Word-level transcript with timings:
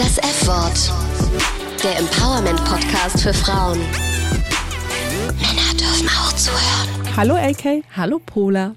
Das 0.00 0.16
F-Wort. 0.16 1.84
Der 1.84 1.98
Empowerment-Podcast 1.98 3.20
für 3.20 3.34
Frauen. 3.34 3.78
Männer 5.36 5.74
dürfen 5.78 6.08
auch 6.08 6.32
zuhören. 6.32 7.16
Hallo 7.18 7.34
AK. 7.34 7.84
Hallo 7.94 8.18
Pola. 8.24 8.74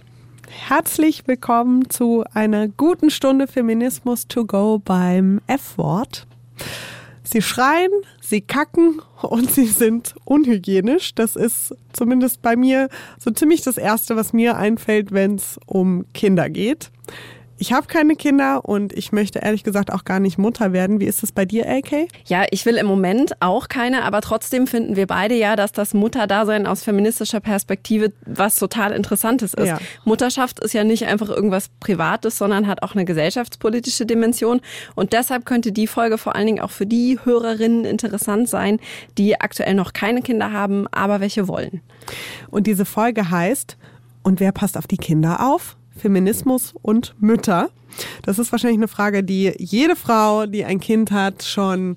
Herzlich 0.49 1.25
willkommen 1.25 1.89
zu 1.89 2.25
einer 2.33 2.67
guten 2.67 3.09
Stunde 3.09 3.47
Feminismus 3.47 4.28
to 4.28 4.44
go 4.46 4.79
beim 4.83 5.39
F-Wort. 5.47 6.27
Sie 7.23 7.41
schreien, 7.41 7.91
sie 8.21 8.41
kacken 8.41 9.01
und 9.21 9.49
sie 9.49 9.67
sind 9.67 10.15
unhygienisch. 10.25 11.15
Das 11.15 11.37
ist 11.37 11.73
zumindest 11.93 12.41
bei 12.41 12.57
mir 12.57 12.89
so 13.17 13.31
ziemlich 13.31 13.61
das 13.61 13.77
Erste, 13.77 14.17
was 14.17 14.33
mir 14.33 14.57
einfällt, 14.57 15.13
wenn 15.13 15.35
es 15.35 15.57
um 15.67 16.03
Kinder 16.13 16.49
geht. 16.49 16.91
Ich 17.57 17.71
habe 17.71 17.88
keine 17.88 18.15
Kinder 18.15 18.65
und 18.65 18.93
ich 18.93 19.11
möchte 19.11 19.39
ehrlich 19.39 19.63
gesagt 19.63 19.91
auch 19.91 20.05
gar 20.05 20.19
nicht 20.19 20.38
Mutter 20.38 20.73
werden. 20.73 20.99
Wie 20.99 21.05
ist 21.05 21.23
es 21.23 21.31
bei 21.31 21.45
dir, 21.45 21.69
AK? 21.69 22.07
Ja, 22.25 22.45
ich 22.50 22.65
will 22.65 22.78
im 22.78 22.87
Moment 22.87 23.33
auch 23.41 23.68
keine, 23.68 24.04
aber 24.04 24.21
trotzdem 24.21 24.65
finden 24.65 24.95
wir 24.95 25.07
beide 25.07 25.36
ja, 25.36 25.55
dass 25.55 25.71
das 25.71 25.93
Mutterdasein 25.93 26.65
aus 26.65 26.83
feministischer 26.83 27.39
Perspektive 27.39 28.11
was 28.25 28.55
total 28.55 28.92
Interessantes 28.92 29.54
ist. 29.54 29.68
Ja. 29.68 29.79
Mutterschaft 30.04 30.59
ist 30.61 30.73
ja 30.73 30.83
nicht 30.83 31.05
einfach 31.05 31.29
irgendwas 31.29 31.69
Privates, 31.79 32.38
sondern 32.38 32.67
hat 32.67 32.81
auch 32.81 32.95
eine 32.95 33.05
gesellschaftspolitische 33.05 34.06
Dimension. 34.06 34.59
Und 34.95 35.14
deshalb 35.14 35.45
könnte 35.45 35.72
die 35.72 35.88
Folge 35.88 36.17
vor 36.17 36.36
allen 36.36 36.47
Dingen 36.47 36.59
auch 36.59 36.72
für 36.72 36.88
die 36.88 37.20
Hörerinnen 37.23 37.86
interessant 37.86 38.50
sein, 38.50 38.80
die 39.17 39.39
aktuell 39.39 39.75
noch 39.75 39.94
keine 39.94 40.22
Kinder 40.22 40.52
haben, 40.52 40.88
aber 40.92 41.20
welche 41.20 41.47
wollen. 41.47 41.81
Und 42.50 42.67
diese 42.67 42.86
Folge 42.86 43.30
heißt, 43.30 43.78
und 44.23 44.39
wer 44.39 44.52
passt 44.52 44.78
auf 44.78 44.88
die 44.88 44.97
Kinder 44.97 45.45
auf? 45.45 45.78
Feminismus 45.95 46.73
und 46.81 47.16
Mütter? 47.20 47.70
Das 48.23 48.39
ist 48.39 48.52
wahrscheinlich 48.52 48.80
eine 48.80 48.88
Frage, 48.88 49.23
die 49.23 49.53
jede 49.58 49.95
Frau, 49.95 50.45
die 50.45 50.66
ein 50.66 50.80
Kind 50.80 51.11
hat, 51.11 51.44
schon 51.44 51.95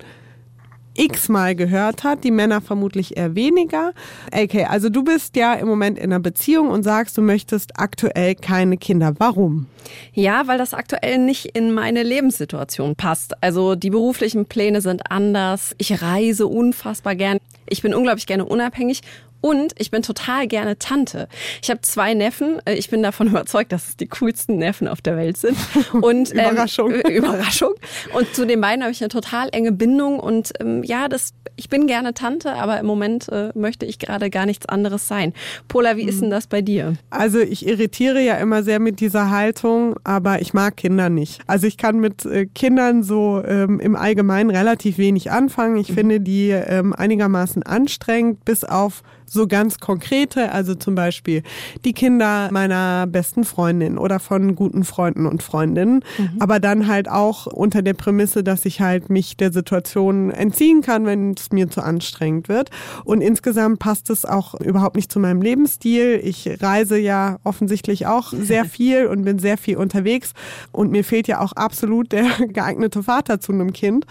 x-mal 0.98 1.54
gehört 1.54 2.04
hat, 2.04 2.24
die 2.24 2.30
Männer 2.30 2.60
vermutlich 2.60 3.16
eher 3.16 3.34
weniger. 3.34 3.92
Okay, 4.32 4.64
also 4.64 4.88
du 4.88 5.04
bist 5.04 5.36
ja 5.36 5.54
im 5.54 5.68
Moment 5.68 5.98
in 5.98 6.04
einer 6.04 6.20
Beziehung 6.20 6.68
und 6.68 6.82
sagst, 6.82 7.16
du 7.18 7.22
möchtest 7.22 7.78
aktuell 7.78 8.34
keine 8.34 8.76
Kinder. 8.76 9.14
Warum? 9.18 9.66
Ja, 10.12 10.46
weil 10.46 10.58
das 10.58 10.74
aktuell 10.74 11.18
nicht 11.18 11.56
in 11.56 11.72
meine 11.72 12.02
Lebenssituation 12.02 12.96
passt. 12.96 13.42
Also 13.42 13.74
die 13.74 13.90
beruflichen 13.90 14.46
Pläne 14.46 14.80
sind 14.80 15.10
anders. 15.10 15.74
Ich 15.78 16.02
reise 16.02 16.46
unfassbar 16.46 17.14
gern. 17.14 17.38
Ich 17.68 17.82
bin 17.82 17.94
unglaublich 17.94 18.26
gerne 18.26 18.44
unabhängig 18.44 19.02
und 19.40 19.72
ich 19.78 19.90
bin 19.90 20.02
total 20.02 20.46
gerne 20.46 20.78
Tante. 20.78 21.28
Ich 21.62 21.70
habe 21.70 21.80
zwei 21.82 22.14
Neffen. 22.14 22.60
Äh, 22.64 22.74
ich 22.74 22.90
bin 22.90 23.02
davon 23.02 23.26
überzeugt, 23.28 23.72
dass 23.72 23.88
es 23.88 23.96
die 23.96 24.08
coolsten 24.08 24.56
Neffen 24.56 24.88
auf 24.88 25.00
der 25.00 25.16
Welt 25.16 25.36
sind. 25.36 25.56
Und, 25.92 26.32
ähm, 26.32 26.50
Überraschung. 26.50 26.90
Überraschung. 27.10 27.74
Und 28.14 28.34
zu 28.34 28.46
den 28.46 28.60
beiden 28.60 28.82
habe 28.82 28.92
ich 28.92 29.00
eine 29.00 29.08
total 29.08 29.48
enge 29.52 29.72
Bindung. 29.72 30.20
Und 30.20 30.52
ähm, 30.60 30.82
ja, 30.82 31.08
das, 31.08 31.32
ich 31.56 31.68
bin 31.68 31.86
gerne 31.86 32.14
Tante, 32.14 32.52
aber 32.54 32.80
im 32.80 32.86
Moment 32.86 33.28
äh, 33.28 33.50
möchte 33.54 33.86
ich 33.86 33.98
gerade 33.98 34.30
gar 34.30 34.46
nichts 34.46 34.66
anderes 34.66 35.08
sein. 35.08 35.32
Pola, 35.68 35.96
wie 35.96 36.04
ist 36.04 36.20
denn 36.20 36.30
das 36.30 36.46
bei 36.46 36.62
dir? 36.62 36.94
Also 37.10 37.38
ich 37.38 37.66
irritiere 37.66 38.20
ja 38.20 38.36
immer 38.36 38.62
sehr 38.62 38.80
mit 38.80 39.00
dieser 39.00 39.30
Haltung, 39.30 39.96
aber 40.04 40.40
ich 40.40 40.54
mag 40.54 40.76
Kinder 40.76 41.08
nicht. 41.08 41.40
Also 41.46 41.66
ich 41.66 41.76
kann 41.76 41.98
mit 41.98 42.24
äh, 42.24 42.46
Kindern 42.46 43.02
so 43.02 43.42
ähm, 43.44 43.80
im 43.80 43.96
Allgemeinen 43.96 44.50
relativ 44.50 44.98
wenig 44.98 45.30
anfangen. 45.30 45.76
Ich 45.76 45.90
mhm. 45.90 45.94
finde 45.94 46.20
die 46.20 46.50
ähm, 46.50 46.92
einigermaßen 46.92 47.62
anstrengend, 47.62 48.44
bis 48.44 48.64
auf 48.64 49.02
so 49.28 49.46
ganz 49.46 49.78
konkrete, 49.78 50.52
also 50.52 50.74
zum 50.74 50.94
Beispiel 50.94 51.42
die 51.84 51.92
Kinder 51.92 52.48
meiner 52.52 53.06
besten 53.06 53.44
Freundin 53.44 53.98
oder 53.98 54.20
von 54.20 54.54
guten 54.54 54.84
Freunden 54.84 55.26
und 55.26 55.42
Freundinnen, 55.42 56.04
mhm. 56.18 56.30
aber 56.38 56.60
dann 56.60 56.86
halt 56.86 57.08
auch 57.08 57.46
unter 57.46 57.82
der 57.82 57.94
Prämisse, 57.94 58.42
dass 58.42 58.64
ich 58.64 58.80
halt 58.80 59.10
mich 59.10 59.36
der 59.36 59.52
Situation 59.52 60.30
entziehen 60.30 60.82
kann, 60.82 61.06
wenn 61.06 61.32
es 61.32 61.50
mir 61.52 61.68
zu 61.70 61.82
anstrengend 61.82 62.48
wird. 62.48 62.70
Und 63.04 63.20
insgesamt 63.20 63.78
passt 63.78 64.10
es 64.10 64.24
auch 64.24 64.54
überhaupt 64.54 64.96
nicht 64.96 65.10
zu 65.10 65.18
meinem 65.18 65.42
Lebensstil. 65.42 66.20
Ich 66.22 66.48
reise 66.62 66.98
ja 66.98 67.38
offensichtlich 67.44 68.06
auch 68.06 68.32
sehr 68.32 68.64
viel 68.66 69.06
und 69.06 69.24
bin 69.24 69.38
sehr 69.38 69.58
viel 69.58 69.76
unterwegs 69.76 70.32
und 70.72 70.90
mir 70.90 71.04
fehlt 71.04 71.28
ja 71.28 71.40
auch 71.40 71.52
absolut 71.52 72.12
der 72.12 72.26
geeignete 72.48 73.02
Vater 73.02 73.40
zu 73.40 73.52
einem 73.52 73.72
Kind. 73.72 74.06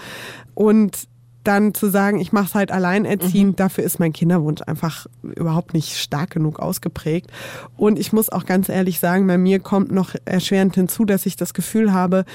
Und 0.53 1.07
dann 1.47 1.73
zu 1.73 1.89
sagen, 1.89 2.19
ich 2.19 2.31
mache 2.31 2.45
es 2.45 2.55
halt 2.55 2.71
alleinerziehend, 2.71 3.51
mhm. 3.51 3.55
dafür 3.55 3.83
ist 3.83 3.99
mein 3.99 4.13
Kinderwunsch 4.13 4.61
einfach 4.65 5.07
überhaupt 5.21 5.73
nicht 5.73 5.97
stark 5.97 6.31
genug 6.31 6.59
ausgeprägt. 6.59 7.31
Und 7.77 7.99
ich 7.99 8.13
muss 8.13 8.29
auch 8.29 8.45
ganz 8.45 8.69
ehrlich 8.69 8.99
sagen, 8.99 9.27
bei 9.27 9.37
mir 9.37 9.59
kommt 9.59 9.91
noch 9.91 10.15
erschwerend 10.25 10.75
hinzu, 10.75 11.05
dass 11.05 11.25
ich 11.25 11.35
das 11.35 11.53
Gefühl 11.53 11.93
habe, 11.93 12.25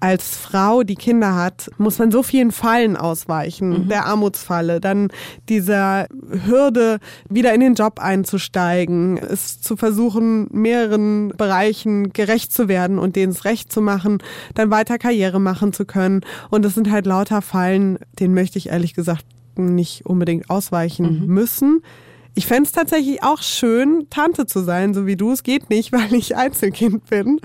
als 0.00 0.36
Frau, 0.36 0.82
die 0.82 0.94
Kinder 0.96 1.34
hat, 1.34 1.70
muss 1.76 1.98
man 1.98 2.10
so 2.10 2.22
vielen 2.22 2.52
Fallen 2.52 2.96
ausweichen. 2.96 3.84
Mhm. 3.84 3.88
Der 3.88 4.06
Armutsfalle, 4.06 4.80
dann 4.80 5.08
dieser 5.48 6.06
Hürde, 6.46 6.98
wieder 7.28 7.52
in 7.54 7.60
den 7.60 7.74
Job 7.74 8.00
einzusteigen, 8.00 9.18
es 9.18 9.60
zu 9.60 9.76
versuchen, 9.76 10.48
mehreren 10.52 11.28
Bereichen 11.36 12.12
gerecht 12.12 12.52
zu 12.52 12.68
werden 12.68 12.98
und 12.98 13.14
denen 13.14 13.32
es 13.32 13.44
recht 13.44 13.70
zu 13.70 13.82
machen, 13.82 14.18
dann 14.54 14.70
weiter 14.70 14.96
Karriere 14.98 15.38
machen 15.38 15.72
zu 15.72 15.84
können. 15.84 16.22
Und 16.48 16.64
das 16.64 16.74
sind 16.74 16.90
halt 16.90 17.06
lauter 17.06 17.42
Fallen, 17.42 17.98
denen 18.18 18.34
möchte 18.34 18.58
ich 18.58 18.70
ehrlich 18.70 18.94
gesagt 18.94 19.26
nicht 19.56 20.06
unbedingt 20.06 20.48
ausweichen 20.48 21.20
mhm. 21.20 21.34
müssen. 21.34 21.82
Ich 22.34 22.46
fände 22.46 22.64
es 22.64 22.72
tatsächlich 22.72 23.22
auch 23.22 23.42
schön, 23.42 24.06
Tante 24.10 24.46
zu 24.46 24.60
sein, 24.60 24.94
so 24.94 25.06
wie 25.06 25.16
du. 25.16 25.32
Es 25.32 25.42
geht 25.42 25.70
nicht, 25.70 25.92
weil 25.92 26.14
ich 26.14 26.36
Einzelkind 26.36 27.06
bin. 27.08 27.40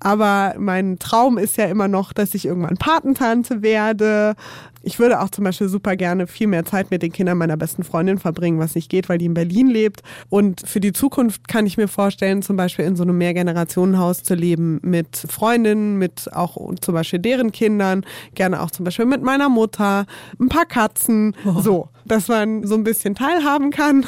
Aber 0.00 0.54
mein 0.58 0.98
Traum 0.98 1.38
ist 1.38 1.56
ja 1.56 1.66
immer 1.66 1.88
noch, 1.88 2.12
dass 2.12 2.34
ich 2.34 2.46
irgendwann 2.46 2.76
Patentante 2.76 3.62
werde. 3.62 4.34
Ich 4.82 4.98
würde 4.98 5.20
auch 5.20 5.28
zum 5.28 5.44
Beispiel 5.44 5.68
super 5.68 5.96
gerne 5.96 6.26
viel 6.26 6.46
mehr 6.46 6.64
Zeit 6.64 6.90
mit 6.90 7.02
den 7.02 7.12
Kindern 7.12 7.36
meiner 7.36 7.56
besten 7.56 7.82
Freundin 7.82 8.18
verbringen, 8.18 8.58
was 8.58 8.74
nicht 8.74 8.88
geht, 8.88 9.08
weil 9.08 9.18
die 9.18 9.26
in 9.26 9.34
Berlin 9.34 9.66
lebt. 9.66 10.02
Und 10.28 10.66
für 10.66 10.80
die 10.80 10.92
Zukunft 10.92 11.48
kann 11.48 11.66
ich 11.66 11.76
mir 11.76 11.88
vorstellen, 11.88 12.42
zum 12.42 12.56
Beispiel 12.56 12.84
in 12.84 12.96
so 12.96 13.02
einem 13.02 13.18
Mehrgenerationenhaus 13.18 14.22
zu 14.22 14.34
leben 14.34 14.78
mit 14.82 15.16
Freundinnen, 15.28 15.98
mit 15.98 16.32
auch 16.32 16.56
zum 16.80 16.94
Beispiel 16.94 17.18
deren 17.18 17.52
Kindern, 17.52 18.04
gerne 18.34 18.62
auch 18.62 18.70
zum 18.70 18.84
Beispiel 18.84 19.04
mit 19.04 19.22
meiner 19.22 19.48
Mutter, 19.48 20.06
ein 20.40 20.48
paar 20.48 20.66
Katzen, 20.66 21.34
oh. 21.44 21.60
so, 21.60 21.88
dass 22.08 22.28
man 22.28 22.64
so 22.64 22.74
ein 22.74 22.84
bisschen 22.84 23.14
teilhaben 23.14 23.70
kann. 23.70 24.04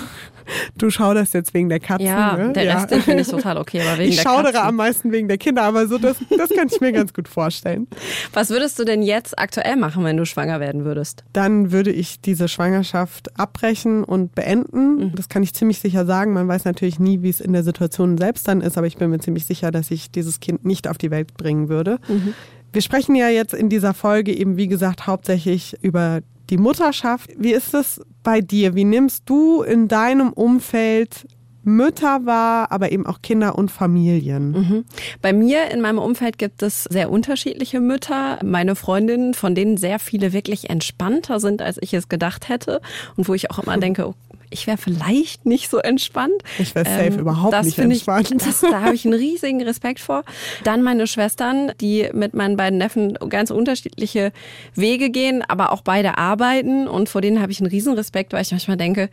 Du 0.76 0.90
schauderst 0.90 1.34
jetzt 1.34 1.54
wegen 1.54 1.68
der 1.68 1.80
Katzen. 1.80 2.06
Ja, 2.06 2.36
ne? 2.36 2.52
der 2.52 2.74
Rest 2.74 2.90
ja. 2.90 2.98
finde 2.98 3.22
ich 3.22 3.28
total 3.28 3.56
okay. 3.56 3.82
Aber 3.82 3.98
wegen 3.98 4.10
ich 4.10 4.16
der 4.16 4.22
schaudere 4.22 4.52
Katzen. 4.52 4.68
am 4.68 4.76
meisten 4.76 5.12
wegen 5.12 5.28
der 5.28 5.38
Kinder, 5.38 5.62
aber 5.62 5.86
so 5.86 5.98
das, 5.98 6.16
das 6.36 6.50
kann 6.50 6.68
ich 6.68 6.80
mir 6.80 6.92
ganz 6.92 7.14
gut 7.14 7.28
vorstellen. 7.28 7.86
Was 8.32 8.50
würdest 8.50 8.78
du 8.78 8.84
denn 8.84 9.02
jetzt 9.02 9.38
aktuell 9.38 9.76
machen, 9.76 10.04
wenn 10.04 10.16
du 10.16 10.26
schwanger 10.26 10.60
werden 10.60 10.84
würdest? 10.84 11.24
Dann 11.32 11.72
würde 11.72 11.92
ich 11.92 12.20
diese 12.20 12.48
Schwangerschaft 12.48 13.38
abbrechen 13.38 14.04
und 14.04 14.34
beenden. 14.34 14.96
Mhm. 14.96 15.12
Das 15.14 15.28
kann 15.28 15.42
ich 15.42 15.54
ziemlich 15.54 15.78
sicher 15.78 16.04
sagen. 16.04 16.32
Man 16.32 16.48
weiß 16.48 16.64
natürlich 16.64 16.98
nie, 16.98 17.22
wie 17.22 17.30
es 17.30 17.40
in 17.40 17.52
der 17.52 17.62
Situation 17.62 18.18
selbst 18.18 18.48
dann 18.48 18.60
ist, 18.60 18.76
aber 18.76 18.86
ich 18.86 18.96
bin 18.96 19.10
mir 19.10 19.20
ziemlich 19.20 19.46
sicher, 19.46 19.70
dass 19.70 19.90
ich 19.90 20.10
dieses 20.10 20.40
Kind 20.40 20.64
nicht 20.64 20.88
auf 20.88 20.98
die 20.98 21.10
Welt 21.10 21.34
bringen 21.34 21.68
würde. 21.68 21.98
Mhm. 22.08 22.34
Wir 22.72 22.82
sprechen 22.82 23.16
ja 23.16 23.28
jetzt 23.28 23.52
in 23.52 23.68
dieser 23.68 23.94
Folge 23.94 24.32
eben, 24.32 24.56
wie 24.56 24.68
gesagt, 24.68 25.06
hauptsächlich 25.06 25.76
über 25.82 26.20
die 26.50 26.58
Mutterschaft. 26.58 27.30
Wie 27.36 27.52
ist 27.52 27.74
es 27.74 28.00
bei 28.22 28.40
dir? 28.40 28.74
Wie 28.74 28.84
nimmst 28.84 29.28
du 29.28 29.62
in 29.62 29.88
deinem 29.88 30.32
Umfeld 30.32 31.26
Mütter 31.62 32.24
wahr, 32.24 32.72
aber 32.72 32.90
eben 32.90 33.06
auch 33.06 33.20
Kinder 33.22 33.56
und 33.58 33.70
Familien. 33.70 34.52
Mhm. 34.52 34.84
Bei 35.20 35.32
mir 35.32 35.70
in 35.70 35.80
meinem 35.80 35.98
Umfeld 35.98 36.38
gibt 36.38 36.62
es 36.62 36.84
sehr 36.84 37.10
unterschiedliche 37.10 37.80
Mütter. 37.80 38.38
Meine 38.42 38.74
Freundinnen, 38.74 39.34
von 39.34 39.54
denen 39.54 39.76
sehr 39.76 39.98
viele 39.98 40.32
wirklich 40.32 40.70
entspannter 40.70 41.38
sind, 41.38 41.60
als 41.60 41.78
ich 41.80 41.92
es 41.92 42.08
gedacht 42.08 42.48
hätte. 42.48 42.80
Und 43.16 43.28
wo 43.28 43.34
ich 43.34 43.50
auch 43.50 43.58
immer 43.58 43.76
denke, 43.78 44.14
ich 44.50 44.66
wäre 44.66 44.76
vielleicht 44.76 45.46
nicht 45.46 45.70
so 45.70 45.78
entspannt. 45.78 46.42
Ich 46.58 46.74
wäre 46.74 46.84
safe 46.84 47.04
ähm, 47.04 47.18
überhaupt 47.20 47.64
nicht 47.64 47.78
entspannt. 47.78 48.30
Ich, 48.30 48.38
das, 48.38 48.60
da 48.60 48.82
habe 48.82 48.94
ich 48.94 49.04
einen 49.04 49.14
riesigen 49.14 49.62
Respekt 49.62 50.00
vor. 50.00 50.24
Dann 50.64 50.82
meine 50.82 51.06
Schwestern, 51.06 51.72
die 51.80 52.08
mit 52.12 52.34
meinen 52.34 52.56
beiden 52.56 52.78
Neffen 52.78 53.14
ganz 53.28 53.50
unterschiedliche 53.50 54.32
Wege 54.74 55.10
gehen, 55.10 55.42
aber 55.46 55.72
auch 55.72 55.82
beide 55.82 56.18
arbeiten. 56.18 56.88
Und 56.88 57.08
vor 57.08 57.20
denen 57.20 57.40
habe 57.40 57.52
ich 57.52 57.60
einen 57.60 57.70
riesen 57.70 57.94
Respekt, 57.94 58.32
weil 58.32 58.42
ich 58.42 58.50
manchmal 58.50 58.76
denke, 58.76 59.08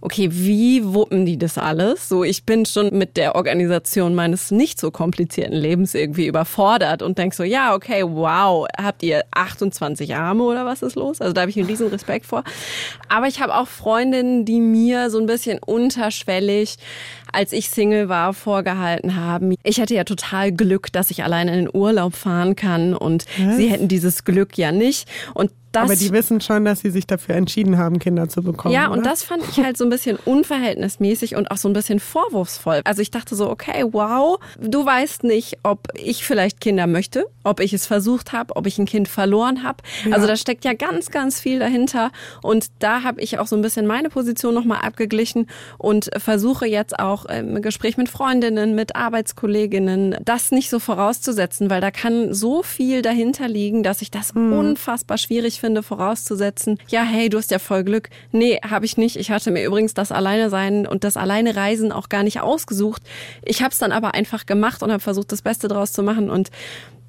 okay, 0.00 0.28
wie 0.30 0.84
wuppen 0.84 1.26
die 1.26 1.38
das 1.38 1.58
alles? 1.58 2.08
So, 2.08 2.24
ich 2.24 2.44
bin 2.44 2.64
schon 2.64 2.96
mit 2.96 3.16
der 3.16 3.34
Organisation 3.34 4.14
meines 4.14 4.50
nicht 4.50 4.80
so 4.80 4.90
komplizierten 4.90 5.54
Lebens 5.54 5.94
irgendwie 5.94 6.26
überfordert 6.26 7.02
und 7.02 7.18
denk 7.18 7.34
so, 7.34 7.42
ja, 7.42 7.74
okay, 7.74 8.02
wow, 8.04 8.66
habt 8.76 9.02
ihr 9.02 9.24
28 9.32 10.14
Arme 10.14 10.44
oder 10.44 10.64
was 10.64 10.82
ist 10.82 10.96
los? 10.96 11.20
Also 11.20 11.32
da 11.32 11.42
habe 11.42 11.50
ich 11.50 11.58
einen 11.58 11.66
riesen 11.66 11.88
Respekt 11.88 12.26
vor. 12.26 12.44
Aber 13.08 13.26
ich 13.26 13.40
habe 13.40 13.54
auch 13.54 13.68
Freundinnen, 13.68 14.44
die 14.44 14.60
mir 14.60 15.10
so 15.10 15.18
ein 15.18 15.26
bisschen 15.26 15.58
unterschwellig 15.58 16.76
als 17.32 17.52
ich 17.52 17.70
Single 17.70 18.08
war, 18.08 18.34
vorgehalten 18.34 19.16
haben. 19.16 19.54
Ich 19.62 19.78
hätte 19.78 19.94
ja 19.94 20.04
total 20.04 20.52
Glück, 20.52 20.92
dass 20.92 21.10
ich 21.10 21.22
alleine 21.22 21.52
in 21.52 21.66
den 21.66 21.70
Urlaub 21.72 22.14
fahren 22.14 22.56
kann 22.56 22.94
und 22.94 23.24
Was? 23.38 23.56
sie 23.56 23.68
hätten 23.68 23.88
dieses 23.88 24.24
Glück 24.24 24.58
ja 24.58 24.72
nicht. 24.72 25.08
Und 25.34 25.50
das, 25.72 25.84
Aber 25.84 25.94
die 25.94 26.10
wissen 26.10 26.40
schon, 26.40 26.64
dass 26.64 26.80
sie 26.80 26.90
sich 26.90 27.06
dafür 27.06 27.36
entschieden 27.36 27.78
haben, 27.78 28.00
Kinder 28.00 28.28
zu 28.28 28.42
bekommen. 28.42 28.74
Ja, 28.74 28.88
oder? 28.88 28.98
und 28.98 29.06
das 29.06 29.22
fand 29.22 29.42
ich 29.48 29.62
halt 29.62 29.76
so 29.76 29.84
ein 29.84 29.90
bisschen 29.90 30.16
unverhältnismäßig 30.16 31.36
und 31.36 31.50
auch 31.52 31.56
so 31.58 31.68
ein 31.68 31.72
bisschen 31.72 32.00
vorwurfsvoll. 32.00 32.80
Also 32.84 33.02
ich 33.02 33.12
dachte 33.12 33.36
so, 33.36 33.48
okay, 33.48 33.84
wow, 33.92 34.40
du 34.58 34.84
weißt 34.84 35.22
nicht, 35.22 35.58
ob 35.62 35.86
ich 35.94 36.24
vielleicht 36.24 36.60
Kinder 36.60 36.88
möchte, 36.88 37.26
ob 37.44 37.60
ich 37.60 37.72
es 37.72 37.86
versucht 37.86 38.32
habe, 38.32 38.56
ob 38.56 38.66
ich 38.66 38.78
ein 38.78 38.86
Kind 38.86 39.06
verloren 39.06 39.62
habe. 39.62 39.78
Ja. 40.04 40.16
Also 40.16 40.26
da 40.26 40.34
steckt 40.34 40.64
ja 40.64 40.72
ganz, 40.72 41.10
ganz 41.10 41.38
viel 41.38 41.60
dahinter. 41.60 42.10
Und 42.42 42.66
da 42.80 43.04
habe 43.04 43.20
ich 43.20 43.38
auch 43.38 43.46
so 43.46 43.54
ein 43.54 43.62
bisschen 43.62 43.86
meine 43.86 44.08
Position 44.08 44.54
nochmal 44.54 44.80
abgeglichen 44.82 45.46
und 45.78 46.10
versuche 46.16 46.66
jetzt 46.66 46.98
auch 46.98 47.26
im 47.26 47.62
Gespräch 47.62 47.96
mit 47.96 48.08
Freundinnen, 48.08 48.74
mit 48.74 48.96
Arbeitskolleginnen, 48.96 50.16
das 50.24 50.50
nicht 50.50 50.68
so 50.68 50.80
vorauszusetzen, 50.80 51.70
weil 51.70 51.80
da 51.80 51.92
kann 51.92 52.34
so 52.34 52.64
viel 52.64 53.02
dahinter 53.02 53.46
liegen, 53.46 53.84
dass 53.84 54.02
ich 54.02 54.10
das 54.10 54.32
unfassbar 54.32 55.16
schwierig 55.16 55.59
finde, 55.60 55.82
vorauszusetzen. 55.82 56.78
Ja, 56.88 57.02
hey, 57.02 57.28
du 57.28 57.38
hast 57.38 57.50
ja 57.50 57.58
voll 57.58 57.84
Glück. 57.84 58.10
Nee, 58.32 58.58
habe 58.68 58.84
ich 58.84 58.96
nicht. 58.96 59.16
Ich 59.16 59.30
hatte 59.30 59.50
mir 59.50 59.64
übrigens 59.64 59.94
das 59.94 60.10
Alleine 60.10 60.50
sein 60.50 60.86
und 60.86 61.04
das 61.04 61.16
Alleine 61.16 61.54
Reisen 61.54 61.92
auch 61.92 62.08
gar 62.08 62.22
nicht 62.22 62.40
ausgesucht. 62.40 63.02
Ich 63.44 63.62
habe 63.62 63.72
es 63.72 63.78
dann 63.78 63.92
aber 63.92 64.14
einfach 64.14 64.46
gemacht 64.46 64.82
und 64.82 64.90
habe 64.90 65.02
versucht, 65.02 65.30
das 65.32 65.42
Beste 65.42 65.68
draus 65.68 65.92
zu 65.92 66.02
machen 66.02 66.30
und 66.30 66.50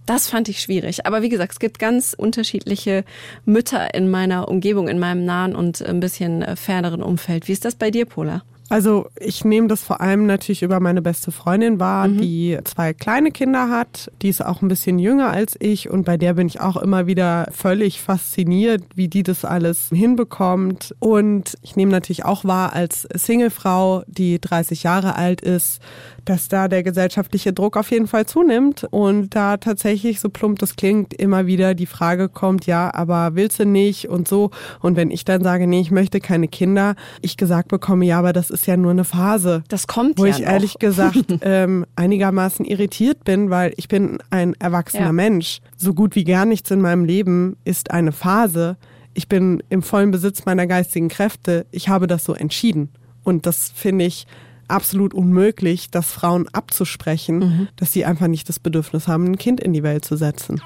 das 0.06 0.28
fand 0.28 0.50
ich 0.50 0.60
schwierig. 0.60 1.06
Aber 1.06 1.22
wie 1.22 1.30
gesagt, 1.30 1.54
es 1.54 1.60
gibt 1.60 1.80
ganz 1.80 2.14
unterschiedliche 2.18 3.06
Mütter 3.46 3.94
in 3.94 4.10
meiner 4.10 4.48
Umgebung, 4.48 4.88
in 4.88 5.00
meinem 5.00 5.26
nahen 5.26 5.56
und 5.56 5.82
ein 5.82 6.00
bisschen 6.00 6.42
äh, 6.42 6.56
ferneren 6.56 7.04
Umfeld. 7.04 7.48
Wie 7.48 7.54
ist 7.54 7.66
das 7.66 7.76
bei 7.76 7.92
dir, 7.92 8.06
Pola? 8.06 8.44
Also 8.72 9.08
ich 9.20 9.44
nehme 9.44 9.68
das 9.68 9.84
vor 9.84 10.00
allem 10.00 10.26
natürlich 10.26 10.64
über 10.64 10.80
meine 10.80 11.02
beste 11.02 11.34
Freundin 11.34 11.82
wahr, 11.82 12.08
mhm. 12.08 12.22
die 12.22 12.58
zwei 12.64 12.94
kleine 12.94 13.32
Kinder 13.32 13.70
hat. 13.70 14.10
Die 14.22 14.30
ist 14.30 14.46
auch 14.46 14.62
ein 14.62 14.70
bisschen 14.70 14.98
jünger 14.98 15.30
als 15.30 15.58
ich 15.60 15.90
und 15.90 16.06
bei 16.06 16.16
der 16.16 16.36
bin 16.36 16.48
ich 16.48 16.62
auch 16.62 16.78
immer 16.78 17.06
wieder 17.06 17.50
völlig 17.52 18.00
fasziniert, 18.00 18.82
wie 18.96 19.10
die 19.10 19.24
das 19.24 19.44
alles 19.44 19.90
hinbekommt. 19.90 20.96
Und 21.00 21.58
ich 21.64 21.76
nehme 21.76 21.92
natürlich 21.92 22.24
auch 22.24 22.46
wahr 22.46 22.72
als 22.72 23.02
Singlefrau, 23.14 24.04
die 24.08 24.40
30 24.40 24.84
Jahre 24.84 25.18
alt 25.18 25.42
ist, 25.42 25.82
dass 26.26 26.48
da 26.48 26.68
der 26.68 26.84
gesellschaftliche 26.84 27.54
Druck 27.54 27.78
auf 27.78 27.92
jeden 27.92 28.08
Fall 28.08 28.26
zunimmt 28.26 28.86
und 28.92 29.36
da 29.36 29.58
tatsächlich, 29.58 30.20
so 30.20 30.30
plump 30.30 30.60
das 30.60 30.76
klingt, 30.76 31.14
immer 31.14 31.46
wieder 31.46 31.74
die 31.74 31.86
Frage 31.86 32.30
kommt, 32.30 32.66
ja, 32.66 32.94
aber 32.94 33.36
willst 33.36 33.60
du 33.60 33.66
nicht 33.66 34.10
und 34.10 34.28
so. 34.28 34.52
Und 34.80 34.96
wenn 34.96 35.12
ich 35.12 35.26
dann 35.26 35.44
sage, 35.44 35.68
nee, 35.68 35.82
ich 35.82 35.92
möchte 35.92 36.20
keine 36.20 36.48
Kinder, 36.48 36.96
ich 37.22 37.38
gesagt 37.38 37.70
bekomme, 37.70 38.06
ja, 38.06 38.20
aber 38.20 38.34
das 38.34 38.50
ist 38.50 38.68
ja 38.68 38.78
nur 38.78 38.92
eine 38.92 39.04
Phase. 39.04 39.64
Das 39.68 39.88
kommt 39.88 40.20
Wo 40.20 40.26
ja 40.26 40.32
ich 40.36 40.40
noch. 40.42 40.48
ehrlich 40.52 40.74
gesagt 40.80 41.26
ähm, 41.42 41.86
einigermaßen 41.96 42.66
irritiert 42.66 43.24
bin, 43.24 43.50
weil 43.50 43.74
ich 43.78 43.88
bin 43.88 44.20
ein 44.30 44.54
erwachsener 44.60 45.06
Ja. 45.08 45.12
Mensch. 45.12 45.62
So 45.78 45.94
gut 45.94 46.16
wie 46.16 46.24
gar 46.24 46.46
nichts 46.46 46.70
in 46.72 46.82
meinem 46.82 47.06
Leben 47.06 47.58
ist 47.66 47.92
eine 47.92 48.12
Phase. 48.12 48.78
Ich 49.14 49.28
bin 49.28 49.62
im 49.70 49.82
vollen 49.82 50.12
Besitz 50.12 50.46
meiner 50.46 50.68
geistigen 50.68 51.10
Kräfte. 51.10 51.66
Ich 51.72 51.90
habe 51.90 52.08
das 52.08 52.24
so 52.24 52.34
entschieden. 52.34 52.90
Und 53.24 53.46
das 53.46 53.72
finde 53.76 54.06
ich 54.06 54.26
absolut 54.72 55.14
unmöglich, 55.14 55.92
das 55.92 56.12
Frauen 56.12 56.48
abzusprechen, 56.52 57.70
dass 57.76 57.94
sie 57.94 58.06
einfach 58.06 58.28
nicht 58.28 58.50
das 58.50 58.60
Bedürfnis 58.60 59.08
haben, 59.08 59.26
ein 59.26 59.38
Kind 59.38 59.60
in 59.62 59.74
die 59.74 59.84
Welt 59.84 60.06
zu 60.06 60.16
setzen. 60.16 60.62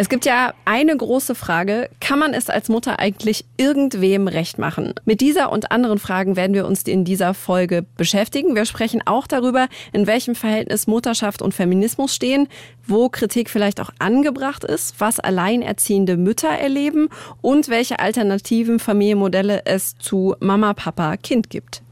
Es 0.00 0.08
gibt 0.08 0.24
ja 0.24 0.54
eine 0.64 0.96
große 0.96 1.34
Frage, 1.34 1.90
kann 2.00 2.18
man 2.18 2.32
es 2.32 2.48
als 2.48 2.70
Mutter 2.70 2.98
eigentlich 2.98 3.44
irgendwem 3.58 4.28
recht 4.28 4.56
machen? 4.56 4.94
Mit 5.04 5.20
dieser 5.20 5.52
und 5.52 5.72
anderen 5.72 5.98
Fragen 5.98 6.36
werden 6.36 6.54
wir 6.54 6.66
uns 6.66 6.84
in 6.84 7.04
dieser 7.04 7.34
Folge 7.34 7.84
beschäftigen. 7.98 8.54
Wir 8.54 8.64
sprechen 8.64 9.02
auch 9.04 9.26
darüber, 9.26 9.68
in 9.92 10.06
welchem 10.06 10.34
Verhältnis 10.34 10.86
Mutterschaft 10.86 11.42
und 11.42 11.52
Feminismus 11.52 12.14
stehen, 12.14 12.48
wo 12.86 13.10
Kritik 13.10 13.50
vielleicht 13.50 13.78
auch 13.78 13.90
angebracht 13.98 14.64
ist, 14.64 14.98
was 15.00 15.20
alleinerziehende 15.20 16.16
Mütter 16.16 16.48
erleben 16.48 17.10
und 17.42 17.68
welche 17.68 17.98
alternativen 17.98 18.78
Familienmodelle 18.78 19.66
es 19.66 19.98
zu 19.98 20.34
Mama, 20.40 20.72
Papa, 20.72 21.18
Kind 21.18 21.50
gibt. 21.50 21.82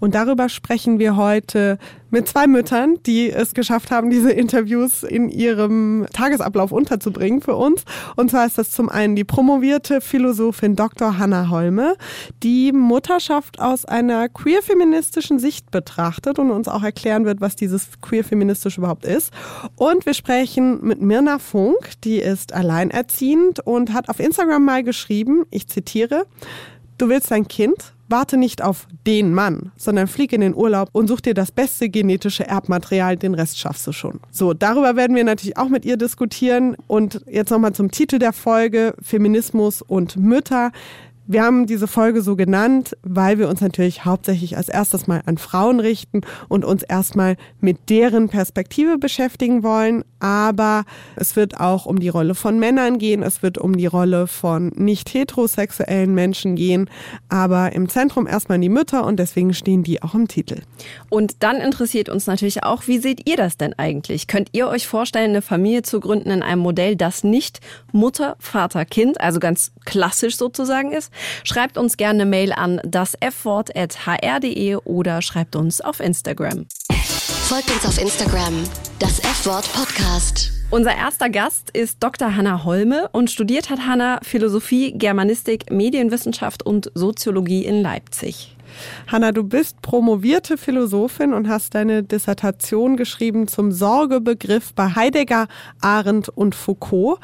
Und 0.00 0.14
darüber 0.14 0.48
sprechen 0.48 0.98
wir 0.98 1.16
heute 1.16 1.78
mit 2.10 2.28
zwei 2.28 2.46
Müttern, 2.46 2.98
die 3.06 3.28
es 3.30 3.54
geschafft 3.54 3.90
haben, 3.90 4.08
diese 4.08 4.30
Interviews 4.30 5.02
in 5.02 5.28
ihrem 5.28 6.06
Tagesablauf 6.12 6.70
unterzubringen 6.70 7.40
für 7.40 7.56
uns. 7.56 7.82
Und 8.14 8.30
zwar 8.30 8.46
ist 8.46 8.56
das 8.56 8.70
zum 8.70 8.88
einen 8.88 9.16
die 9.16 9.24
promovierte 9.24 10.00
Philosophin 10.00 10.76
Dr. 10.76 11.18
Hanna 11.18 11.50
Holme, 11.50 11.96
die 12.44 12.70
Mutterschaft 12.70 13.60
aus 13.60 13.84
einer 13.84 14.28
queer-feministischen 14.28 15.40
Sicht 15.40 15.72
betrachtet 15.72 16.38
und 16.38 16.52
uns 16.52 16.68
auch 16.68 16.84
erklären 16.84 17.24
wird, 17.24 17.40
was 17.40 17.56
dieses 17.56 17.88
queer-feministisch 18.00 18.78
überhaupt 18.78 19.04
ist. 19.04 19.32
Und 19.74 20.06
wir 20.06 20.14
sprechen 20.14 20.84
mit 20.84 21.02
Mirna 21.02 21.40
Funk, 21.40 22.00
die 22.04 22.18
ist 22.18 22.52
alleinerziehend 22.52 23.58
und 23.66 23.92
hat 23.92 24.08
auf 24.08 24.20
Instagram 24.20 24.64
mal 24.64 24.84
geschrieben, 24.84 25.46
ich 25.50 25.66
zitiere, 25.66 26.26
Du 26.96 27.08
willst 27.08 27.32
ein 27.32 27.48
Kind? 27.48 27.93
Warte 28.08 28.36
nicht 28.36 28.62
auf 28.62 28.86
den 29.06 29.32
Mann, 29.32 29.72
sondern 29.76 30.06
flieg 30.06 30.32
in 30.32 30.40
den 30.40 30.54
Urlaub 30.54 30.88
und 30.92 31.08
such 31.08 31.22
dir 31.22 31.34
das 31.34 31.50
beste 31.50 31.88
genetische 31.88 32.46
Erbmaterial, 32.46 33.16
den 33.16 33.34
Rest 33.34 33.58
schaffst 33.58 33.86
du 33.86 33.92
schon. 33.92 34.20
So, 34.30 34.52
darüber 34.54 34.96
werden 34.96 35.16
wir 35.16 35.24
natürlich 35.24 35.56
auch 35.56 35.68
mit 35.68 35.84
ihr 35.84 35.96
diskutieren. 35.96 36.76
Und 36.86 37.22
jetzt 37.26 37.50
nochmal 37.50 37.72
zum 37.72 37.90
Titel 37.90 38.18
der 38.18 38.32
Folge, 38.32 38.94
Feminismus 39.00 39.82
und 39.82 40.16
Mütter. 40.16 40.70
Wir 41.26 41.42
haben 41.42 41.66
diese 41.66 41.86
Folge 41.86 42.20
so 42.20 42.36
genannt, 42.36 42.98
weil 43.02 43.38
wir 43.38 43.48
uns 43.48 43.62
natürlich 43.62 44.04
hauptsächlich 44.04 44.58
als 44.58 44.68
erstes 44.68 45.06
mal 45.06 45.22
an 45.24 45.38
Frauen 45.38 45.80
richten 45.80 46.20
und 46.48 46.66
uns 46.66 46.82
erstmal 46.82 47.36
mit 47.60 47.88
deren 47.88 48.28
Perspektive 48.28 48.98
beschäftigen 48.98 49.62
wollen. 49.62 50.04
Aber 50.20 50.84
es 51.16 51.34
wird 51.34 51.60
auch 51.60 51.86
um 51.86 51.98
die 51.98 52.10
Rolle 52.10 52.34
von 52.34 52.58
Männern 52.58 52.98
gehen, 52.98 53.22
es 53.22 53.42
wird 53.42 53.56
um 53.56 53.74
die 53.76 53.86
Rolle 53.86 54.26
von 54.26 54.68
nicht 54.76 55.14
heterosexuellen 55.14 56.14
Menschen 56.14 56.56
gehen. 56.56 56.90
Aber 57.30 57.72
im 57.72 57.88
Zentrum 57.88 58.26
erstmal 58.26 58.58
die 58.58 58.68
Mütter 58.68 59.06
und 59.06 59.16
deswegen 59.16 59.54
stehen 59.54 59.82
die 59.82 60.02
auch 60.02 60.14
im 60.14 60.28
Titel. 60.28 60.60
Und 61.08 61.42
dann 61.42 61.56
interessiert 61.56 62.10
uns 62.10 62.26
natürlich 62.26 62.64
auch, 62.64 62.86
wie 62.86 62.98
seht 62.98 63.26
ihr 63.26 63.38
das 63.38 63.56
denn 63.56 63.72
eigentlich? 63.78 64.26
Könnt 64.26 64.50
ihr 64.52 64.68
euch 64.68 64.86
vorstellen, 64.86 65.30
eine 65.30 65.42
Familie 65.42 65.82
zu 65.82 66.00
gründen 66.00 66.30
in 66.30 66.42
einem 66.42 66.60
Modell, 66.60 66.96
das 66.96 67.24
nicht 67.24 67.60
Mutter, 67.92 68.36
Vater, 68.40 68.84
Kind, 68.84 69.22
also 69.22 69.40
ganz 69.40 69.72
klassisch 69.86 70.36
sozusagen 70.36 70.92
ist? 70.92 71.13
Schreibt 71.44 71.78
uns 71.78 71.96
gerne 71.96 72.22
eine 72.22 72.30
Mail 72.30 72.52
an 72.52 72.80
das 72.84 73.16
fwort.hr.de 73.20 74.76
oder 74.76 75.22
schreibt 75.22 75.56
uns 75.56 75.80
auf 75.80 76.00
Instagram. 76.00 76.66
Folgt 77.48 77.70
uns 77.70 77.86
auf 77.86 78.00
Instagram, 78.00 78.64
das 78.98 79.18
F-Wort 79.20 79.70
Podcast. 79.72 80.50
Unser 80.70 80.96
erster 80.96 81.28
Gast 81.28 81.70
ist 81.70 82.02
Dr. 82.02 82.34
Hanna 82.34 82.64
Holme 82.64 83.08
und 83.12 83.30
studiert 83.30 83.70
hat 83.70 83.86
Hanna 83.86 84.18
Philosophie, 84.22 84.92
Germanistik, 84.96 85.70
Medienwissenschaft 85.70 86.64
und 86.64 86.90
Soziologie 86.94 87.64
in 87.64 87.82
Leipzig. 87.82 88.53
Hanna, 89.06 89.32
du 89.32 89.44
bist 89.44 89.82
promovierte 89.82 90.56
Philosophin 90.56 91.32
und 91.32 91.48
hast 91.48 91.74
deine 91.74 92.02
Dissertation 92.02 92.96
geschrieben 92.96 93.48
zum 93.48 93.72
Sorgebegriff 93.72 94.74
bei 94.74 94.94
Heidegger, 94.94 95.46
Arendt 95.80 96.28
und 96.28 96.54
Foucault. 96.54 97.18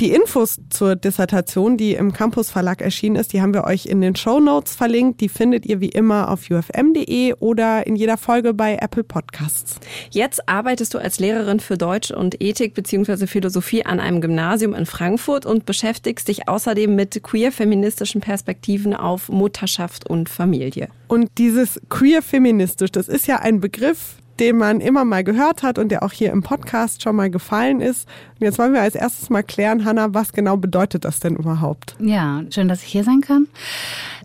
Die 0.00 0.10
Infos 0.10 0.60
zur 0.70 0.96
Dissertation, 0.96 1.76
die 1.76 1.94
im 1.94 2.12
Campus 2.12 2.50
Verlag 2.50 2.80
erschienen 2.80 3.16
ist, 3.16 3.32
die 3.32 3.42
haben 3.42 3.54
wir 3.54 3.64
euch 3.64 3.86
in 3.86 4.00
den 4.00 4.16
Show 4.16 4.40
Notes 4.40 4.74
verlinkt. 4.74 5.20
Die 5.20 5.28
findet 5.28 5.66
ihr 5.66 5.80
wie 5.80 5.88
immer 5.88 6.30
auf 6.30 6.50
ufm.de 6.50 7.34
oder 7.40 7.86
in 7.86 7.96
jeder 7.96 8.16
Folge 8.16 8.54
bei 8.54 8.76
Apple 8.76 9.04
Podcasts. 9.04 9.78
Jetzt 10.10 10.48
arbeitest 10.48 10.94
du 10.94 10.98
als 10.98 11.18
Lehrerin 11.18 11.60
für 11.60 11.76
Deutsch 11.76 12.10
und 12.10 12.42
Ethik 12.42 12.74
bzw. 12.74 13.26
Philosophie 13.26 13.84
an 13.84 14.00
einem 14.00 14.20
Gymnasium 14.20 14.74
in 14.74 14.86
Frankfurt 14.86 15.46
und 15.46 15.66
beschäftigst 15.66 16.28
dich 16.28 16.48
außerdem 16.48 16.94
mit 16.94 17.22
queer-feministischen 17.22 18.20
Perspektiven 18.20 18.94
auf 18.94 19.28
Mutterschaft 19.28 20.08
und 20.08 20.28
Familie. 20.28 20.88
Und 21.08 21.30
dieses 21.38 21.80
queer-feministisch, 21.90 22.90
das 22.90 23.08
ist 23.08 23.26
ja 23.26 23.40
ein 23.40 23.60
Begriff, 23.60 24.16
den 24.40 24.56
man 24.56 24.80
immer 24.80 25.04
mal 25.04 25.22
gehört 25.22 25.62
hat 25.62 25.78
und 25.78 25.90
der 25.90 26.02
auch 26.02 26.12
hier 26.12 26.32
im 26.32 26.42
Podcast 26.42 27.02
schon 27.02 27.16
mal 27.16 27.30
gefallen 27.30 27.80
ist. 27.80 28.08
Und 28.40 28.44
jetzt 28.44 28.58
wollen 28.58 28.72
wir 28.72 28.80
als 28.80 28.94
erstes 28.94 29.30
mal 29.30 29.42
klären, 29.42 29.84
Hanna, 29.84 30.12
was 30.12 30.32
genau 30.32 30.56
bedeutet 30.56 31.04
das 31.04 31.20
denn 31.20 31.36
überhaupt? 31.36 31.94
Ja, 32.00 32.42
schön, 32.50 32.68
dass 32.68 32.82
ich 32.82 32.88
hier 32.90 33.04
sein 33.04 33.20
kann. 33.20 33.46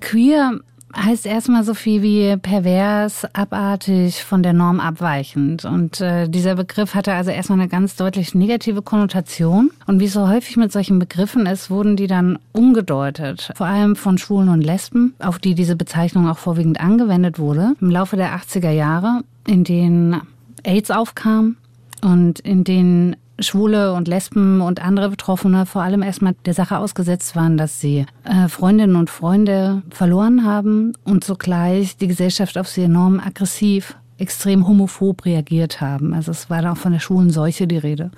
Queer 0.02 0.60
heißt 0.96 1.26
erstmal 1.26 1.64
so 1.64 1.74
viel 1.74 2.02
wie 2.02 2.38
pervers, 2.38 3.26
abartig, 3.34 4.24
von 4.24 4.44
der 4.44 4.54
Norm 4.54 4.80
abweichend. 4.80 5.66
Und 5.66 6.02
äh, 6.02 6.28
dieser 6.28 6.56
Begriff 6.56 6.96
hatte 6.96 7.14
also 7.14 7.32
erstmal 7.32 7.60
eine 7.60 7.70
ganz 7.70 7.96
deutlich 7.96 8.36
negative 8.36 8.82
Konnotation. 8.82 9.72
Und 9.86 10.00
wie 10.00 10.06
es 10.06 10.14
so 10.14 10.28
häufig 10.28 10.58
mit 10.58 10.72
solchen 10.72 11.00
Begriffen 11.00 11.46
ist, 11.46 11.70
wurden 11.70 11.96
die 11.96 12.08
dann 12.08 12.40
umgedeutet. 12.52 13.52
Vor 13.56 13.68
allem 13.68 13.96
von 13.96 14.18
Schwulen 14.18 14.50
und 14.50 14.62
Lesben, 14.62 15.14
auf 15.20 15.40
die 15.40 15.56
diese 15.56 15.76
Bezeichnung 15.76 16.28
auch 16.28 16.38
vorwiegend 16.38 16.80
angewendet 16.80 17.40
wurde. 17.40 17.74
Im 17.82 17.90
Laufe 17.90 18.16
der 18.16 18.36
80er 18.36 18.72
Jahre, 18.72 19.22
in 19.46 19.64
denen 19.64 20.22
AIDS 20.64 20.92
aufkam 20.92 21.58
und 22.02 22.40
in 22.40 22.64
denen 22.64 23.16
Schwule 23.42 23.94
und 23.94 24.08
Lesben 24.08 24.62
und 24.62 24.84
andere 24.84 25.10
Betroffene 25.10 25.66
vor 25.66 25.82
allem 25.82 26.02
erstmal 26.02 26.36
der 26.46 26.54
Sache 26.54 26.78
ausgesetzt 26.78 27.36
waren, 27.36 27.58
dass 27.58 27.80
sie 27.80 28.06
äh, 28.24 28.48
Freundinnen 28.48 28.96
und 28.96 29.10
Freunde 29.10 29.84
verloren 29.90 30.46
haben 30.46 30.94
und 31.04 31.24
zugleich 31.24 31.98
die 31.98 32.08
Gesellschaft 32.08 32.58
auf 32.58 32.68
sie 32.68 32.84
enorm 32.84 33.20
aggressiv 33.20 33.96
extrem 34.20 34.68
homophob 34.68 35.26
reagiert 35.26 35.82
haben. 35.82 36.14
Also 36.14 36.32
es 36.32 36.50
war 36.50 36.62
dann 36.62 36.74
auch 36.74 36.78
von 36.78 36.92
der 36.92 37.00
schwulen 37.00 37.30
Seuche 37.30 37.68
die 37.68 37.78
Rede. 37.78 38.12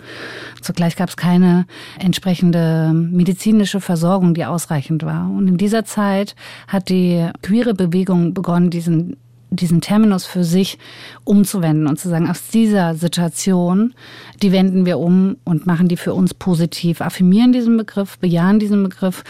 Zugleich 0.62 0.96
gab 0.96 1.10
es 1.10 1.18
keine 1.18 1.66
entsprechende 2.00 2.92
medizinische 2.94 3.80
Versorgung, 3.80 4.34
die 4.34 4.46
ausreichend 4.46 5.04
war. 5.04 5.30
Und 5.30 5.48
in 5.48 5.58
dieser 5.58 5.86
Zeit 5.86 6.36
hat 6.68 6.90
die 6.90 7.30
queere 7.42 7.74
Bewegung 7.74 8.34
begonnen, 8.34 8.72
diesen 8.72 9.18
diesen 9.52 9.82
Terminus 9.82 10.26
für 10.26 10.44
sich 10.44 10.80
umzuwenden 11.26 11.88
und 11.88 12.00
zu 12.00 12.10
sagen, 12.10 12.30
aus 12.30 12.48
dieser 12.48 12.96
Situation, 12.96 13.94
die 14.42 14.52
wenden 14.52 14.86
wir 14.86 14.98
um 14.98 15.36
und 15.44 15.68
machen 15.68 15.90
die 15.90 15.98
für 15.98 16.14
uns 16.14 16.34
positiv, 16.34 17.02
affirmieren 17.02 17.52
diesen 17.52 17.78
Begriff, 17.78 18.18
bejahen 18.18 18.60
diesen 18.60 18.82
Begriff 18.82 19.24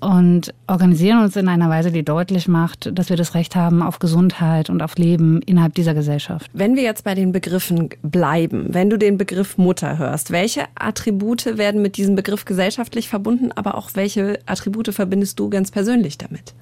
und 0.00 0.52
organisieren 0.66 1.22
uns 1.22 1.36
in 1.36 1.48
einer 1.48 1.68
Weise, 1.68 1.92
die 1.92 2.02
deutlich 2.02 2.48
macht, 2.48 2.90
dass 2.98 3.10
wir 3.10 3.16
das 3.16 3.34
Recht 3.34 3.54
haben 3.54 3.82
auf 3.82 3.98
Gesundheit 3.98 4.70
und 4.70 4.82
auf 4.82 4.96
Leben 4.96 5.40
innerhalb 5.42 5.74
dieser 5.74 5.94
Gesellschaft. 5.94 6.50
Wenn 6.52 6.74
wir 6.74 6.82
jetzt 6.82 7.04
bei 7.04 7.14
den 7.14 7.32
Begriffen 7.32 7.90
bleiben, 8.02 8.66
wenn 8.70 8.90
du 8.90 8.98
den 8.98 9.18
Begriff 9.18 9.58
Mutter 9.58 9.98
hörst, 9.98 10.30
welche 10.30 10.64
Attribute 10.74 11.58
werden 11.58 11.82
mit 11.82 11.96
diesem 11.96 12.16
Begriff 12.16 12.44
gesellschaftlich 12.44 13.08
verbunden, 13.08 13.52
aber 13.54 13.76
auch 13.76 13.90
welche 13.94 14.40
Attribute 14.46 14.92
verbindest 14.92 15.38
du 15.38 15.48
ganz 15.50 15.70
persönlich 15.70 16.18
damit? 16.18 16.54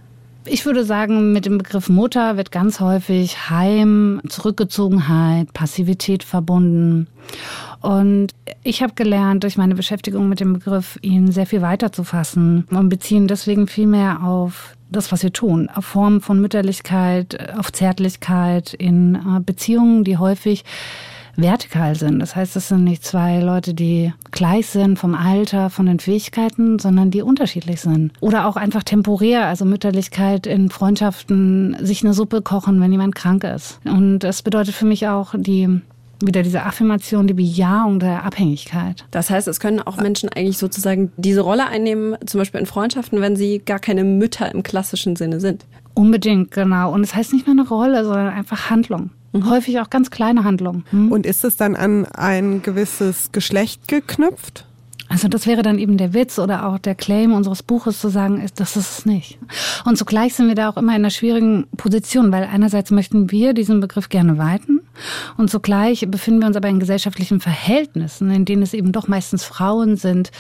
Ich 0.51 0.65
würde 0.65 0.85
sagen, 0.85 1.33
mit 1.33 1.47
dem 1.47 1.59
Begriff 1.59 1.89
Mutter 1.89 2.37
wird 2.37 2.51
ganz 2.51 2.81
häufig 2.81 3.51
Heim, 3.51 4.21
Zurückgezogenheit, 4.29 5.53
Passivität 5.53 6.25
verbunden. 6.25 7.07
Und 7.81 8.29
ich 8.65 8.83
habe 8.83 8.95
gelernt, 8.95 9.43
durch 9.43 9.57
meine 9.57 9.75
Beschäftigung 9.75 10.29
mit 10.29 10.41
dem 10.41 10.55
Begriff, 10.55 10.99
ihn 11.03 11.31
sehr 11.31 11.47
viel 11.47 11.61
weiter 11.61 11.93
zu 11.93 12.03
fassen 12.03 12.67
und 12.71 12.89
beziehen 12.89 13.29
deswegen 13.29 13.67
viel 13.67 13.87
mehr 13.87 14.23
auf 14.25 14.75
das, 14.91 15.13
was 15.13 15.23
wir 15.23 15.33
tun, 15.33 15.69
auf 15.75 15.85
Formen 15.85 16.23
von 16.23 16.41
Mütterlichkeit, 16.41 17.55
auf 17.59 17.71
Zärtlichkeit 17.73 18.73
in 18.73 19.17
äh, 19.17 19.41
Beziehungen, 19.41 20.03
die 20.03 20.17
häufig 20.17 20.65
vertikal 21.39 21.95
sind. 21.95 22.19
Das 22.19 22.37
heißt, 22.37 22.57
es 22.57 22.69
sind 22.69 22.85
nicht 22.85 23.05
zwei 23.05 23.41
Leute, 23.41 23.73
die 23.73 24.13
gleich 24.31 24.67
sind 24.67 24.99
vom 24.99 25.15
Alter, 25.15 25.71
von 25.71 25.87
den 25.87 26.01
Fähigkeiten, 26.01 26.79
sondern 26.79 27.11
die 27.11 27.23
unterschiedlich 27.23 27.81
sind. 27.81 28.13
Oder 28.21 28.47
auch 28.47 28.57
einfach 28.57 28.83
temporär, 28.83 29.47
also 29.47 29.65
Mütterlichkeit 29.65 30.47
in 30.47 30.69
Freundschaften, 30.69 31.77
sich 31.81 32.05
eine 32.05 32.13
Suppe 32.13 32.43
kochen, 32.43 32.81
wenn 32.81 32.93
jemand 32.93 33.15
krank 33.15 33.45
ist. 33.45 33.81
Und 33.85 34.21
das 34.21 34.43
bedeutet 34.43 34.75
für 34.75 34.87
mich 34.87 35.09
auch 35.09 35.35
die 35.37 35.81
wieder 36.21 36.43
diese 36.43 36.65
Affirmation, 36.65 37.29
die 37.29 37.35
Bejahung 37.35 38.01
der 38.01 38.25
Abhängigkeit. 38.25 39.05
Das 39.13 39.31
heißt, 39.31 39.47
es 39.47 39.61
können 39.61 39.81
auch 39.81 39.99
Menschen 39.99 40.29
eigentlich 40.29 40.59
sozusagen 40.59 41.13
diese 41.17 41.43
Rolle 41.43 41.69
einnehmen, 41.69 42.17
zum 42.27 42.41
Beispiel 42.41 42.59
in 42.59 42.67
Freundschaften, 42.67 43.21
wenn 43.21 43.37
sie 43.37 43.61
gar 43.65 43.79
keine 43.79 44.03
Mütter 44.03 44.53
im 44.53 44.65
klassischen 44.65 45.15
Sinne 45.15 45.39
sind. 45.39 45.65
Unbedingt, 45.95 46.51
genau. 46.51 46.93
Und 46.93 47.03
es 47.03 47.11
das 47.11 47.19
heißt 47.19 47.33
nicht 47.33 47.47
mehr 47.47 47.53
eine 47.53 47.69
Rolle, 47.69 48.05
sondern 48.05 48.29
einfach 48.29 48.71
Handlung. 48.71 49.11
Mhm. 49.41 49.51
Häufig 49.51 49.81
auch 49.81 49.91
ganz 49.91 50.11
kleine 50.11 50.45
Handlungen. 50.45 50.85
Mhm. 50.91 51.13
Und 51.13 51.27
ist 51.27 51.45
es 51.45 51.57
dann 51.57 51.77
an 51.77 52.07
ein 52.07 52.63
gewisses 52.63 53.33
Geschlecht 53.33 53.89
geknüpft? 53.89 54.65
Also 55.11 55.27
das 55.29 55.47
wäre 55.47 55.63
dann 55.63 55.79
eben 55.79 55.97
der 55.97 56.13
Witz 56.13 56.39
oder 56.39 56.69
auch 56.69 56.79
der 56.79 56.95
Claim 56.95 57.33
unseres 57.33 57.63
Buches 57.63 57.99
zu 57.99 58.09
sagen, 58.09 58.45
das 58.57 58.77
ist 58.77 58.99
es 58.99 59.07
nicht. 59.07 59.39
Und 59.87 59.97
zugleich 59.97 60.35
sind 60.35 60.49
wir 60.49 60.55
da 60.55 60.69
auch 60.69 60.77
immer 60.77 60.93
in 60.93 60.97
einer 60.97 61.11
schwierigen 61.11 61.67
Position, 61.79 62.31
weil 62.31 62.45
einerseits 62.45 62.91
möchten 62.91 63.31
wir 63.31 63.55
diesen 63.55 63.81
Begriff 63.81 64.11
gerne 64.11 64.37
weiten 64.37 64.81
und 65.39 65.51
zugleich 65.51 66.07
befinden 66.11 66.41
wir 66.41 66.47
uns 66.47 66.57
aber 66.57 66.69
in 66.69 66.79
gesellschaftlichen 66.79 67.41
Verhältnissen, 67.41 68.31
in 68.31 68.45
denen 68.45 68.63
es 68.63 68.75
eben 68.75 68.93
doch 68.93 69.09
meistens 69.09 69.45
Frauen 69.45 69.97
sind, 69.97 70.31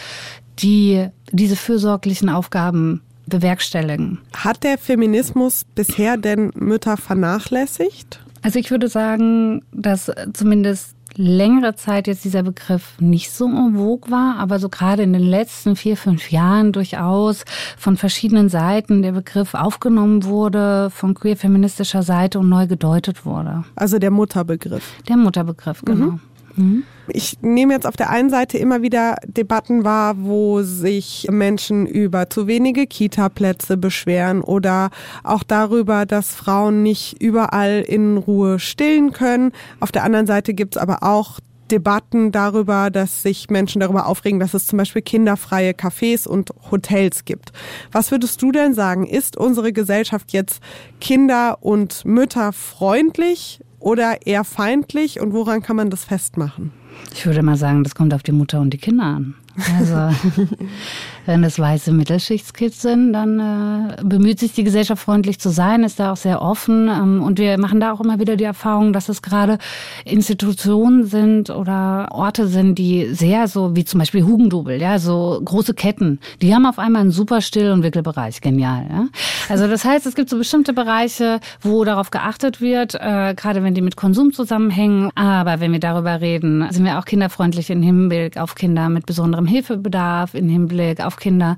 die 0.58 1.08
diese 1.32 1.56
fürsorglichen 1.56 2.28
Aufgaben 2.28 3.00
bewerkstelligen. 3.26 4.18
Hat 4.34 4.64
der 4.64 4.76
Feminismus 4.76 5.64
bisher 5.74 6.16
denn 6.16 6.50
Mütter 6.54 6.96
vernachlässigt? 6.96 8.20
Also 8.42 8.58
ich 8.58 8.70
würde 8.70 8.88
sagen, 8.88 9.62
dass 9.72 10.10
zumindest 10.32 10.94
längere 11.16 11.74
Zeit 11.74 12.06
jetzt 12.06 12.24
dieser 12.24 12.42
Begriff 12.42 12.94
nicht 13.00 13.30
so 13.30 13.46
en 13.46 13.76
vogue 13.76 14.10
war, 14.10 14.36
aber 14.38 14.58
so 14.58 14.68
gerade 14.68 15.02
in 15.02 15.12
den 15.12 15.22
letzten 15.22 15.74
vier, 15.74 15.96
fünf 15.96 16.30
Jahren 16.30 16.72
durchaus 16.72 17.44
von 17.76 17.96
verschiedenen 17.96 18.48
Seiten 18.48 19.02
der 19.02 19.12
Begriff 19.12 19.54
aufgenommen 19.54 20.24
wurde, 20.24 20.90
von 20.90 21.14
queer-feministischer 21.14 22.02
Seite 22.02 22.38
und 22.38 22.48
neu 22.48 22.66
gedeutet 22.66 23.24
wurde. 23.26 23.64
Also 23.74 23.98
der 23.98 24.10
Mutterbegriff. 24.10 24.84
Der 25.08 25.16
Mutterbegriff, 25.16 25.82
genau. 25.82 26.12
Mhm. 26.12 26.20
Mhm. 26.58 26.84
Ich 27.10 27.40
nehme 27.40 27.72
jetzt 27.72 27.86
auf 27.86 27.96
der 27.96 28.10
einen 28.10 28.28
Seite 28.28 28.58
immer 28.58 28.82
wieder 28.82 29.16
Debatten 29.26 29.84
wahr, 29.84 30.16
wo 30.18 30.62
sich 30.62 31.26
Menschen 31.30 31.86
über 31.86 32.28
zu 32.28 32.46
wenige 32.46 32.86
Kita-Plätze 32.86 33.78
beschweren 33.78 34.42
oder 34.42 34.90
auch 35.24 35.42
darüber, 35.42 36.04
dass 36.04 36.34
Frauen 36.34 36.82
nicht 36.82 37.22
überall 37.22 37.80
in 37.80 38.18
Ruhe 38.18 38.58
stillen 38.58 39.12
können. 39.12 39.52
Auf 39.80 39.90
der 39.90 40.04
anderen 40.04 40.26
Seite 40.26 40.52
gibt 40.52 40.76
es 40.76 40.82
aber 40.82 41.02
auch 41.02 41.40
Debatten 41.70 42.32
darüber, 42.32 42.90
dass 42.90 43.22
sich 43.22 43.50
Menschen 43.50 43.80
darüber 43.80 44.06
aufregen, 44.06 44.40
dass 44.40 44.54
es 44.54 44.66
zum 44.66 44.78
Beispiel 44.78 45.02
kinderfreie 45.02 45.72
Cafés 45.72 46.26
und 46.26 46.50
Hotels 46.70 47.24
gibt. 47.24 47.52
Was 47.92 48.10
würdest 48.10 48.42
du 48.42 48.52
denn 48.52 48.74
sagen? 48.74 49.06
Ist 49.06 49.36
unsere 49.36 49.72
Gesellschaft 49.72 50.32
jetzt 50.32 50.60
kinder- 51.00 51.58
und 51.60 52.04
mütterfreundlich 52.04 53.60
oder 53.78 54.26
eher 54.26 54.44
feindlich 54.44 55.20
und 55.20 55.32
woran 55.32 55.62
kann 55.62 55.76
man 55.76 55.90
das 55.90 56.04
festmachen? 56.04 56.72
Ich 57.12 57.26
würde 57.26 57.42
mal 57.42 57.56
sagen, 57.56 57.84
das 57.84 57.94
kommt 57.94 58.12
auf 58.14 58.22
die 58.22 58.32
Mutter 58.32 58.60
und 58.60 58.70
die 58.70 58.78
Kinder 58.78 59.04
an. 59.04 59.34
Also, 59.78 59.94
wenn 61.26 61.44
es 61.44 61.58
weiße 61.58 61.92
Mittelschichtskids 61.92 62.82
sind, 62.82 63.12
dann 63.12 63.40
äh, 63.40 64.02
bemüht 64.02 64.38
sich 64.38 64.52
die 64.52 64.64
Gesellschaft 64.64 65.02
freundlich 65.02 65.38
zu 65.38 65.50
sein, 65.50 65.82
ist 65.84 65.98
da 66.00 66.12
auch 66.12 66.16
sehr 66.16 66.40
offen. 66.42 66.88
Ähm, 66.88 67.22
und 67.22 67.38
wir 67.38 67.58
machen 67.58 67.80
da 67.80 67.92
auch 67.92 68.00
immer 68.00 68.18
wieder 68.18 68.36
die 68.36 68.44
Erfahrung, 68.44 68.92
dass 68.92 69.08
es 69.08 69.22
gerade 69.22 69.58
Institutionen 70.04 71.06
sind 71.06 71.50
oder 71.50 72.08
Orte 72.12 72.46
sind, 72.46 72.78
die 72.78 73.14
sehr 73.14 73.48
so, 73.48 73.74
wie 73.74 73.84
zum 73.84 73.98
Beispiel 73.98 74.24
Hugendubel, 74.24 74.80
ja, 74.80 74.98
so 74.98 75.40
große 75.44 75.74
Ketten, 75.74 76.20
die 76.40 76.54
haben 76.54 76.66
auf 76.66 76.78
einmal 76.78 77.02
einen 77.02 77.10
super 77.10 77.40
Still- 77.40 77.72
und 77.72 77.82
Wickelbereich. 77.82 78.40
Genial, 78.40 78.86
ja. 78.88 79.06
Also 79.48 79.66
das 79.66 79.84
heißt, 79.84 80.06
es 80.06 80.14
gibt 80.14 80.30
so 80.30 80.38
bestimmte 80.38 80.72
Bereiche, 80.72 81.40
wo 81.60 81.84
darauf 81.84 82.10
geachtet 82.10 82.60
wird, 82.60 82.94
äh, 82.94 83.34
gerade 83.34 83.62
wenn 83.62 83.74
die 83.74 83.82
mit 83.82 83.96
Konsum 83.96 84.32
zusammenhängen. 84.32 85.10
Aber 85.14 85.60
wenn 85.60 85.72
wir 85.72 85.80
darüber 85.80 86.20
reden, 86.20 86.66
sind 86.70 86.84
wir 86.84 86.98
auch 86.98 87.04
kinderfreundlich 87.04 87.70
im 87.70 87.82
Hinblick 87.82 88.36
auf 88.36 88.54
Kinder 88.54 88.88
mit 88.88 89.06
besonderem 89.06 89.47
Hilfebedarf, 89.48 90.34
im 90.34 90.48
Hinblick 90.48 91.00
auf 91.04 91.16
Kinder, 91.16 91.56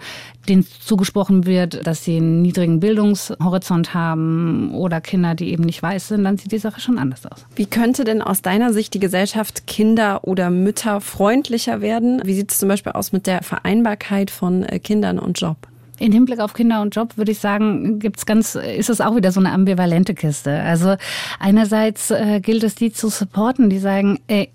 denen 0.49 0.67
zugesprochen 0.67 1.47
wird, 1.47 1.87
dass 1.87 2.05
sie 2.05 2.17
einen 2.17 2.43
niedrigen 2.43 2.81
Bildungshorizont 2.81 3.95
haben 3.95 4.75
oder 4.75 5.01
Kinder, 5.01 5.35
die 5.35 5.51
eben 5.51 5.65
nicht 5.65 5.83
weiß 5.83 6.09
sind, 6.09 6.25
dann 6.25 6.39
sieht 6.39 6.53
die 6.53 6.59
Sache 6.59 6.81
schon 6.81 6.99
anders 6.99 7.27
aus. 7.27 7.47
Wie 7.55 7.67
könnte 7.67 8.05
denn 8.05 8.23
aus 8.23 8.43
deiner 8.43 8.73
Sicht 8.73 8.95
die 8.95 9.01
Gesellschaft 9.01 9.67
Kinder- 9.67 10.25
oder 10.25 10.51
Mütter 10.51 11.01
freundlicher 11.01 11.81
werden? 11.81 12.23
Wie 12.25 12.35
sieht 12.35 12.53
es 12.53 12.59
zum 12.59 12.69
Beispiel 12.69 12.93
aus 12.93 13.13
mit 13.13 13.27
der 13.27 13.43
Vereinbarkeit 13.43 14.31
von 14.31 14.63
äh, 14.63 14.79
Kindern 14.79 15.19
und 15.19 15.41
Job? 15.41 15.57
In 16.01 16.13
Hinblick 16.13 16.41
auf 16.41 16.55
Kinder 16.55 16.81
und 16.81 16.97
Job 16.97 17.19
würde 17.19 17.31
ich 17.31 17.41
sagen, 17.41 17.99
gibt's 17.99 18.25
ganz, 18.25 18.55
ist 18.55 18.89
es 18.89 19.03
auch 19.03 19.17
wieder 19.17 19.33
so 19.33 19.41
eine 19.41 19.53
ambivalente 19.53 20.15
Kiste. 20.15 20.51
Also 20.51 20.97
einerseits 21.39 22.11
äh, 22.11 22.41
gilt 22.41 22.65
es, 22.65 22.75
die 22.75 22.91
zu 22.91 23.11
supporten, 23.11 23.69
die 23.69 23.79
sagen, 23.79 24.19
ey, 24.27 24.49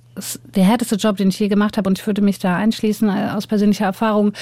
der 0.56 0.64
härteste 0.64 0.96
Job, 0.96 1.18
den 1.18 1.30
ich 1.30 1.40
je 1.40 1.48
gemacht 1.48 1.78
habe, 1.78 1.90
und 1.90 2.00
ich 2.00 2.08
würde 2.08 2.22
mich 2.22 2.40
da 2.40 2.56
einschließen 2.56 3.10
äh, 3.10 3.32
aus 3.36 3.48
persönlicher 3.48 3.86
Erfahrung, 3.86 4.34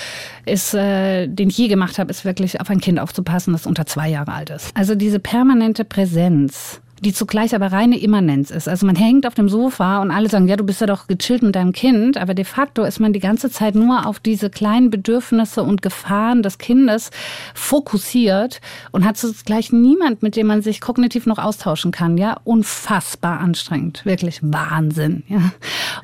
ist, 0.45 0.73
äh, 0.73 1.27
den 1.27 1.49
ich 1.49 1.57
je 1.57 1.67
gemacht 1.67 1.97
habe, 1.99 2.11
ist 2.11 2.25
wirklich 2.25 2.61
auf 2.61 2.69
ein 2.69 2.79
Kind 2.79 2.99
aufzupassen, 2.99 3.53
das 3.53 3.65
unter 3.65 3.85
zwei 3.85 4.09
Jahre 4.09 4.33
alt 4.33 4.49
ist. 4.49 4.75
Also 4.75 4.95
diese 4.95 5.19
permanente 5.19 5.85
Präsenz 5.85 6.81
die 7.03 7.13
zugleich 7.13 7.53
aber 7.53 7.71
reine 7.71 7.99
Immanenz 7.99 8.49
ist. 8.49 8.67
Also 8.67 8.85
man 8.85 8.95
hängt 8.95 9.27
auf 9.27 9.35
dem 9.35 9.49
Sofa 9.49 10.01
und 10.01 10.09
alle 10.09 10.29
sagen, 10.29 10.47
ja, 10.47 10.55
du 10.55 10.63
bist 10.63 10.81
ja 10.81 10.87
doch 10.87 11.07
gechillt 11.07 11.43
mit 11.43 11.55
deinem 11.55 11.73
Kind, 11.73 12.17
aber 12.17 12.33
de 12.33 12.45
facto 12.45 12.83
ist 12.83 12.99
man 12.99 13.13
die 13.13 13.19
ganze 13.19 13.49
Zeit 13.49 13.75
nur 13.75 14.07
auf 14.07 14.19
diese 14.19 14.49
kleinen 14.49 14.89
Bedürfnisse 14.89 15.63
und 15.63 15.81
Gefahren 15.81 16.43
des 16.43 16.57
Kindes 16.57 17.11
fokussiert 17.53 18.61
und 18.91 19.05
hat 19.05 19.17
zugleich 19.17 19.71
niemand, 19.71 20.23
mit 20.23 20.35
dem 20.35 20.47
man 20.47 20.61
sich 20.61 20.79
kognitiv 20.79 21.25
noch 21.25 21.39
austauschen 21.39 21.91
kann. 21.91 22.17
Ja, 22.17 22.37
unfassbar 22.45 23.39
anstrengend, 23.39 24.05
wirklich 24.05 24.39
Wahnsinn. 24.41 25.23
Ja. 25.27 25.51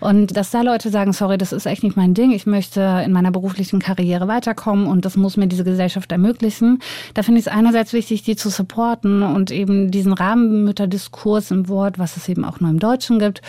Und 0.01 0.35
dass 0.35 0.51
da 0.51 0.61
Leute 0.61 0.89
sagen, 0.89 1.13
sorry, 1.13 1.37
das 1.37 1.53
ist 1.53 1.65
echt 1.65 1.83
nicht 1.83 1.95
mein 1.95 2.13
Ding, 2.13 2.31
ich 2.31 2.45
möchte 2.45 3.01
in 3.05 3.13
meiner 3.13 3.31
beruflichen 3.31 3.79
Karriere 3.79 4.27
weiterkommen 4.27 4.85
und 4.85 5.05
das 5.05 5.15
muss 5.15 5.37
mir 5.37 5.47
diese 5.47 5.63
Gesellschaft 5.63 6.11
ermöglichen. 6.11 6.79
Da 7.13 7.23
finde 7.23 7.39
ich 7.39 7.47
es 7.47 7.51
einerseits 7.51 7.93
wichtig, 7.93 8.23
die 8.23 8.35
zu 8.35 8.49
supporten 8.49 9.23
und 9.23 9.51
eben 9.51 9.91
diesen 9.91 10.11
Rahmenmütter 10.11 10.88
Diskurs 10.89 11.51
im 11.51 11.67
Wort, 11.67 11.99
was 11.99 12.17
es 12.17 12.27
eben 12.29 12.43
auch 12.43 12.59
nur 12.59 12.69
im 12.69 12.79
Deutschen 12.79 13.19
gibt, 13.19 13.41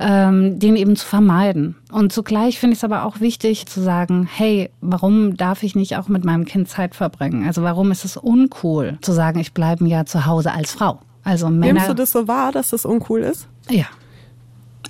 ähm, 0.00 0.58
den 0.58 0.76
eben 0.76 0.96
zu 0.96 1.06
vermeiden. 1.06 1.76
Und 1.90 2.12
zugleich 2.12 2.58
finde 2.58 2.74
ich 2.74 2.80
es 2.80 2.84
aber 2.84 3.04
auch 3.04 3.20
wichtig 3.20 3.66
zu 3.66 3.80
sagen, 3.80 4.28
hey, 4.30 4.70
warum 4.80 5.36
darf 5.36 5.62
ich 5.62 5.74
nicht 5.74 5.96
auch 5.96 6.08
mit 6.08 6.24
meinem 6.24 6.44
Kind 6.44 6.68
Zeit 6.68 6.94
verbringen? 6.94 7.46
Also 7.46 7.62
warum 7.62 7.90
ist 7.90 8.04
es 8.04 8.16
uncool 8.16 8.98
zu 9.00 9.12
sagen, 9.12 9.38
ich 9.38 9.54
bleibe 9.54 9.86
ja 9.86 10.04
zu 10.04 10.26
Hause 10.26 10.52
als 10.52 10.72
Frau? 10.72 11.00
Also 11.24 11.48
Männer. 11.48 11.74
Nimmst 11.74 11.88
du 11.88 11.94
das 11.94 12.12
so 12.12 12.26
wahr, 12.28 12.52
dass 12.52 12.70
das 12.70 12.84
uncool 12.84 13.20
ist? 13.20 13.48
Ja. 13.68 13.86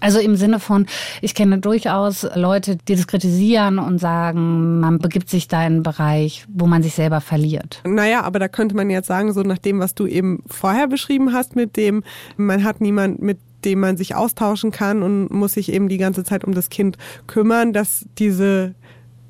Also 0.01 0.19
im 0.19 0.37
Sinne 0.37 0.61
von, 0.61 0.87
ich 1.21 1.35
kenne 1.35 1.59
durchaus 1.59 2.27
Leute, 2.35 2.77
die 2.77 2.95
das 2.95 3.07
kritisieren 3.07 3.79
und 3.79 3.99
sagen, 3.99 4.81
man 4.81 4.99
begibt 4.99 5.29
sich 5.31 5.49
da 5.49 5.61
in 5.61 5.75
einen 5.75 5.83
Bereich, 5.83 6.45
wo 6.49 6.67
man 6.67 6.83
sich 6.83 6.95
selber 6.95 7.21
verliert. 7.21 7.83
Naja, 7.85 8.23
aber 8.23 8.39
da 8.39 8.49
könnte 8.49 8.75
man 8.75 8.91
jetzt 8.91 9.07
sagen, 9.07 9.33
so 9.33 9.43
nach 9.43 9.59
dem, 9.59 9.81
was 9.81 9.95
du 9.95 10.07
eben 10.07 10.43
vorher 10.47 10.89
beschrieben 10.89 11.33
hast, 11.33 11.57
mit 11.57 11.77
dem, 11.77 12.03
man 12.37 12.65
hat 12.65 12.81
niemand, 12.81 13.21
mit 13.21 13.39
dem 13.65 13.81
man 13.81 13.97
sich 13.97 14.15
austauschen 14.15 14.71
kann 14.71 15.03
und 15.03 15.31
muss 15.31 15.53
sich 15.53 15.73
eben 15.73 15.89
die 15.89 15.99
ganze 15.99 16.25
Zeit 16.25 16.45
um 16.45 16.55
das 16.55 16.69
Kind 16.71 16.97
kümmern, 17.27 17.73
dass 17.73 18.07
diese 18.19 18.75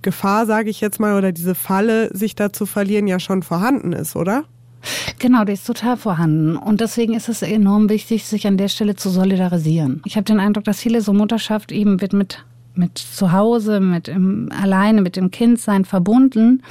Gefahr, 0.02 0.46
sage 0.46 0.70
ich 0.70 0.80
jetzt 0.80 1.00
mal, 1.00 1.16
oder 1.16 1.32
diese 1.32 1.54
Falle, 1.54 2.14
sich 2.14 2.34
da 2.34 2.52
zu 2.52 2.66
verlieren, 2.66 3.06
ja 3.06 3.18
schon 3.18 3.42
vorhanden 3.42 3.92
ist, 3.92 4.16
oder? 4.16 4.44
Genau, 5.18 5.44
die 5.44 5.52
ist 5.52 5.66
total 5.66 5.96
vorhanden. 5.96 6.56
Und 6.56 6.80
deswegen 6.80 7.14
ist 7.14 7.28
es 7.28 7.42
enorm 7.42 7.88
wichtig, 7.88 8.24
sich 8.24 8.46
an 8.46 8.56
der 8.56 8.68
Stelle 8.68 8.96
zu 8.96 9.10
solidarisieren. 9.10 10.02
Ich 10.04 10.16
habe 10.16 10.24
den 10.24 10.40
Eindruck, 10.40 10.64
dass 10.64 10.80
viele 10.80 11.00
so 11.00 11.12
Mutterschaft 11.12 11.72
eben 11.72 12.00
wird 12.00 12.12
mit 12.12 12.44
mit 12.78 12.96
zu 12.96 13.32
Hause, 13.32 13.80
mit 13.80 14.08
im, 14.08 14.48
alleine, 14.62 15.02
mit 15.02 15.16
dem 15.16 15.30
Kind 15.30 15.60
sein 15.60 15.84
verbunden. 15.84 16.62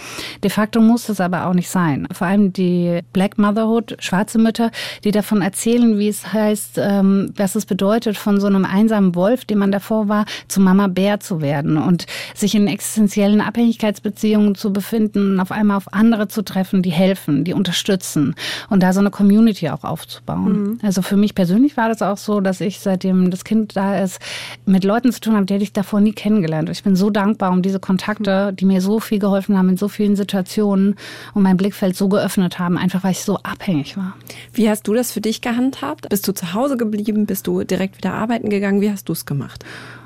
De 0.44 0.50
facto 0.50 0.80
muss 0.80 1.10
es 1.10 1.20
aber 1.20 1.46
auch 1.46 1.54
nicht 1.54 1.70
sein. 1.70 2.08
Vor 2.12 2.28
allem 2.28 2.54
die 2.54 3.02
Black 3.14 3.38
Motherhood, 3.38 3.98
schwarze 4.00 4.40
Mütter, 4.40 4.72
die 5.04 5.12
davon 5.12 5.42
erzählen, 5.42 6.00
wie 6.00 6.08
es 6.08 6.34
heißt, 6.34 6.78
ähm, 6.78 7.34
was 7.36 7.56
es 7.56 7.66
bedeutet, 7.66 8.18
von 8.18 8.40
so 8.40 8.48
einem 8.48 8.66
einsamen 8.66 9.14
Wolf, 9.16 9.46
dem 9.46 9.60
man 9.60 9.72
davor 9.72 10.08
war, 10.08 10.26
zu 10.48 10.62
Mama 10.62 10.88
Bär 10.88 11.20
zu 11.20 11.42
werden 11.42 11.78
und 11.78 12.06
sich 12.34 12.56
in 12.56 12.68
existenziellen 12.68 13.42
Abhängigkeitsbeziehungen 13.42 14.56
zu 14.56 14.72
befinden 14.72 15.34
und 15.34 15.40
auf 15.40 15.52
einmal 15.52 15.78
auf 15.78 15.94
andere 15.94 16.28
zu 16.28 16.42
treffen, 16.42 16.82
die 16.82 16.92
helfen, 16.92 17.44
die 17.44 17.54
unterstützen 17.54 18.36
und 18.70 18.82
da 18.82 18.94
so 18.94 19.02
eine 19.02 19.12
Community 19.12 19.70
auch 19.70 19.84
aufzubauen. 19.84 20.64
Mhm. 20.64 20.80
Also 20.82 21.02
für 21.02 21.18
mich 21.18 21.36
persönlich 21.36 21.76
war 21.76 21.90
das 21.90 22.02
auch 22.02 22.18
so, 22.18 22.40
dass 22.40 22.62
ich 22.62 22.80
seitdem 22.80 23.30
das 23.30 23.44
Kind 23.44 23.76
da 23.76 24.02
ist, 24.02 24.20
mit 24.66 24.86
Leuten 24.86 25.12
zu 25.12 25.20
tun 25.20 25.36
habe, 25.36 25.46
die 25.46 25.56
ich 25.56 25.74
davor 25.74 25.97
davor 25.98 26.01
nie 26.01 26.13
kennengelernt. 26.13 26.70
Ich 26.70 26.84
bin 26.84 26.96
so 26.96 27.10
dankbar 27.10 27.51
um 27.51 27.62
diese 27.62 27.80
Kontakte, 27.80 28.54
die 28.54 28.66
mir 28.66 28.82
so 28.82 29.00
viel 29.00 29.20
geholfen 29.20 29.58
haben 29.58 29.70
in 29.70 29.77
so 29.77 29.88
vielen 29.88 30.16
Situationen 30.16 30.96
und 31.34 31.44
mein 31.44 31.58
Blickfeld 31.58 31.96
so 31.96 32.08
geöffnet 32.08 32.60
haben, 32.60 32.77
einfach 32.77 33.04
weil 33.04 33.12
ich 33.12 33.24
so 33.24 33.38
abhängig 33.38 33.98
war. 33.98 34.16
Wie 34.54 34.70
hast 34.70 34.88
du 34.88 34.94
das 34.94 35.12
für 35.12 35.22
dich 35.22 35.42
gehandhabt? 35.42 36.10
Bist 36.10 36.27
du 36.27 36.34
zu 36.34 36.54
Hause 36.54 36.77
geblieben? 36.77 37.25
Bist 37.25 37.48
du 37.48 37.63
direkt 37.63 37.98
wieder 37.98 38.13
arbeiten 38.13 38.50
gegangen? 38.50 38.82
Wie 38.82 38.92
hast 38.92 39.10
du 39.10 39.13
es 39.13 39.25
gemacht? 39.25 39.66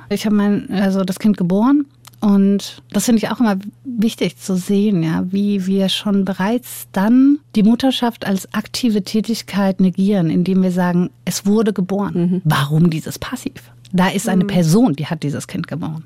Ich 0.09 0.25
habe 0.25 0.35
mein, 0.35 0.69
also 0.71 1.03
das 1.03 1.19
Kind 1.19 1.37
geboren 1.37 1.85
und 2.19 2.81
das 2.91 3.05
finde 3.05 3.17
ich 3.17 3.29
auch 3.29 3.39
immer 3.39 3.57
wichtig 3.83 4.37
zu 4.37 4.55
sehen, 4.55 5.03
ja, 5.03 5.23
wie 5.31 5.65
wir 5.65 5.89
schon 5.89 6.25
bereits 6.25 6.87
dann 6.91 7.39
die 7.55 7.63
Mutterschaft 7.63 8.25
als 8.25 8.53
aktive 8.53 9.03
Tätigkeit 9.03 9.79
negieren, 9.79 10.29
indem 10.29 10.61
wir 10.61 10.71
sagen, 10.71 11.09
es 11.25 11.45
wurde 11.45 11.73
geboren. 11.73 12.13
Mhm. 12.13 12.41
Warum 12.43 12.89
dieses 12.89 13.17
Passiv? 13.17 13.71
Da 13.93 14.09
ist 14.09 14.29
eine 14.29 14.43
mhm. 14.43 14.47
Person, 14.47 14.93
die 14.95 15.07
hat 15.07 15.23
dieses 15.23 15.47
Kind 15.47 15.67
geboren. 15.67 16.03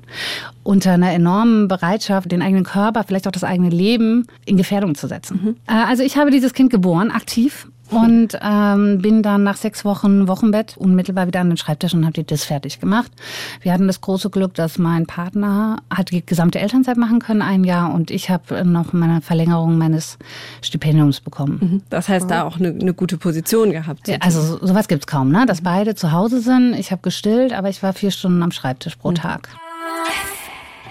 Unter 0.62 0.92
einer 0.92 1.12
enormen 1.12 1.68
Bereitschaft, 1.68 2.32
den 2.32 2.42
eigenen 2.42 2.64
Körper, 2.64 3.04
vielleicht 3.04 3.26
auch 3.26 3.32
das 3.32 3.44
eigene 3.44 3.70
Leben 3.70 4.26
in 4.44 4.56
Gefährdung 4.56 4.94
zu 4.94 5.06
setzen. 5.06 5.40
Mhm. 5.42 5.56
Äh, 5.66 5.84
also 5.86 6.02
ich 6.02 6.16
habe 6.16 6.30
dieses 6.30 6.52
Kind 6.52 6.70
geboren, 6.70 7.10
aktiv. 7.10 7.68
Und 7.90 8.38
ähm, 8.42 8.98
bin 9.00 9.22
dann 9.22 9.44
nach 9.44 9.56
sechs 9.56 9.84
Wochen 9.84 10.28
Wochenbett 10.28 10.76
unmittelbar 10.76 11.26
wieder 11.26 11.40
an 11.40 11.48
den 11.48 11.56
Schreibtisch 11.56 11.94
und 11.94 12.04
habe 12.04 12.24
das 12.24 12.44
fertig 12.44 12.80
gemacht. 12.80 13.12
Wir 13.60 13.72
hatten 13.72 13.86
das 13.86 14.00
große 14.00 14.30
Glück, 14.30 14.54
dass 14.54 14.78
mein 14.78 15.06
Partner 15.06 15.78
hat 15.90 16.10
die 16.10 16.24
gesamte 16.24 16.58
Elternzeit 16.58 16.96
machen 16.96 17.20
können, 17.20 17.42
ein 17.42 17.64
Jahr, 17.64 17.94
und 17.94 18.10
ich 18.10 18.30
habe 18.30 18.64
noch 18.64 18.92
meine 18.92 19.20
Verlängerung 19.20 19.78
meines 19.78 20.18
Stipendiums 20.62 21.20
bekommen. 21.20 21.58
Mhm. 21.60 21.82
Das 21.90 22.08
heißt, 22.08 22.30
da 22.30 22.44
auch 22.44 22.58
eine, 22.58 22.68
eine 22.68 22.94
gute 22.94 23.18
Position 23.18 23.70
gehabt. 23.70 24.08
Ja, 24.08 24.16
also 24.20 24.58
sowas 24.64 24.88
gibt's 24.88 25.06
kaum, 25.06 25.30
ne? 25.30 25.44
Dass 25.46 25.60
beide 25.60 25.94
zu 25.94 26.12
Hause 26.12 26.40
sind. 26.40 26.74
Ich 26.74 26.90
habe 26.90 27.02
gestillt, 27.02 27.52
aber 27.52 27.68
ich 27.68 27.82
war 27.82 27.92
vier 27.92 28.10
Stunden 28.10 28.42
am 28.42 28.50
Schreibtisch 28.50 28.96
pro 28.96 29.10
mhm. 29.10 29.16
Tag. 29.16 29.48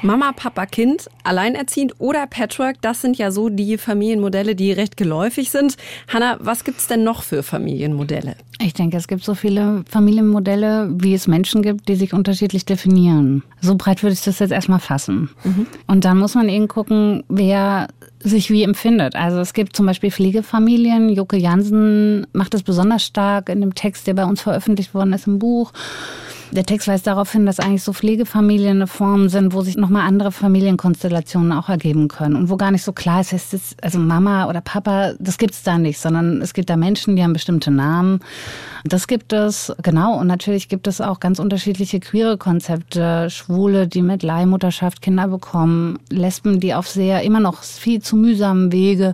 Mama, 0.01 0.31
Papa, 0.35 0.65
Kind, 0.65 1.09
alleinerziehend 1.23 1.95
oder 1.99 2.27
Patchwork, 2.27 2.81
das 2.81 3.01
sind 3.01 3.17
ja 3.17 3.31
so 3.31 3.49
die 3.49 3.77
Familienmodelle, 3.77 4.55
die 4.55 4.71
recht 4.71 4.97
geläufig 4.97 5.49
sind. 5.49 5.77
Hanna, 6.07 6.37
was 6.39 6.63
gibt's 6.63 6.87
denn 6.87 7.03
noch 7.03 7.23
für 7.23 7.43
Familienmodelle? 7.43 8.35
Ich 8.61 8.73
denke, 8.73 8.97
es 8.97 9.07
gibt 9.07 9.23
so 9.23 9.33
viele 9.33 9.83
Familienmodelle, 9.89 10.89
wie 10.97 11.13
es 11.13 11.27
Menschen 11.27 11.61
gibt, 11.61 11.87
die 11.89 11.95
sich 11.95 12.13
unterschiedlich 12.13 12.65
definieren. 12.65 13.43
So 13.61 13.75
breit 13.75 14.03
würde 14.03 14.13
ich 14.13 14.21
das 14.21 14.39
jetzt 14.39 14.51
erstmal 14.51 14.79
fassen. 14.79 15.29
Mhm. 15.43 15.67
Und 15.87 16.05
dann 16.05 16.17
muss 16.17 16.35
man 16.35 16.49
eben 16.49 16.67
gucken, 16.67 17.23
wer 17.27 17.87
sich 18.19 18.49
wie 18.49 18.63
empfindet. 18.63 19.15
Also 19.15 19.39
es 19.39 19.53
gibt 19.53 19.75
zum 19.75 19.85
Beispiel 19.85 20.11
Pflegefamilien. 20.11 21.09
Joke 21.09 21.37
Jansen 21.37 22.25
macht 22.33 22.53
das 22.53 22.63
besonders 22.63 23.03
stark 23.03 23.49
in 23.49 23.61
dem 23.61 23.75
Text, 23.75 24.07
der 24.07 24.13
bei 24.13 24.25
uns 24.25 24.41
veröffentlicht 24.41 24.93
worden 24.93 25.13
ist 25.13 25.27
im 25.27 25.39
Buch. 25.39 25.71
Der 26.51 26.63
Text 26.63 26.87
weist 26.87 27.07
darauf 27.07 27.31
hin, 27.31 27.45
dass 27.45 27.59
eigentlich 27.59 27.83
so 27.83 27.91
Pflegefamilien 27.91 28.77
eine 28.77 28.87
Form 28.87 29.29
sind, 29.29 29.53
wo 29.53 29.61
sich 29.61 29.77
nochmal 29.77 30.07
andere 30.07 30.31
Familienkonstellationen 30.31 31.51
auch 31.51 31.69
ergeben 31.69 32.07
können 32.07 32.35
und 32.35 32.49
wo 32.49 32.55
gar 32.55 32.71
nicht 32.71 32.83
so 32.83 32.93
klar 32.93 33.21
ist, 33.21 33.33
heißt 33.33 33.53
es, 33.53 33.75
also 33.81 33.99
Mama 33.99 34.47
oder 34.47 34.61
Papa, 34.61 35.13
das 35.19 35.37
gibt 35.37 35.53
es 35.53 35.63
da 35.63 35.77
nicht, 35.77 35.99
sondern 35.99 36.41
es 36.41 36.53
gibt 36.53 36.69
da 36.69 36.77
Menschen, 36.77 37.15
die 37.15 37.23
haben 37.23 37.33
bestimmte 37.33 37.71
Namen. 37.71 38.19
Das 38.83 39.07
gibt 39.07 39.33
es, 39.33 39.73
genau. 39.81 40.17
Und 40.19 40.27
natürlich 40.27 40.69
gibt 40.69 40.87
es 40.87 41.01
auch 41.01 41.19
ganz 41.19 41.39
unterschiedliche 41.39 41.99
queere 41.99 42.37
Konzepte. 42.37 43.29
Schwule, 43.31 43.87
die 43.87 44.03
mit 44.03 44.21
Leihmutterschaft 44.21 45.01
Kinder 45.01 45.27
bekommen, 45.27 45.97
Lesben, 46.11 46.59
die 46.59 46.75
auf 46.75 46.87
sehr, 46.87 47.23
immer 47.23 47.39
noch 47.39 47.63
viel 47.63 48.01
zu 48.05 48.15
mühsamen 48.15 48.71
Wege 48.71 49.13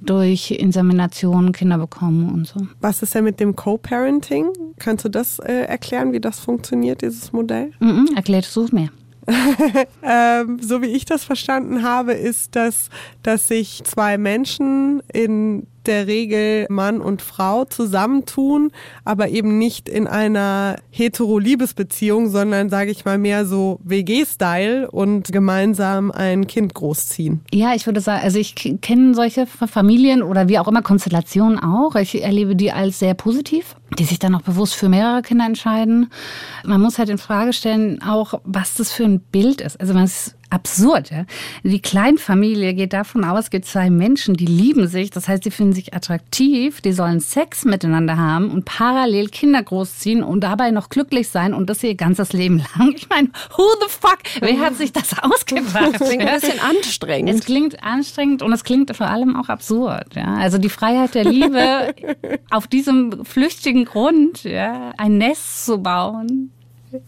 durch 0.00 0.50
Insemination 0.50 1.52
Kinder 1.52 1.78
bekommen 1.78 2.32
und 2.32 2.46
so. 2.46 2.66
Was 2.80 3.02
ist 3.02 3.14
denn 3.14 3.24
mit 3.24 3.40
dem 3.40 3.56
Co-Parenting? 3.56 4.50
Kannst 4.78 5.04
du 5.04 5.08
das 5.08 5.38
äh, 5.38 5.62
erklären, 5.62 6.12
wie 6.12 6.20
das 6.20 6.40
funktioniert, 6.40 7.02
dieses 7.02 7.32
Modell? 7.32 7.72
Mm 7.80 7.90
-mm, 7.90 8.16
erklärt 8.16 8.44
es 8.44 8.72
mir. 8.72 8.90
ähm, 10.02 10.58
so 10.60 10.82
wie 10.82 10.88
ich 10.88 11.06
das 11.06 11.24
verstanden 11.24 11.82
habe, 11.82 12.12
ist 12.12 12.56
das, 12.56 12.90
dass 13.22 13.48
sich 13.48 13.82
zwei 13.84 14.18
Menschen 14.18 15.02
in 15.12 15.66
der 15.86 16.06
Regel 16.06 16.66
Mann 16.68 17.00
und 17.00 17.22
Frau 17.22 17.64
zusammentun, 17.64 18.70
aber 19.04 19.28
eben 19.28 19.58
nicht 19.58 19.88
in 19.88 20.06
einer 20.06 20.76
hetero-Liebesbeziehung, 20.90 22.28
sondern 22.28 22.70
sage 22.70 22.90
ich 22.90 23.04
mal 23.04 23.18
mehr 23.18 23.46
so 23.46 23.78
WG-Style 23.84 24.90
und 24.90 25.32
gemeinsam 25.32 26.10
ein 26.10 26.46
Kind 26.46 26.74
großziehen. 26.74 27.40
Ja, 27.52 27.74
ich 27.74 27.86
würde 27.86 28.00
sagen, 28.00 28.22
also 28.22 28.38
ich 28.38 28.54
kenne 28.54 29.14
solche 29.14 29.46
Familien 29.46 30.22
oder 30.22 30.48
wie 30.48 30.58
auch 30.58 30.68
immer 30.68 30.82
Konstellationen 30.82 31.58
auch. 31.58 31.94
Ich 31.96 32.22
erlebe 32.22 32.56
die 32.56 32.72
als 32.72 32.98
sehr 32.98 33.14
positiv, 33.14 33.76
die 33.98 34.04
sich 34.04 34.18
dann 34.18 34.34
auch 34.34 34.42
bewusst 34.42 34.74
für 34.74 34.88
mehrere 34.88 35.22
Kinder 35.22 35.46
entscheiden. 35.46 36.10
Man 36.64 36.80
muss 36.80 36.98
halt 36.98 37.08
in 37.08 37.18
Frage 37.18 37.52
stellen 37.52 38.02
auch, 38.02 38.40
was 38.44 38.74
das 38.74 38.92
für 38.92 39.04
ein 39.04 39.20
Bild 39.20 39.60
ist. 39.60 39.80
Also 39.80 39.94
man 39.94 40.04
ist 40.04 40.36
absurd. 40.54 41.10
Ja? 41.10 41.24
Die 41.62 41.80
Kleinfamilie 41.80 42.74
geht 42.74 42.92
davon 42.92 43.24
aus, 43.24 43.44
es 43.44 43.50
gibt 43.50 43.66
zwei 43.66 43.90
Menschen, 43.90 44.34
die 44.34 44.46
lieben 44.46 44.86
sich, 44.86 45.10
das 45.10 45.28
heißt, 45.28 45.44
sie 45.44 45.50
finden 45.50 45.72
sich 45.72 45.92
attraktiv, 45.94 46.80
die 46.80 46.92
sollen 46.92 47.20
Sex 47.20 47.64
miteinander 47.64 48.16
haben 48.16 48.50
und 48.50 48.64
parallel 48.64 49.28
Kinder 49.28 49.62
großziehen 49.62 50.22
und 50.22 50.42
dabei 50.42 50.70
noch 50.70 50.88
glücklich 50.88 51.28
sein 51.28 51.52
und 51.52 51.68
das 51.68 51.82
ihr 51.82 51.94
ganzes 51.96 52.32
Leben 52.32 52.58
lang. 52.78 52.94
Ich 52.96 53.08
meine, 53.08 53.28
who 53.56 53.64
the 53.80 53.88
fuck? 53.88 54.20
Wer 54.40 54.60
hat 54.60 54.76
sich 54.76 54.92
das 54.92 55.18
ausgedacht? 55.20 55.94
Das 55.98 56.08
klingt 56.08 56.22
ein 56.22 56.40
bisschen 56.40 56.60
anstrengend. 56.60 57.34
Es 57.34 57.44
klingt 57.44 57.82
anstrengend 57.82 58.42
und 58.42 58.52
es 58.52 58.64
klingt 58.64 58.94
vor 58.96 59.08
allem 59.08 59.36
auch 59.36 59.48
absurd. 59.48 60.14
Ja? 60.14 60.34
Also 60.34 60.58
die 60.58 60.68
Freiheit 60.68 61.14
der 61.14 61.24
Liebe 61.24 61.94
auf 62.50 62.68
diesem 62.68 63.24
flüchtigen 63.24 63.83
Grund, 63.84 64.44
ja, 64.44 64.92
ein 64.96 65.18
Nest 65.18 65.66
zu 65.66 65.78
bauen, 65.78 66.50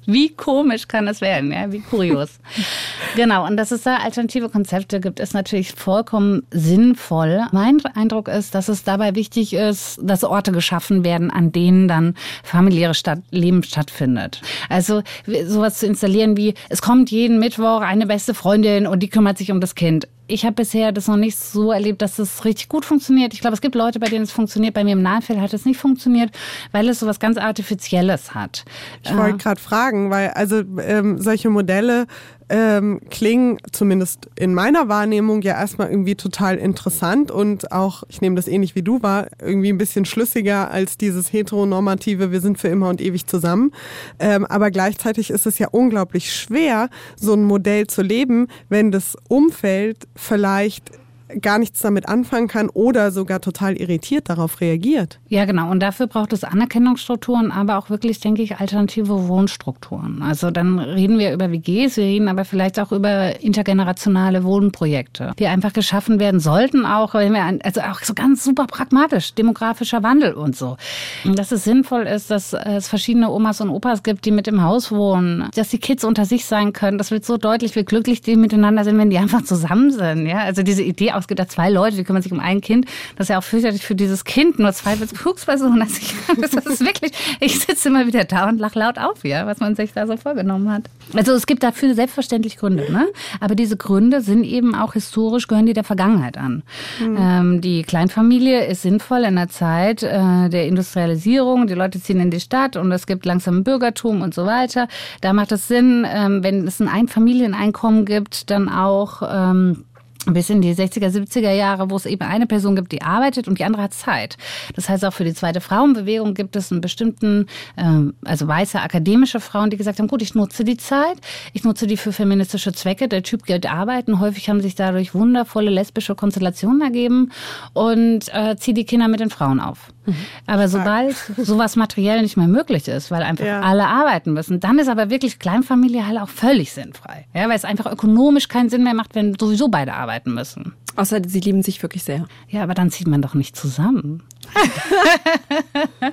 wie 0.07 0.31
komisch 0.31 0.89
kann 0.89 1.09
es 1.09 1.21
werden, 1.21 1.53
ja? 1.53 1.71
Wie 1.71 1.81
kurios. 1.81 2.39
genau, 3.17 3.47
und 3.47 3.57
dass 3.57 3.71
es 3.71 3.83
da 3.83 3.99
alternative 3.99 4.49
Konzepte 4.49 5.01
gibt, 5.01 5.21
ist 5.21 5.35
natürlich 5.35 5.73
vollkommen 5.73 6.43
sinnvoll. 6.51 7.43
Mein 7.53 7.79
Eindruck 7.95 8.29
ist, 8.29 8.55
dass 8.55 8.69
es 8.69 8.85
dabei 8.85 9.15
wichtig 9.15 9.53
ist, 9.53 9.99
dass 10.03 10.25
Orte 10.25 10.53
geschaffen 10.53 11.05
werden, 11.05 11.31
an 11.31 11.53
denen 11.53 11.89
dann 11.89 12.15
familiäre 12.43 12.95
Stadt 12.95 13.21
Leben 13.31 13.63
stattfindet. 13.63 14.43
Also 14.69 15.03
sowas 15.47 15.79
zu 15.79 15.87
installieren 15.87 16.37
wie, 16.37 16.55
es 16.69 16.83
kommt 16.83 17.11
jeden 17.11 17.39
Mittwoch 17.39 17.81
eine 17.81 18.07
beste 18.07 18.35
Freundin 18.35 18.87
und 18.87 19.03
die 19.03 19.09
kümmert 19.09 19.39
sich 19.39 19.53
um 19.53 19.61
das 19.61 19.75
Kind 19.75 20.09
ich 20.29 20.45
habe 20.45 20.55
bisher 20.55 20.93
das 20.93 21.09
noch 21.09 21.17
nicht 21.17 21.39
so 21.39 21.73
erlebt, 21.73 22.03
dass 22.03 22.19
es 22.19 22.45
richtig 22.45 22.69
gut 22.69 22.85
funktioniert. 22.85 23.33
Ich 23.35 23.41
glaube, 23.41 23.55
es 23.55 23.61
gibt 23.61 23.75
Leute, 23.75 24.01
bei 24.01 24.09
denen 24.09 24.25
es 24.25 24.33
funktioniert. 24.33 24.75
Bei 24.75 24.85
mir 24.85 24.93
im 24.93 25.03
Nahfeld 25.03 25.41
hat 25.41 25.53
es 25.55 25.65
nicht 25.65 25.79
funktioniert, 25.79 26.31
weil 26.73 26.89
es 26.89 27.01
so 27.01 27.07
was 27.07 27.21
ganz 27.21 27.37
Artifizielles 27.37 28.35
hat. 28.35 28.65
Ich 29.03 29.17
wollte 29.17 29.37
äh, 29.37 29.39
gerade 29.39 29.61
fragen, 29.61 30.11
weil 30.11 30.31
also 30.31 30.63
ähm, 30.81 31.19
solche 31.21 31.51
Modelle 31.51 32.07
ähm, 32.49 33.01
klingen 33.11 33.59
zumindest 33.73 34.31
in 34.37 34.55
meiner 34.55 34.89
Wahrnehmung 34.89 35.43
ja 35.43 35.55
erstmal 35.55 35.91
irgendwie 35.91 36.15
total 36.15 36.57
interessant 36.57 37.31
und 37.31 37.73
auch, 37.73 38.05
ich 38.09 38.21
nehme 38.21 38.37
das 38.37 38.49
ähnlich 38.49 38.75
wie 38.75 38.83
du 38.83 39.03
war, 39.03 39.27
irgendwie 39.41 39.71
ein 39.71 39.79
bisschen 39.79 40.05
schlüssiger 40.05 40.71
als 40.71 40.97
dieses 40.97 41.33
heteronormative, 41.33 42.31
wir 42.31 42.41
sind 42.41 42.59
für 42.59 42.69
immer 42.69 42.89
und 42.89 43.01
ewig 43.01 43.27
zusammen. 43.27 43.73
Ähm, 44.19 44.45
aber 44.47 44.71
gleichzeitig 44.71 45.31
ist 45.31 45.47
es 45.47 45.59
ja 45.59 45.69
unglaublich 45.71 46.33
schwer, 46.33 46.89
so 47.17 47.35
ein 47.35 47.45
Modell 47.45 47.87
zu 47.87 48.03
leben, 48.03 48.47
wenn 48.69 48.91
das 48.91 49.17
Umfeld 49.29 50.07
vielleicht 50.15 50.93
gar 51.41 51.59
nichts 51.59 51.81
damit 51.81 52.09
anfangen 52.09 52.49
kann 52.49 52.69
oder 52.69 53.11
sogar 53.11 53.41
total 53.41 53.77
irritiert 53.77 54.29
darauf 54.29 54.61
reagiert. 54.61 55.19
Ja, 55.29 55.45
genau. 55.45 55.71
Und 55.71 55.81
dafür 55.81 56.07
braucht 56.07 56.33
es 56.33 56.45
Anerkennungsstrukturen, 56.45 57.51
aber 57.51 57.79
auch 57.79 57.91
wirklich, 57.91 58.21
denke 58.21 58.43
ich, 58.43 58.59
alternative 58.59 59.29
Wohnstrukturen. 59.29 60.23
Also 60.23 60.51
dann 60.51 60.79
reden 60.79 61.19
wir 61.19 61.33
über 61.33 61.51
WGs, 61.51 61.97
wir 61.97 62.05
reden 62.05 62.29
aber 62.29 62.45
vielleicht 62.45 62.79
auch 62.79 62.93
über 62.93 63.41
intergenerationale 63.41 64.45
Wohnprojekte, 64.45 65.33
die 65.39 65.47
einfach 65.47 65.73
geschaffen 65.73 66.21
werden 66.21 66.39
sollten, 66.39 66.87
auch 66.87 67.15
wenn 67.15 67.33
wir, 67.33 67.59
also 67.65 67.81
auch 67.81 68.01
so 68.03 68.15
ganz 68.15 68.45
super 68.45 68.67
pragmatisch, 68.67 69.35
demografischer 69.35 70.03
Wandel 70.03 70.35
und 70.35 70.55
so. 70.55 70.77
Dass 71.25 71.51
es 71.51 71.65
sinnvoll 71.65 72.03
ist, 72.03 72.31
dass 72.31 72.53
es 72.53 72.89
verschiedene 72.89 73.31
Omas 73.31 73.61
und 73.61 73.71
Opas 73.71 74.03
gibt, 74.03 74.25
die 74.27 74.31
mit 74.31 74.47
im 74.47 74.63
Haus 74.63 74.93
wohnen, 74.93 75.49
dass 75.57 75.71
die 75.71 75.79
Kids 75.79 76.05
unter 76.05 76.25
sich 76.25 76.45
sein 76.45 76.73
können. 76.73 76.99
Das 76.99 77.11
wird 77.11 77.25
so 77.25 77.37
deutlich, 77.37 77.75
wie 77.75 77.85
glücklich 77.85 78.21
die 78.21 78.37
miteinander 78.37 78.85
sind, 78.85 78.97
wenn 78.99 79.11
die 79.11 79.19
einfach 79.19 79.43
zusammen 79.43 79.91
sind. 79.91 80.27
Ja, 80.27 80.39
also 80.39 80.63
diese 80.63 80.83
Idee, 80.83 81.16
auch 81.17 81.21
es 81.21 81.29
gibt 81.29 81.41
da 81.41 81.49
zwei 81.49 81.71
Leute, 81.71 81.97
die 81.97 82.05
kümmern 82.05 82.23
sich 82.23 82.33
um 82.33 82.41
ein 82.41 82.61
Kind. 82.61 82.87
Das 83.17 83.27
ist 83.27 83.29
ja 83.31 83.39
auch 83.39 83.45
fürchterlich 83.45 83.83
für 83.83 83.95
dieses 83.95 84.25
Kind, 84.25 84.59
nur 84.59 84.73
zwei 84.73 84.97
Bezugspersonen. 84.97 85.87
Ich, 85.87 86.15
das 86.41 86.67
ist 86.67 86.85
wirklich, 86.85 87.13
ich 87.41 87.61
sitze 87.61 87.89
immer 87.89 88.07
wieder 88.07 88.25
da 88.25 88.49
und 88.49 88.59
lache 88.59 88.79
laut 88.79 88.99
auf, 88.99 89.25
ja, 89.25 89.47
was 89.47 89.61
man 89.61 89.77
sich 89.77 89.93
da 89.93 90.07
so 90.07 90.17
vorgenommen 90.17 90.71
hat. 90.71 90.85
Also 91.15 91.33
es 91.33 91.47
gibt 91.47 91.63
dafür 91.63 91.95
selbstverständlich 91.95 92.57
Gründe, 92.57 92.91
ne? 92.93 93.07
Aber 93.41 93.55
diese 93.55 93.77
Gründe 93.77 94.21
sind 94.21 94.45
eben 94.45 94.75
auch 94.75 94.95
historisch, 94.95 95.47
gehören 95.47 95.67
die 95.67 95.73
der 95.73 95.85
Vergangenheit 95.85 96.37
an. 96.37 96.63
Mhm. 97.01 97.17
Ähm, 97.19 97.61
die 97.61 97.83
Kleinfamilie 97.83 98.67
ist 98.67 98.83
sinnvoll 98.83 99.25
in 99.25 99.37
der 99.37 99.49
Zeit 99.49 100.03
äh, 100.03 100.49
der 100.49 100.67
Industrialisierung. 100.67 101.67
Die 101.67 101.75
Leute 101.75 102.01
ziehen 102.01 102.21
in 102.21 102.31
die 102.31 102.41
Stadt 102.41 102.77
und 102.77 102.91
es 102.93 103.07
gibt 103.07 103.25
langsam 103.25 103.65
Bürgertum 103.65 104.23
und 104.23 104.35
so 104.35 104.47
weiter. 104.47 104.89
Da 105.21 105.33
macht 105.33 105.53
es 105.53 105.69
Sinn, 105.69 106.07
ähm, 106.09 106.43
wenn 106.43 106.67
es 106.67 106.81
ein 106.81 106.89
Einfamilieneinkommen 106.89 108.05
gibt, 108.05 108.51
dann 108.51 108.69
auch 108.69 109.23
ähm, 109.31 109.85
bis 110.27 110.51
in 110.51 110.61
die 110.61 110.75
60er, 110.75 111.09
70er 111.09 111.53
Jahre, 111.53 111.91
wo 111.91 111.97
es 111.97 112.07
eben 112.07 112.23
eine 112.23 112.47
Person 112.47 112.77
gibt, 112.77 112.93
die 112.93 113.03
arbeitet 113.03 113.49
und 113.49 113.59
die 113.59 113.65
andere 113.65 113.83
hat 113.83 113.95
Zeit. 113.95 114.37
Das 114.75 114.89
heißt, 114.89 115.05
auch 115.05 115.13
für 115.13 115.25
die 115.25 115.35
zweite 115.35 115.61
Frauenbewegung 115.61 116.35
gibt 116.35 116.57
es 116.57 116.73
einen 116.73 116.81
bestimmten, 116.81 117.47
ähm, 117.77 118.15
also 118.25 118.47
weiße 118.47 118.81
akademische 118.81 119.41
Frauen, 119.41 119.71
die 119.71 119.77
gesagt 119.77 119.99
haben, 119.99 120.09
gut, 120.09 120.23
ich 120.23 120.35
nutze 120.35 120.65
die 120.65 120.77
Zeit, 120.77 121.19
ich 121.53 121.65
nutze 121.65 121.87
die 121.87 121.97
für 121.97 122.13
feministische 122.13 122.73
Zwecke, 122.73 123.09
der 123.09 123.23
Typ 123.23 123.45
geht 123.45 123.67
arbeiten. 123.67 124.21
Häufig 124.21 124.49
haben 124.49 124.61
sich 124.61 124.75
dadurch 124.75 125.15
wundervolle 125.15 125.71
lesbische 125.71 126.15
Konstellationen 126.15 126.81
ergeben 126.83 127.31
und 127.73 128.33
äh, 128.33 128.57
ziehe 128.57 128.75
die 128.75 128.85
Kinder 128.85 129.09
mit 129.09 129.21
den 129.21 129.31
Frauen 129.31 129.61
auf. 129.61 129.91
Mhm. 130.07 130.15
Aber 130.47 130.69
sobald 130.69 131.17
sowas 131.37 131.77
materiell 131.77 132.23
nicht 132.23 132.37
mehr 132.37 132.49
möglich 132.49 132.89
ist, 132.89 133.11
weil 133.11 133.23
einfach 133.23 133.45
ja. 133.45 133.61
alle 133.61 133.87
arbeiten 133.87 134.33
müssen, 134.33 134.61
dann 134.61 134.79
ist 134.79 134.89
aber 134.89 135.11
wirklich 135.11 135.39
Kleinfamilie 135.39 136.07
halt 136.07 136.21
auch 136.21 136.29
völlig 136.29 136.73
sinnfrei. 136.73 137.27
Ja, 137.35 137.49
weil 137.49 137.57
es 137.57 137.65
einfach 137.65 137.91
ökonomisch 137.91 138.49
keinen 138.49 138.69
Sinn 138.69 138.85
mehr 138.85 138.95
macht, 138.95 139.15
wenn 139.15 139.37
sowieso 139.39 139.69
beide 139.69 139.95
arbeiten 139.95 140.35
müssen. 140.35 140.75
Außer 140.97 141.21
sie 141.27 141.41
lieben 141.41 141.63
sich 141.63 141.83
wirklich 141.83 142.05
sehr. 142.05 142.27
Ja, 142.49 142.63
aber 142.63 142.75
dann 142.75 142.91
zieht 142.91 143.07
man 143.07 143.21
doch 143.21 143.35
nicht 143.35 143.55
zusammen. 143.55 144.23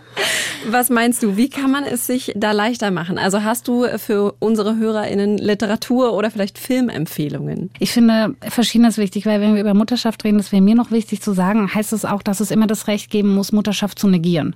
Was 0.68 0.90
meinst 0.90 1.24
du, 1.24 1.38
wie 1.38 1.50
kann 1.50 1.72
man 1.72 1.84
es 1.84 2.08
sich 2.08 2.32
da 2.36 2.52
leichter 2.52 2.92
machen? 2.92 3.18
Also 3.18 3.44
hast 3.44 3.68
du 3.68 3.86
für 3.98 4.36
unsere 4.40 4.78
HörerInnen 4.78 5.38
Literatur 5.38 6.14
oder 6.14 6.32
vielleicht 6.32 6.58
Filmempfehlungen? 6.58 7.72
Ich 7.80 7.92
finde 7.92 8.36
Verschiedenes 8.42 8.98
wichtig, 8.98 9.26
weil 9.26 9.42
wenn 9.42 9.56
wir 9.56 9.62
über 9.62 9.74
Mutterschaft 9.74 10.24
reden, 10.24 10.38
das 10.38 10.52
wäre 10.52 10.62
mir 10.62 10.76
noch 10.76 10.92
wichtig 10.92 11.22
zu 11.22 11.34
sagen, 11.34 11.74
heißt 11.74 11.94
es 11.94 12.06
auch, 12.06 12.24
dass 12.24 12.40
es 12.40 12.52
immer 12.52 12.68
das 12.68 12.88
Recht 12.88 13.10
geben 13.10 13.34
muss, 13.34 13.52
Mutterschaft 13.52 14.00
zu 14.00 14.08
negieren. 14.08 14.56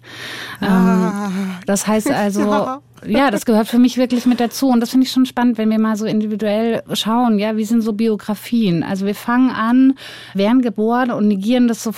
Ah. 0.62 1.30
das 1.66 1.88
heißt 1.88 2.12
also, 2.12 2.42
ja 2.42 2.82
ja, 3.06 3.32
das 3.32 3.46
gehört 3.46 3.68
für 3.68 3.80
mich 3.80 3.98
wirklich 3.98 4.26
mit 4.26 4.40
dazu. 4.40 4.70
Und 4.70 4.80
das 4.80 4.90
finde 4.90 5.06
ich 5.06 5.12
schon 5.12 5.26
spannend, 5.26 5.58
wenn 5.58 5.70
wir 5.70 5.80
mal 5.80 5.96
so 5.96 6.06
individuell 6.06 6.84
schauen, 6.94 7.40
ja, 7.40 7.58
wie 7.58 7.66
sind 7.66 7.82
so 7.82 7.94
Biografien? 7.94 8.84
Also 8.84 9.06
wir 9.06 9.16
fangen 9.16 9.52
an, 9.52 9.98
werden 10.34 10.62
geboren 10.62 11.12
und 11.12 11.28
negieren 11.28 11.68
das 11.68 11.84
so, 11.84 11.92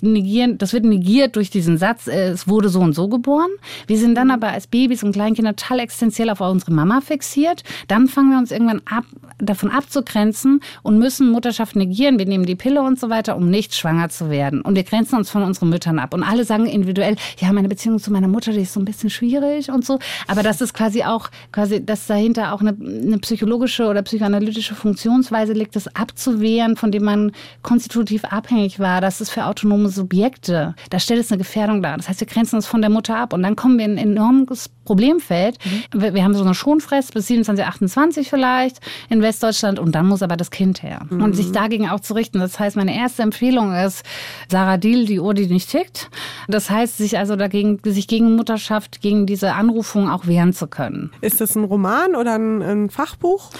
negieren, 0.00 0.58
das 0.58 0.72
wird 0.72 0.84
negiert 0.84 1.15
durch 1.24 1.50
diesen 1.50 1.78
Satz, 1.78 2.06
äh, 2.06 2.28
es 2.28 2.46
wurde 2.46 2.68
so 2.68 2.80
und 2.80 2.94
so 2.94 3.08
geboren. 3.08 3.50
Wir 3.86 3.98
sind 3.98 4.14
dann 4.14 4.30
aber 4.30 4.48
als 4.48 4.66
Babys 4.66 5.02
und 5.02 5.12
Kleinkinder 5.12 5.56
total 5.56 5.80
existenziell 5.80 6.30
auf 6.30 6.40
unsere 6.40 6.72
Mama 6.72 7.00
fixiert. 7.00 7.62
Dann 7.88 8.08
fangen 8.08 8.30
wir 8.30 8.38
uns 8.38 8.50
irgendwann 8.50 8.82
ab, 8.84 9.04
davon 9.38 9.70
abzugrenzen 9.70 10.60
und 10.82 10.98
müssen 10.98 11.30
Mutterschaft 11.30 11.76
negieren. 11.76 12.18
Wir 12.18 12.26
nehmen 12.26 12.46
die 12.46 12.54
Pille 12.54 12.82
und 12.82 13.00
so 13.00 13.08
weiter, 13.10 13.36
um 13.36 13.50
nicht 13.50 13.74
schwanger 13.74 14.08
zu 14.08 14.30
werden. 14.30 14.60
Und 14.60 14.76
wir 14.76 14.84
grenzen 14.84 15.16
uns 15.16 15.30
von 15.30 15.42
unseren 15.42 15.70
Müttern 15.70 15.98
ab. 15.98 16.14
Und 16.14 16.22
alle 16.22 16.44
sagen 16.44 16.66
individuell, 16.66 17.16
ja, 17.38 17.52
meine 17.52 17.68
Beziehung 17.68 17.98
zu 17.98 18.12
meiner 18.12 18.28
Mutter, 18.28 18.52
die 18.52 18.60
ist 18.60 18.72
so 18.72 18.80
ein 18.80 18.84
bisschen 18.84 19.10
schwierig 19.10 19.70
und 19.70 19.84
so. 19.84 19.98
Aber 20.28 20.42
das 20.42 20.60
ist 20.60 20.74
quasi 20.74 21.02
auch, 21.02 21.30
quasi, 21.52 21.84
dass 21.84 22.06
dahinter 22.06 22.52
auch 22.52 22.60
eine, 22.60 22.76
eine 22.80 23.18
psychologische 23.18 23.86
oder 23.86 24.02
psychoanalytische 24.02 24.74
Funktionsweise 24.74 25.52
liegt, 25.52 25.76
das 25.76 25.94
abzuwehren, 25.94 26.76
von 26.76 26.92
dem 26.92 27.04
man 27.04 27.32
konstitutiv 27.62 28.24
abhängig 28.24 28.78
war. 28.78 29.00
Das 29.00 29.20
ist 29.20 29.30
für 29.30 29.46
autonome 29.46 29.88
Subjekte. 29.88 30.74
Da 30.90 30.98
stellt 31.06 31.20
es 31.20 31.32
eine 31.32 31.38
Gefährdung 31.38 31.82
dar. 31.82 31.96
Das 31.96 32.08
heißt, 32.08 32.20
wir 32.20 32.26
grenzen 32.26 32.56
uns 32.56 32.66
von 32.66 32.82
der 32.82 32.90
Mutter 32.90 33.16
ab. 33.16 33.32
Und 33.32 33.42
dann 33.42 33.56
kommen 33.56 33.78
wir 33.78 33.86
in 33.86 33.92
ein 33.92 34.12
enormes 34.12 34.68
Problemfeld. 34.86 35.58
Mhm. 35.92 36.14
Wir 36.14 36.24
haben 36.24 36.34
so 36.34 36.42
eine 36.42 36.54
Schonfrist 36.54 37.12
bis 37.12 37.26
27, 37.26 37.66
28 37.66 38.30
vielleicht 38.30 38.78
in 39.10 39.20
Westdeutschland 39.20 39.78
und 39.78 39.92
dann 39.92 40.06
muss 40.06 40.22
aber 40.22 40.36
das 40.36 40.50
Kind 40.50 40.82
her. 40.82 41.00
Mhm. 41.10 41.22
Und 41.22 41.34
sich 41.34 41.52
dagegen 41.52 41.90
auch 41.90 42.00
zu 42.00 42.14
richten. 42.14 42.38
Das 42.38 42.58
heißt, 42.58 42.76
meine 42.76 42.96
erste 42.96 43.22
Empfehlung 43.22 43.74
ist 43.74 44.04
Sarah 44.48 44.78
Diel, 44.78 45.04
die 45.04 45.20
Uhr, 45.20 45.34
die 45.34 45.46
nicht 45.46 45.70
tickt. 45.70 46.08
Das 46.48 46.70
heißt, 46.70 46.96
sich 46.96 47.18
also 47.18 47.36
dagegen, 47.36 47.80
sich 47.84 48.08
gegen 48.08 48.36
Mutterschaft, 48.36 49.00
gegen 49.00 49.26
diese 49.26 49.52
Anrufung 49.52 50.08
auch 50.08 50.26
wehren 50.26 50.52
zu 50.52 50.66
können. 50.66 51.10
Ist 51.20 51.40
das 51.40 51.56
ein 51.56 51.64
Roman 51.64 52.14
oder 52.14 52.34
ein, 52.34 52.62
ein 52.62 52.90
Fachbuch? 52.90 53.50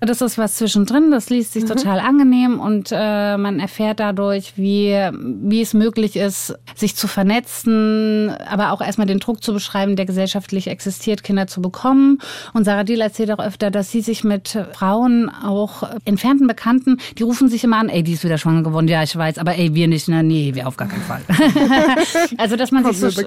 Das 0.00 0.20
ist 0.22 0.38
was 0.38 0.56
zwischendrin. 0.56 1.10
Das 1.10 1.28
liest 1.30 1.52
sich 1.52 1.64
mhm. 1.64 1.68
total 1.68 2.00
angenehm 2.00 2.60
und 2.60 2.90
äh, 2.92 3.36
man 3.36 3.60
erfährt 3.60 4.00
dadurch, 4.00 4.54
wie, 4.56 4.94
wie 5.12 5.60
es 5.60 5.74
möglich 5.74 6.16
ist, 6.16 6.54
sich 6.74 6.96
zu 6.96 7.08
vernetzen, 7.08 8.30
aber 8.48 8.72
auch 8.72 8.80
erstmal 8.80 9.06
den 9.06 9.18
Druck 9.18 9.42
zu 9.42 9.52
beschreiben, 9.52 9.96
der 9.96 10.06
gesellschaftlich 10.06 10.68
existiert, 10.76 11.22
Kinder 11.22 11.46
zu 11.46 11.62
bekommen. 11.62 12.18
Und 12.52 12.64
Sarah 12.64 12.84
Diel 12.84 13.00
erzählt 13.00 13.30
auch 13.30 13.38
öfter, 13.38 13.70
dass 13.70 13.90
sie 13.90 14.02
sich 14.02 14.24
mit 14.24 14.58
Frauen, 14.72 15.30
auch 15.30 15.88
entfernten 16.04 16.46
Bekannten, 16.46 16.98
die 17.16 17.22
rufen 17.22 17.48
sich 17.48 17.64
immer 17.64 17.78
an, 17.78 17.88
ey, 17.88 18.02
die 18.02 18.12
ist 18.12 18.24
wieder 18.24 18.36
schwanger 18.36 18.62
geworden, 18.62 18.88
ja, 18.88 19.02
ich 19.02 19.16
weiß, 19.16 19.38
aber 19.38 19.56
ey, 19.56 19.74
wir 19.74 19.88
nicht, 19.88 20.08
ne? 20.08 20.22
nee, 20.22 20.54
wir 20.54 20.68
auf 20.68 20.76
gar 20.76 20.88
keinen 20.88 21.02
Fall. 21.02 21.22
also, 22.38 22.56
dass 22.56 22.70
man 22.70 22.82
Kommt 22.82 22.96
sich 22.96 23.14
so, 23.14 23.22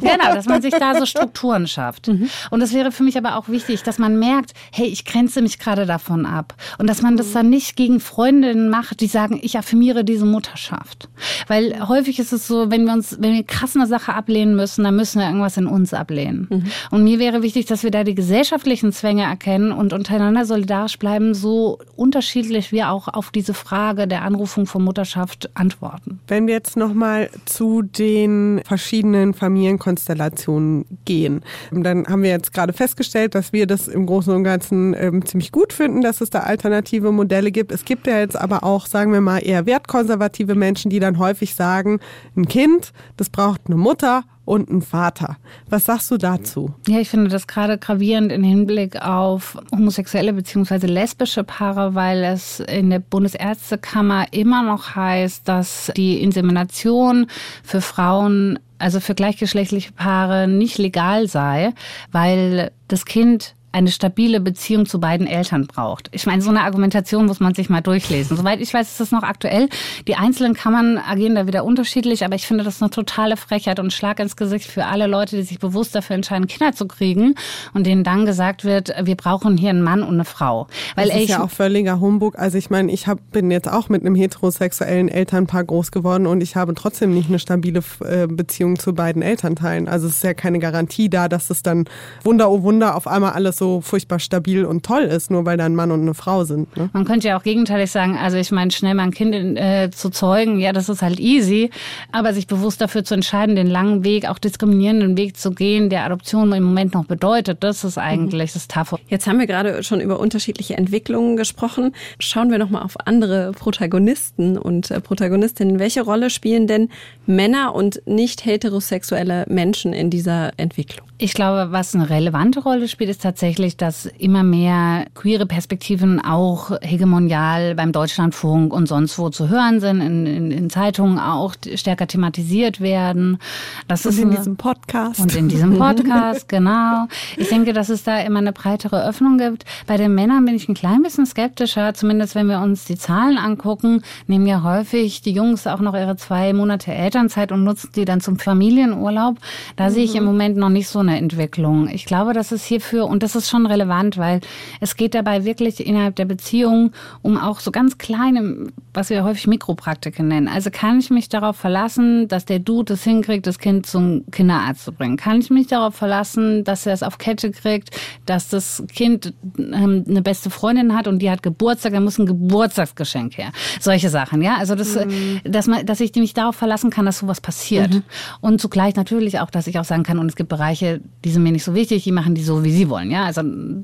genau, 0.00 0.34
dass 0.34 0.46
man 0.46 0.62
sich 0.62 0.72
da 0.72 0.94
so 0.98 1.04
Strukturen 1.14 1.66
schafft. 1.66 2.08
Mhm. 2.08 2.30
Und 2.50 2.60
das 2.60 2.72
wäre 2.72 2.90
für 2.90 3.02
mich 3.02 3.18
aber 3.18 3.36
auch 3.36 3.48
wichtig, 3.48 3.82
dass 3.82 3.98
man 3.98 4.18
merkt, 4.18 4.52
hey, 4.72 4.86
ich 4.86 5.04
grenze 5.04 5.42
mich 5.42 5.58
gerade 5.58 5.84
davon 5.84 6.24
ab. 6.24 6.54
Und 6.78 6.88
dass 6.88 7.02
man 7.02 7.16
das 7.16 7.32
dann 7.32 7.50
nicht 7.50 7.76
gegen 7.76 8.00
Freundinnen 8.00 8.70
macht, 8.70 9.00
die 9.00 9.06
sagen, 9.06 9.38
ich 9.42 9.58
affirmiere 9.58 10.04
diese 10.04 10.24
Mutterschaft. 10.24 11.08
Weil 11.46 11.86
häufig 11.88 12.18
ist 12.18 12.32
es 12.32 12.46
so, 12.46 12.70
wenn 12.70 12.84
wir 12.84 12.92
uns, 12.92 13.18
wenn 13.20 13.34
wir 13.34 13.44
krass 13.44 13.76
eine 13.76 13.86
Sache 13.86 14.14
ablehnen 14.14 14.56
müssen, 14.56 14.84
dann 14.84 14.96
müssen 14.96 15.20
wir 15.20 15.26
irgendwas 15.26 15.56
in 15.56 15.66
uns 15.66 15.92
ablehnen. 15.92 16.46
Mhm. 16.50 16.64
Und 16.94 17.02
mir 17.02 17.18
wäre 17.18 17.42
wichtig, 17.42 17.66
dass 17.66 17.82
wir 17.82 17.90
da 17.90 18.04
die 18.04 18.14
gesellschaftlichen 18.14 18.92
Zwänge 18.92 19.24
erkennen 19.24 19.72
und 19.72 19.92
untereinander 19.92 20.44
solidarisch 20.44 20.96
bleiben, 20.96 21.34
so 21.34 21.80
unterschiedlich 21.96 22.70
wir 22.70 22.90
auch 22.90 23.08
auf 23.08 23.32
diese 23.32 23.52
Frage 23.52 24.06
der 24.06 24.22
Anrufung 24.22 24.66
von 24.66 24.84
Mutterschaft 24.84 25.50
antworten. 25.54 26.20
Wenn 26.28 26.46
wir 26.46 26.54
jetzt 26.54 26.76
nochmal 26.76 27.30
zu 27.46 27.82
den 27.82 28.60
verschiedenen 28.64 29.34
Familienkonstellationen 29.34 30.84
gehen, 31.04 31.40
dann 31.72 32.06
haben 32.06 32.22
wir 32.22 32.30
jetzt 32.30 32.54
gerade 32.54 32.72
festgestellt, 32.72 33.34
dass 33.34 33.52
wir 33.52 33.66
das 33.66 33.88
im 33.88 34.06
Großen 34.06 34.32
und 34.32 34.44
Ganzen 34.44 34.94
ähm, 34.96 35.26
ziemlich 35.26 35.50
gut 35.50 35.72
finden, 35.72 36.00
dass 36.00 36.20
es 36.20 36.30
da 36.30 36.42
alternative 36.42 37.10
Modelle 37.10 37.50
gibt. 37.50 37.72
Es 37.72 37.84
gibt 37.84 38.06
ja 38.06 38.20
jetzt 38.20 38.36
aber 38.36 38.62
auch, 38.62 38.86
sagen 38.86 39.12
wir 39.12 39.20
mal, 39.20 39.38
eher 39.38 39.66
wertkonservative 39.66 40.54
Menschen, 40.54 40.92
die 40.92 41.00
dann 41.00 41.18
häufig 41.18 41.56
sagen, 41.56 41.98
ein 42.36 42.46
Kind, 42.46 42.92
das 43.16 43.30
braucht 43.30 43.62
eine 43.66 43.74
Mutter 43.74 44.22
und 44.44 44.68
einen 44.68 44.82
Vater. 44.82 45.36
Was 45.68 45.84
sagst 45.84 46.10
du 46.10 46.16
dazu? 46.16 46.74
Ja, 46.86 46.98
ich 46.98 47.08
finde 47.08 47.28
das 47.28 47.46
gerade 47.46 47.78
gravierend 47.78 48.32
im 48.32 48.42
Hinblick 48.42 49.00
auf 49.00 49.58
homosexuelle 49.72 50.32
bzw. 50.32 50.86
lesbische 50.86 51.44
Paare, 51.44 51.94
weil 51.94 52.24
es 52.24 52.60
in 52.60 52.90
der 52.90 52.98
Bundesärztekammer 52.98 54.26
immer 54.32 54.62
noch 54.62 54.94
heißt, 54.94 55.48
dass 55.48 55.92
die 55.96 56.22
Insemination 56.22 57.26
für 57.62 57.80
Frauen, 57.80 58.58
also 58.78 59.00
für 59.00 59.14
gleichgeschlechtliche 59.14 59.92
Paare, 59.92 60.48
nicht 60.48 60.78
legal 60.78 61.28
sei, 61.28 61.72
weil 62.12 62.70
das 62.88 63.04
Kind 63.04 63.54
eine 63.74 63.90
stabile 63.90 64.40
Beziehung 64.40 64.86
zu 64.86 65.00
beiden 65.00 65.26
Eltern 65.26 65.66
braucht. 65.66 66.08
Ich 66.12 66.26
meine, 66.26 66.40
so 66.42 66.50
eine 66.50 66.60
Argumentation 66.60 67.26
muss 67.26 67.40
man 67.40 67.54
sich 67.54 67.68
mal 67.68 67.80
durchlesen. 67.80 68.36
Soweit 68.36 68.60
ich 68.60 68.72
weiß, 68.72 68.88
ist 68.88 69.00
das 69.00 69.10
noch 69.10 69.24
aktuell. 69.24 69.68
Die 70.06 70.14
einzelnen 70.14 70.54
Kammern 70.54 70.96
agieren 70.96 71.34
da 71.34 71.48
wieder 71.48 71.64
unterschiedlich, 71.64 72.24
aber 72.24 72.36
ich 72.36 72.46
finde 72.46 72.62
das 72.62 72.80
eine 72.80 72.90
totale 72.90 73.36
Frechheit 73.36 73.80
und 73.80 73.92
Schlag 73.92 74.20
ins 74.20 74.36
Gesicht 74.36 74.70
für 74.70 74.86
alle 74.86 75.08
Leute, 75.08 75.34
die 75.36 75.42
sich 75.42 75.58
bewusst 75.58 75.92
dafür 75.92 76.14
entscheiden, 76.14 76.46
Kinder 76.46 76.72
zu 76.72 76.86
kriegen 76.86 77.34
und 77.72 77.84
denen 77.84 78.04
dann 78.04 78.26
gesagt 78.26 78.64
wird, 78.64 78.92
wir 79.02 79.16
brauchen 79.16 79.56
hier 79.56 79.70
einen 79.70 79.82
Mann 79.82 80.04
und 80.04 80.14
eine 80.14 80.24
Frau. 80.24 80.68
Weil 80.94 81.08
das 81.08 81.16
ist 81.16 81.30
ja 81.30 81.42
auch 81.42 81.50
völliger 81.50 81.98
Humbug. 81.98 82.38
Also 82.38 82.56
ich 82.56 82.70
meine, 82.70 82.92
ich 82.92 83.08
hab, 83.08 83.18
bin 83.32 83.50
jetzt 83.50 83.68
auch 83.68 83.88
mit 83.88 84.02
einem 84.02 84.14
heterosexuellen 84.14 85.08
Elternpaar 85.08 85.64
groß 85.64 85.90
geworden 85.90 86.28
und 86.28 86.42
ich 86.42 86.54
habe 86.54 86.74
trotzdem 86.74 87.12
nicht 87.12 87.28
eine 87.28 87.40
stabile 87.40 87.82
äh, 88.04 88.28
Beziehung 88.28 88.78
zu 88.78 88.94
beiden 88.94 89.20
Elternteilen. 89.20 89.88
Also 89.88 90.06
es 90.06 90.18
ist 90.18 90.22
ja 90.22 90.32
keine 90.32 90.60
Garantie 90.60 91.10
da, 91.10 91.28
dass 91.28 91.50
es 91.50 91.64
dann 91.64 91.86
Wunder 92.22 92.48
oh 92.52 92.62
Wunder 92.62 92.94
auf 92.94 93.08
einmal 93.08 93.32
alles 93.32 93.56
so 93.56 93.63
so 93.64 93.80
furchtbar 93.80 94.18
stabil 94.18 94.66
und 94.66 94.84
toll 94.84 95.04
ist, 95.04 95.30
nur 95.30 95.46
weil 95.46 95.56
da 95.56 95.64
ein 95.64 95.74
Mann 95.74 95.90
und 95.90 96.02
eine 96.02 96.12
Frau 96.12 96.44
sind. 96.44 96.76
Ne? 96.76 96.90
Man 96.92 97.06
könnte 97.06 97.28
ja 97.28 97.38
auch 97.38 97.42
gegenteilig 97.42 97.90
sagen, 97.90 98.18
also 98.18 98.36
ich 98.36 98.50
meine, 98.50 98.70
schnell 98.70 98.94
mal 98.94 99.04
ein 99.04 99.10
Kind 99.10 99.34
äh, 99.34 99.90
zu 99.90 100.10
zeugen, 100.10 100.60
ja, 100.60 100.72
das 100.72 100.90
ist 100.90 101.00
halt 101.00 101.18
easy, 101.18 101.70
aber 102.12 102.34
sich 102.34 102.46
bewusst 102.46 102.82
dafür 102.82 103.04
zu 103.04 103.14
entscheiden, 103.14 103.56
den 103.56 103.66
langen 103.66 104.04
Weg, 104.04 104.28
auch 104.28 104.38
diskriminierenden 104.38 105.16
Weg 105.16 105.38
zu 105.38 105.52
gehen, 105.52 105.88
der 105.88 106.04
Adoption 106.04 106.52
im 106.52 106.62
Moment 106.62 106.92
noch 106.92 107.06
bedeutet, 107.06 107.64
das 107.64 107.84
ist 107.84 107.96
eigentlich 107.96 108.50
mhm. 108.50 108.54
das 108.54 108.68
Tafel. 108.68 108.98
Jetzt 109.08 109.26
haben 109.26 109.38
wir 109.38 109.46
gerade 109.46 109.82
schon 109.82 110.00
über 110.00 110.20
unterschiedliche 110.20 110.76
Entwicklungen 110.76 111.38
gesprochen. 111.38 111.94
Schauen 112.18 112.50
wir 112.50 112.58
nochmal 112.58 112.82
auf 112.82 112.96
andere 113.06 113.52
Protagonisten 113.52 114.58
und 114.58 114.90
äh, 114.90 115.00
Protagonistinnen. 115.00 115.78
Welche 115.78 116.02
Rolle 116.02 116.28
spielen 116.28 116.66
denn 116.66 116.90
Männer 117.24 117.74
und 117.74 118.02
nicht 118.04 118.44
heterosexuelle 118.44 119.46
Menschen 119.48 119.94
in 119.94 120.10
dieser 120.10 120.52
Entwicklung? 120.58 121.06
Ich 121.16 121.32
glaube, 121.32 121.70
was 121.70 121.94
eine 121.94 122.10
relevante 122.10 122.60
Rolle 122.60 122.88
spielt, 122.88 123.08
ist 123.08 123.22
tatsächlich, 123.22 123.76
dass 123.76 124.06
immer 124.18 124.42
mehr 124.42 125.06
queere 125.14 125.46
Perspektiven 125.46 126.20
auch 126.20 126.72
hegemonial 126.82 127.76
beim 127.76 127.92
Deutschlandfunk 127.92 128.72
und 128.72 128.88
sonst 128.88 129.16
wo 129.16 129.30
zu 129.30 129.48
hören 129.48 129.78
sind, 129.78 130.00
in, 130.00 130.26
in, 130.26 130.50
in 130.50 130.70
Zeitungen 130.70 131.20
auch 131.20 131.54
stärker 131.76 132.08
thematisiert 132.08 132.80
werden. 132.80 133.38
Das 133.86 134.04
und 134.04 134.10
ist 134.10 134.18
in 134.18 134.28
eine, 134.28 134.38
diesem 134.38 134.56
Podcast. 134.56 135.20
Und 135.20 135.36
in 135.36 135.48
diesem 135.48 135.78
Podcast, 135.78 136.48
genau. 136.48 137.06
Ich 137.36 137.48
denke, 137.48 137.72
dass 137.72 137.90
es 137.90 138.02
da 138.02 138.18
immer 138.18 138.40
eine 138.40 138.52
breitere 138.52 139.06
Öffnung 139.06 139.38
gibt. 139.38 139.64
Bei 139.86 139.96
den 139.96 140.16
Männern 140.16 140.44
bin 140.44 140.56
ich 140.56 140.68
ein 140.68 140.74
klein 140.74 141.04
bisschen 141.04 141.26
skeptischer, 141.26 141.94
zumindest 141.94 142.34
wenn 142.34 142.48
wir 142.48 142.58
uns 142.58 142.86
die 142.86 142.96
Zahlen 142.96 143.38
angucken, 143.38 144.02
nehmen 144.26 144.46
ja 144.46 144.64
häufig 144.64 145.22
die 145.22 145.32
Jungs 145.32 145.68
auch 145.68 145.80
noch 145.80 145.94
ihre 145.94 146.16
zwei 146.16 146.52
Monate 146.52 146.92
Elternzeit 146.92 147.52
und 147.52 147.62
nutzen 147.62 147.90
die 147.94 148.04
dann 148.04 148.20
zum 148.20 148.36
Familienurlaub. 148.36 149.36
Da 149.76 149.88
mhm. 149.88 149.92
sehe 149.92 150.04
ich 150.04 150.16
im 150.16 150.24
mhm. 150.24 150.30
Moment 150.30 150.56
noch 150.56 150.70
nicht 150.70 150.88
so 150.88 151.03
eine 151.08 151.18
Entwicklung. 151.18 151.88
Ich 151.88 152.04
glaube, 152.04 152.32
dass 152.32 152.52
es 152.52 152.64
hierfür, 152.64 153.06
und 153.06 153.22
das 153.22 153.36
ist 153.36 153.48
schon 153.48 153.66
relevant, 153.66 154.18
weil 154.18 154.40
es 154.80 154.96
geht 154.96 155.14
dabei 155.14 155.44
wirklich 155.44 155.84
innerhalb 155.84 156.16
der 156.16 156.24
Beziehung 156.24 156.92
um 157.22 157.38
auch 157.38 157.60
so 157.60 157.70
ganz 157.70 157.98
kleine, 157.98 158.66
was 158.92 159.10
wir 159.10 159.24
häufig 159.24 159.46
Mikropraktiken 159.46 160.28
nennen. 160.28 160.48
Also 160.48 160.70
kann 160.70 160.98
ich 160.98 161.10
mich 161.10 161.28
darauf 161.28 161.56
verlassen, 161.56 162.28
dass 162.28 162.44
der 162.44 162.58
Dude 162.58 162.94
es 162.94 163.04
hinkriegt, 163.04 163.46
das 163.46 163.58
Kind 163.58 163.86
zum 163.86 164.24
Kinderarzt 164.30 164.84
zu 164.84 164.92
bringen? 164.92 165.16
Kann 165.16 165.40
ich 165.40 165.50
mich 165.50 165.66
darauf 165.66 165.94
verlassen, 165.94 166.64
dass 166.64 166.86
er 166.86 166.92
es 166.92 167.02
auf 167.02 167.18
Kette 167.18 167.50
kriegt, 167.50 167.90
dass 168.26 168.48
das 168.48 168.84
Kind 168.94 169.34
ähm, 169.58 170.04
eine 170.08 170.22
beste 170.22 170.50
Freundin 170.50 170.96
hat 170.96 171.08
und 171.08 171.20
die 171.20 171.30
hat 171.30 171.42
Geburtstag, 171.42 171.92
dann 171.92 172.04
muss 172.04 172.18
ein 172.18 172.26
Geburtstagsgeschenk 172.26 173.38
her. 173.38 173.52
Solche 173.80 174.08
Sachen, 174.08 174.42
ja. 174.42 174.56
Also 174.56 174.74
das, 174.74 174.94
mhm. 174.96 175.40
dass 175.44 175.66
man, 175.66 175.84
dass 175.86 176.00
ich 176.00 176.14
mich 176.14 176.34
darauf 176.34 176.56
verlassen 176.56 176.90
kann, 176.90 177.06
dass 177.06 177.18
sowas 177.18 177.40
passiert. 177.40 177.94
Mhm. 177.94 178.02
Und 178.40 178.60
zugleich 178.60 178.96
natürlich 178.96 179.40
auch, 179.40 179.50
dass 179.50 179.66
ich 179.66 179.78
auch 179.78 179.84
sagen 179.84 180.02
kann, 180.02 180.18
und 180.18 180.26
es 180.26 180.36
gibt 180.36 180.48
Bereiche, 180.48 180.93
die 181.24 181.30
sind 181.30 181.42
mir 181.42 181.52
nicht 181.52 181.64
so 181.64 181.74
wichtig, 181.74 182.04
die 182.04 182.12
machen 182.12 182.34
die 182.34 182.42
so, 182.42 182.64
wie 182.64 182.72
sie 182.72 182.88
wollen. 182.88 183.10
Ja, 183.10 183.24
also 183.24 183.42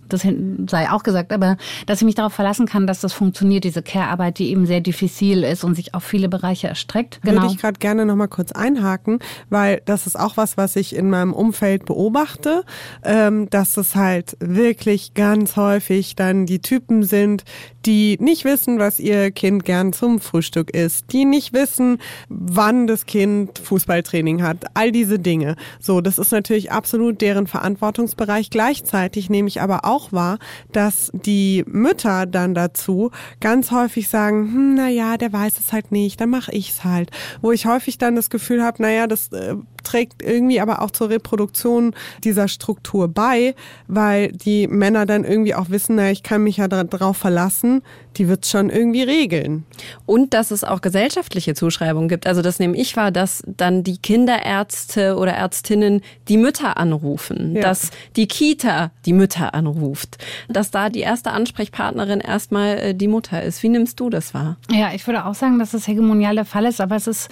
das 0.09 0.27
sei 0.69 0.91
auch 0.91 1.03
gesagt, 1.03 1.33
aber 1.33 1.57
dass 1.87 2.01
ich 2.01 2.05
mich 2.05 2.15
darauf 2.15 2.33
verlassen 2.33 2.67
kann, 2.67 2.87
dass 2.87 3.01
das 3.01 3.13
funktioniert, 3.13 3.65
diese 3.65 3.83
Care-Arbeit, 3.83 4.39
die 4.39 4.51
eben 4.51 4.67
sehr 4.67 4.81
diffizil 4.81 5.45
ist 5.45 5.65
und 5.65 5.75
sich 5.75 5.95
auf 5.95 6.05
viele 6.05 6.29
Bereiche 6.29 6.69
erstreckt. 6.69 7.21
Genau. 7.23 7.43
Würde 7.43 7.55
ich 7.55 7.61
gerade 7.61 7.79
gerne 7.79 8.07
noch 8.07 8.17
mal 8.17 8.29
kurz 8.29 8.53
einhaken, 8.53 9.19
weil 9.49 9.83
das 9.85 10.07
ist 10.07 10.19
auch 10.19 10.37
was, 10.37 10.57
was 10.57 10.77
ich 10.77 10.95
in 10.95 11.11
meinem 11.11 11.33
Umfeld 11.33 11.85
beobachte, 11.87 12.65
ähm, 13.03 13.49
dass 13.51 13.77
es 13.77 13.95
halt 13.95 14.37
wirklich 14.41 15.15
ganz 15.15 15.57
häufig 15.57 16.17
dann 16.17 16.47
die 16.47 16.61
Typen 16.61 17.03
sind, 17.03 17.45
die 17.87 18.19
nicht 18.21 18.45
wissen, 18.45 18.79
was 18.79 19.01
ihr 19.01 19.31
Kind 19.31 19.65
gern 19.65 19.93
zum 19.93 20.21
Frühstück 20.21 20.71
isst, 20.71 21.13
die 21.13 21.25
nicht 21.25 21.53
wissen, 21.53 21.99
wann 22.29 22.87
das 22.87 23.07
Kind 23.07 23.59
Fußballtraining 23.59 24.43
hat, 24.43 24.67
all 24.75 24.93
diese 24.93 25.19
Dinge. 25.19 25.57
So, 25.81 26.01
das 26.01 26.19
ist 26.19 26.33
natürlich 26.33 26.73
absolut 26.73 27.00
deren 27.11 27.47
Verantwortungsbereich. 27.47 28.51
Gleichzeitig 28.51 29.31
nehme 29.31 29.49
ich 29.49 29.61
aber 29.61 29.85
auch 29.85 30.13
wahr, 30.13 30.39
dass 30.73 31.11
die 31.15 31.65
Mütter 31.67 32.27
dann 32.27 32.55
dazu 32.55 33.11
ganz 33.41 33.71
häufig 33.71 34.09
sagen, 34.09 34.53
hm, 34.53 34.75
na 34.75 34.89
ja, 34.89 35.17
der 35.17 35.33
weiß 35.33 35.59
es 35.59 35.73
halt 35.73 35.91
nicht, 35.91 36.21
dann 36.21 36.31
mache 36.31 36.53
ich's 36.53 36.85
halt. 36.85 37.11
Wo 37.41 37.51
ich 37.53 37.67
häufig 37.67 37.99
dann 37.99 38.15
das 38.15 38.31
Gefühl 38.31 38.63
habe, 38.63 38.83
naja, 38.83 39.07
das 39.07 39.33
äh, 39.33 39.57
trägt 39.85 40.23
irgendwie 40.23 40.61
aber 40.61 40.83
auch 40.83 40.91
zur 40.91 41.11
Reproduktion 41.11 41.95
dieser 42.25 42.49
Struktur 42.49 43.09
bei, 43.09 43.55
weil 43.87 44.33
die 44.33 44.67
Männer 44.67 45.07
dann 45.07 45.25
irgendwie 45.25 45.55
auch 45.55 45.71
wissen, 45.71 45.97
na, 45.97 46.11
ich 46.11 46.23
kann 46.23 46.43
mich 46.45 46.59
ja 46.59 46.69
darauf 46.69 47.17
verlassen, 47.17 47.83
die 48.17 48.29
wird 48.29 48.47
schon 48.47 48.71
irgendwie 48.71 49.03
regeln. 49.03 49.65
Und 50.07 50.35
dass 50.35 50.51
es 50.51 50.65
auch 50.65 50.81
gesellschaftliche 50.81 51.55
Zuschreibungen 51.55 52.09
gibt. 52.09 52.27
Also 52.27 52.43
das 52.43 52.59
nehme 52.59 52.77
ich 52.77 52.97
wahr, 52.97 53.11
dass 53.11 53.43
dann 53.47 53.85
die 53.85 53.99
Kinderärzte 53.99 55.17
oder 55.17 55.33
Ärztinnen 55.33 56.03
die 56.29 56.37
Mütter 56.37 56.77
anrufen, 56.77 57.55
ja. 57.55 57.63
dass 57.63 57.91
die 58.17 58.27
Kita 58.27 58.91
die 59.07 59.13
Mütter 59.13 59.55
anruft, 59.55 60.19
dass 60.49 60.71
da 60.71 60.89
die 60.89 61.01
erste 61.01 61.31
Ansprechpartnerin 61.31 62.21
erstmal 62.21 62.79
äh, 62.79 62.95
die 62.95 63.09
Mutter 63.09 63.43
ist. 63.43 63.63
Wie 63.63 63.69
nimmst 63.69 64.01
du 64.01 64.11
das 64.11 64.35
wahr? 64.35 64.57
Ja, 64.71 64.93
ich 64.93 65.07
würde 65.07 65.25
auch 65.25 65.35
sagen, 65.35 65.59
dass 65.59 65.75
es 65.75 65.87
hegemonial 65.87 66.35
der 66.35 66.45
Fall 66.45 66.65
ist, 66.65 66.81
aber 66.81 66.97
es 66.97 67.07
ist, 67.07 67.31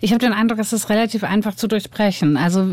ich 0.00 0.12
habe 0.12 0.20
den 0.20 0.32
Eindruck, 0.32 0.58
es 0.58 0.72
ist 0.72 0.88
relativ 0.88 1.24
einfach 1.24 1.54
zu 1.54 1.66
durchbrechen. 1.90 2.36
Also 2.36 2.66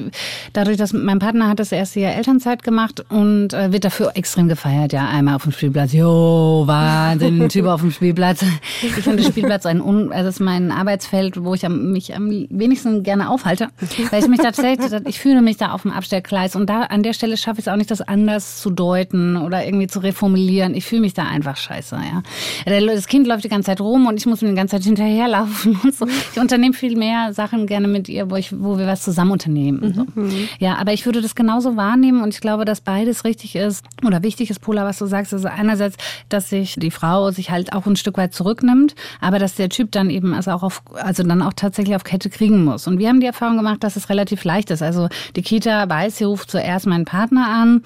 dadurch, 0.53 0.77
dass 0.77 0.93
mein 0.93 1.19
Partner 1.19 1.49
hat 1.49 1.59
das 1.59 1.71
erste 1.71 1.99
Jahr 1.99 2.13
Elternzeit 2.13 2.63
gemacht 2.63 3.03
und 3.09 3.53
äh, 3.53 3.71
wird 3.71 3.85
dafür 3.85 4.11
extrem 4.15 4.47
gefeiert, 4.47 4.93
ja, 4.93 5.07
einmal 5.07 5.35
auf 5.35 5.43
dem 5.43 5.51
Spielplatz, 5.51 5.93
jo, 5.93 6.63
Wahnsinn, 6.65 7.49
Typ 7.49 7.65
auf 7.65 7.81
dem 7.81 7.91
Spielplatz. 7.91 8.43
Ich 8.81 8.91
finde 8.91 9.23
Spielplatz 9.23 9.65
ein 9.65 9.81
Un 9.81 10.11
also 10.11 10.25
das 10.25 10.35
ist 10.35 10.39
mein 10.39 10.71
Arbeitsfeld, 10.71 11.43
wo 11.43 11.53
ich 11.53 11.67
mich 11.67 12.15
am 12.15 12.29
wenigsten 12.29 13.03
gerne 13.03 13.29
aufhalte, 13.29 13.69
weil 14.11 14.21
ich 14.21 14.29
mich 14.29 14.39
tatsächlich, 14.39 14.91
ich 15.05 15.19
fühle 15.19 15.41
mich 15.41 15.57
da 15.57 15.71
auf 15.71 15.81
dem 15.81 15.91
Abstellgleis 15.91 16.55
und 16.55 16.69
da 16.69 16.83
an 16.83 17.03
der 17.03 17.13
Stelle 17.13 17.37
schaffe 17.37 17.59
ich 17.59 17.67
es 17.67 17.71
auch 17.71 17.77
nicht, 17.77 17.91
das 17.91 18.01
anders 18.01 18.61
zu 18.61 18.69
deuten 18.69 19.37
oder 19.37 19.65
irgendwie 19.65 19.87
zu 19.87 19.99
reformulieren. 19.99 20.75
Ich 20.75 20.85
fühle 20.85 21.01
mich 21.01 21.13
da 21.13 21.23
einfach 21.23 21.57
scheiße, 21.57 21.95
ja. 21.95 22.23
Das 22.65 23.07
Kind 23.07 23.27
läuft 23.27 23.43
die 23.43 23.49
ganze 23.49 23.67
Zeit 23.67 23.81
rum 23.81 24.07
und 24.07 24.17
ich 24.17 24.25
muss 24.25 24.41
mir 24.41 24.49
die 24.49 24.55
ganze 24.55 24.75
Zeit 24.75 24.83
hinterherlaufen 24.83 25.79
und 25.83 25.95
so. 25.95 26.05
Ich 26.33 26.39
unternehme 26.39 26.73
viel 26.73 26.95
mehr 26.95 27.33
Sachen 27.33 27.67
gerne 27.67 27.87
mit 27.87 28.09
ihr, 28.09 28.29
wo 28.29 28.35
ich, 28.35 28.53
wo 28.57 28.77
wir 28.77 28.87
was 28.87 29.06
zusammen 29.07 29.31
unternehmen. 29.31 29.93
So. 29.93 30.05
Mhm. 30.21 30.49
Ja, 30.59 30.75
aber 30.75 30.91
ich 30.91 31.05
würde 31.05 31.21
das 31.21 31.33
genauso 31.33 31.77
wahrnehmen 31.77 32.21
und 32.21 32.33
ich 32.33 32.41
glaube, 32.41 32.65
dass 32.65 32.81
beides 32.81 33.23
richtig 33.23 33.55
ist 33.55 33.85
oder 34.05 34.21
wichtig 34.21 34.49
ist, 34.49 34.59
Pola, 34.59 34.83
was 34.83 34.97
du 34.97 35.05
sagst. 35.05 35.33
Also 35.33 35.47
einerseits, 35.47 35.95
dass 36.27 36.49
sich 36.49 36.75
die 36.77 36.91
Frau 36.91 37.31
sich 37.31 37.49
halt 37.49 37.71
auch 37.71 37.85
ein 37.85 37.95
Stück 37.95 38.17
weit 38.17 38.33
zurücknimmt, 38.33 38.95
aber 39.21 39.39
dass 39.39 39.55
der 39.55 39.69
Typ 39.69 39.93
dann 39.93 40.09
eben 40.09 40.33
also 40.33 40.51
auch 40.51 40.63
auf, 40.63 40.81
also 40.95 41.23
dann 41.23 41.41
auch 41.41 41.53
tatsächlich 41.53 41.95
auf 41.95 42.03
Kette 42.03 42.29
kriegen 42.29 42.65
muss. 42.65 42.85
Und 42.85 42.99
wir 42.99 43.07
haben 43.07 43.21
die 43.21 43.27
Erfahrung 43.27 43.55
gemacht, 43.55 43.81
dass 43.83 43.95
es 43.95 44.09
relativ 44.09 44.43
leicht 44.43 44.71
ist. 44.71 44.81
Also 44.81 45.07
die 45.37 45.41
Kita 45.41 45.87
weiß, 45.87 46.17
sie 46.17 46.25
ruft 46.25 46.51
zuerst 46.51 46.85
meinen 46.85 47.05
Partner 47.05 47.47
an. 47.47 47.83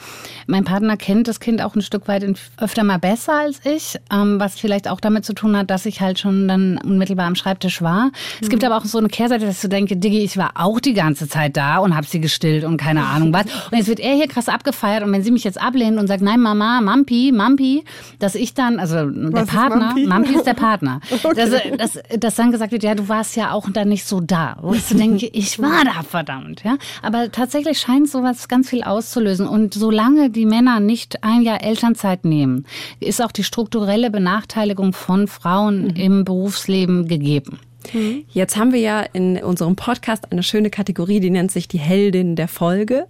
Mein 0.48 0.64
Partner 0.64 0.98
kennt 0.98 1.28
das 1.28 1.40
Kind 1.40 1.62
auch 1.62 1.76
ein 1.76 1.84
Stück 1.84 2.08
weit 2.08 2.26
öfter 2.58 2.84
mal 2.84 2.98
besser 2.98 3.34
als 3.34 3.62
ich, 3.64 3.98
ähm, 4.12 4.40
was 4.40 4.60
vielleicht 4.60 4.88
auch 4.88 5.00
damit 5.00 5.26
zu 5.26 5.34
tun 5.34 5.56
hat, 5.56 5.70
dass 5.70 5.86
ich 5.86 6.02
halt 6.02 6.18
schon 6.18 6.48
dann 6.48 6.80
unmittelbar 6.80 7.28
am 7.28 7.36
Schreibtisch 7.36 7.84
war. 7.84 8.06
Mhm. 8.06 8.12
Es 8.42 8.50
gibt 8.50 8.64
mhm. 8.64 8.72
aber 8.72 8.78
auch 8.78 8.86
so 8.86 8.98
eine 8.98 9.10
Kehrseite, 9.10 9.46
dass 9.46 9.62
du 9.62 9.68
denke, 9.68 9.98
Diggi, 9.98 10.20
ich 10.20 10.38
war 10.38 10.52
auch 10.56 10.80
die 10.80 10.94
ganze 11.12 11.28
Zeit 11.28 11.58
da 11.58 11.80
und 11.80 11.96
habe 11.96 12.08
sie 12.08 12.22
gestillt 12.22 12.64
und 12.64 12.78
keine 12.78 13.06
Ahnung 13.06 13.34
was. 13.34 13.46
Und 13.70 13.78
jetzt 13.78 13.88
wird 13.88 14.00
er 14.00 14.16
hier 14.16 14.28
krass 14.28 14.48
abgefeiert 14.48 15.04
und 15.04 15.12
wenn 15.12 15.24
sie 15.24 15.32
mich 15.32 15.44
jetzt 15.44 15.62
ablehnt 15.62 16.00
und 16.00 16.08
sagt, 16.08 16.22
nein, 16.22 16.40
Mama, 16.40 16.80
Mampi, 16.80 17.34
Mampi, 17.34 17.84
dass 18.20 18.36
ich 18.36 18.54
dann, 18.54 18.80
also 18.80 19.10
der 19.10 19.46
Partner, 19.46 19.88
Mampi? 19.88 20.08
Mampi? 20.08 20.36
ist 20.36 20.48
der 20.48 20.54
Partner. 20.54 21.02
okay. 21.24 21.34
dass, 21.36 21.52
dass, 21.78 22.04
dass 22.18 22.36
dann 22.36 22.52
gesagt 22.52 22.72
wird, 22.72 22.84
ja, 22.84 22.96
du 22.96 23.10
warst 23.10 23.36
ja 23.36 23.52
auch 23.52 23.70
dann 23.70 23.90
nicht 23.90 24.06
so 24.06 24.22
da. 24.22 24.58
Wo 24.62 24.74
ich 24.74 24.86
so 24.86 24.98
denke, 24.98 25.26
ich 25.34 25.60
war 25.60 25.84
da, 25.84 26.04
verdammt. 26.04 26.64
Ja? 26.64 26.78
Aber 27.02 27.30
tatsächlich 27.30 27.80
scheint 27.80 28.10
sowas 28.10 28.48
ganz 28.48 28.70
viel 28.70 28.84
auszulösen. 28.84 29.48
Und 29.48 29.74
solange 29.74 30.30
die 30.30 30.46
Männer 30.46 30.80
nicht 30.80 31.24
ein 31.26 31.42
Jahr 31.42 31.62
Elternzeit 31.62 32.24
nehmen, 32.24 32.66
ist 33.02 33.22
auch 33.22 33.34
die 33.34 33.44
strukturelle 33.44 34.10
Benachteiligung 34.10 34.94
von 34.94 35.28
Frauen 35.28 35.84
mhm. 35.84 35.96
im 35.96 36.24
Berufsleben 36.24 37.10
gegeben. 37.10 37.60
Mhm. 37.94 38.26
Jetzt 38.30 38.58
haben 38.58 38.74
wir 38.74 38.80
ja 38.80 39.02
in 39.14 39.38
unserem 39.38 39.76
Podcast 39.76 40.32
eine 40.32 40.44
schöne 40.44 40.70
Kategorie, 40.70 41.20
die 41.20 41.30
nennt 41.30 41.52
sich 41.52 41.68
die 41.68 41.80
Heldin 41.80 42.36
der 42.36 42.48
Folge, 42.48 43.08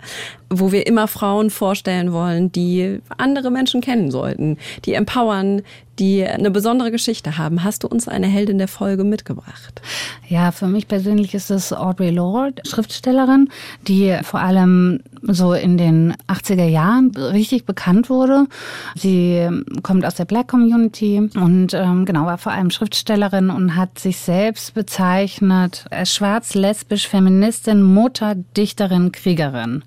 wo 0.49 0.71
wir 0.71 0.87
immer 0.87 1.07
Frauen 1.07 1.49
vorstellen 1.49 2.13
wollen, 2.13 2.51
die 2.51 2.99
andere 3.17 3.51
Menschen 3.51 3.81
kennen 3.81 4.11
sollten, 4.11 4.57
die 4.85 4.93
empowern, 4.93 5.61
die 5.99 6.25
eine 6.25 6.51
besondere 6.51 6.91
Geschichte 6.91 7.37
haben. 7.37 7.63
Hast 7.63 7.83
du 7.83 7.87
uns 7.87 8.07
eine 8.07 8.27
Heldin 8.27 8.57
der 8.57 8.67
Folge 8.67 9.03
mitgebracht? 9.03 9.81
Ja, 10.27 10.51
für 10.51 10.67
mich 10.67 10.87
persönlich 10.87 11.33
ist 11.33 11.51
es 11.51 11.73
Audre 11.73 12.11
Lorde, 12.11 12.61
Schriftstellerin, 12.65 13.49
die 13.87 14.17
vor 14.23 14.39
allem 14.39 15.01
so 15.21 15.53
in 15.53 15.77
den 15.77 16.13
80er 16.27 16.65
Jahren 16.65 17.11
richtig 17.15 17.65
bekannt 17.65 18.09
wurde. 18.09 18.47
Sie 18.95 19.47
kommt 19.83 20.05
aus 20.05 20.15
der 20.15 20.25
Black 20.25 20.47
Community 20.47 21.29
und 21.35 21.73
ähm, 21.73 22.05
genau 22.05 22.25
war 22.25 22.37
vor 22.37 22.53
allem 22.53 22.71
Schriftstellerin 22.71 23.49
und 23.49 23.75
hat 23.75 23.99
sich 23.99 24.17
selbst 24.17 24.73
bezeichnet 24.73 25.85
als 25.91 26.15
schwarz, 26.15 26.55
lesbisch, 26.55 27.07
Feministin, 27.07 27.83
Mutter, 27.83 28.35
Dichterin, 28.57 29.11
Kriegerin. 29.11 29.83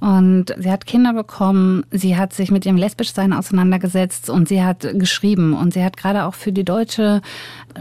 Und 0.00 0.54
sie 0.58 0.70
hat 0.70 0.86
Kinder 0.86 1.12
bekommen, 1.12 1.84
sie 1.90 2.16
hat 2.16 2.32
sich 2.32 2.50
mit 2.50 2.66
ihrem 2.66 2.76
Lesbischsein 2.76 3.32
auseinandergesetzt 3.32 4.30
und 4.30 4.48
sie 4.48 4.62
hat 4.62 4.80
geschrieben 4.94 5.41
und 5.50 5.74
sie 5.74 5.84
hat 5.84 5.96
gerade 5.96 6.24
auch 6.24 6.34
für 6.34 6.52
die 6.52 6.64
deutsche 6.64 7.20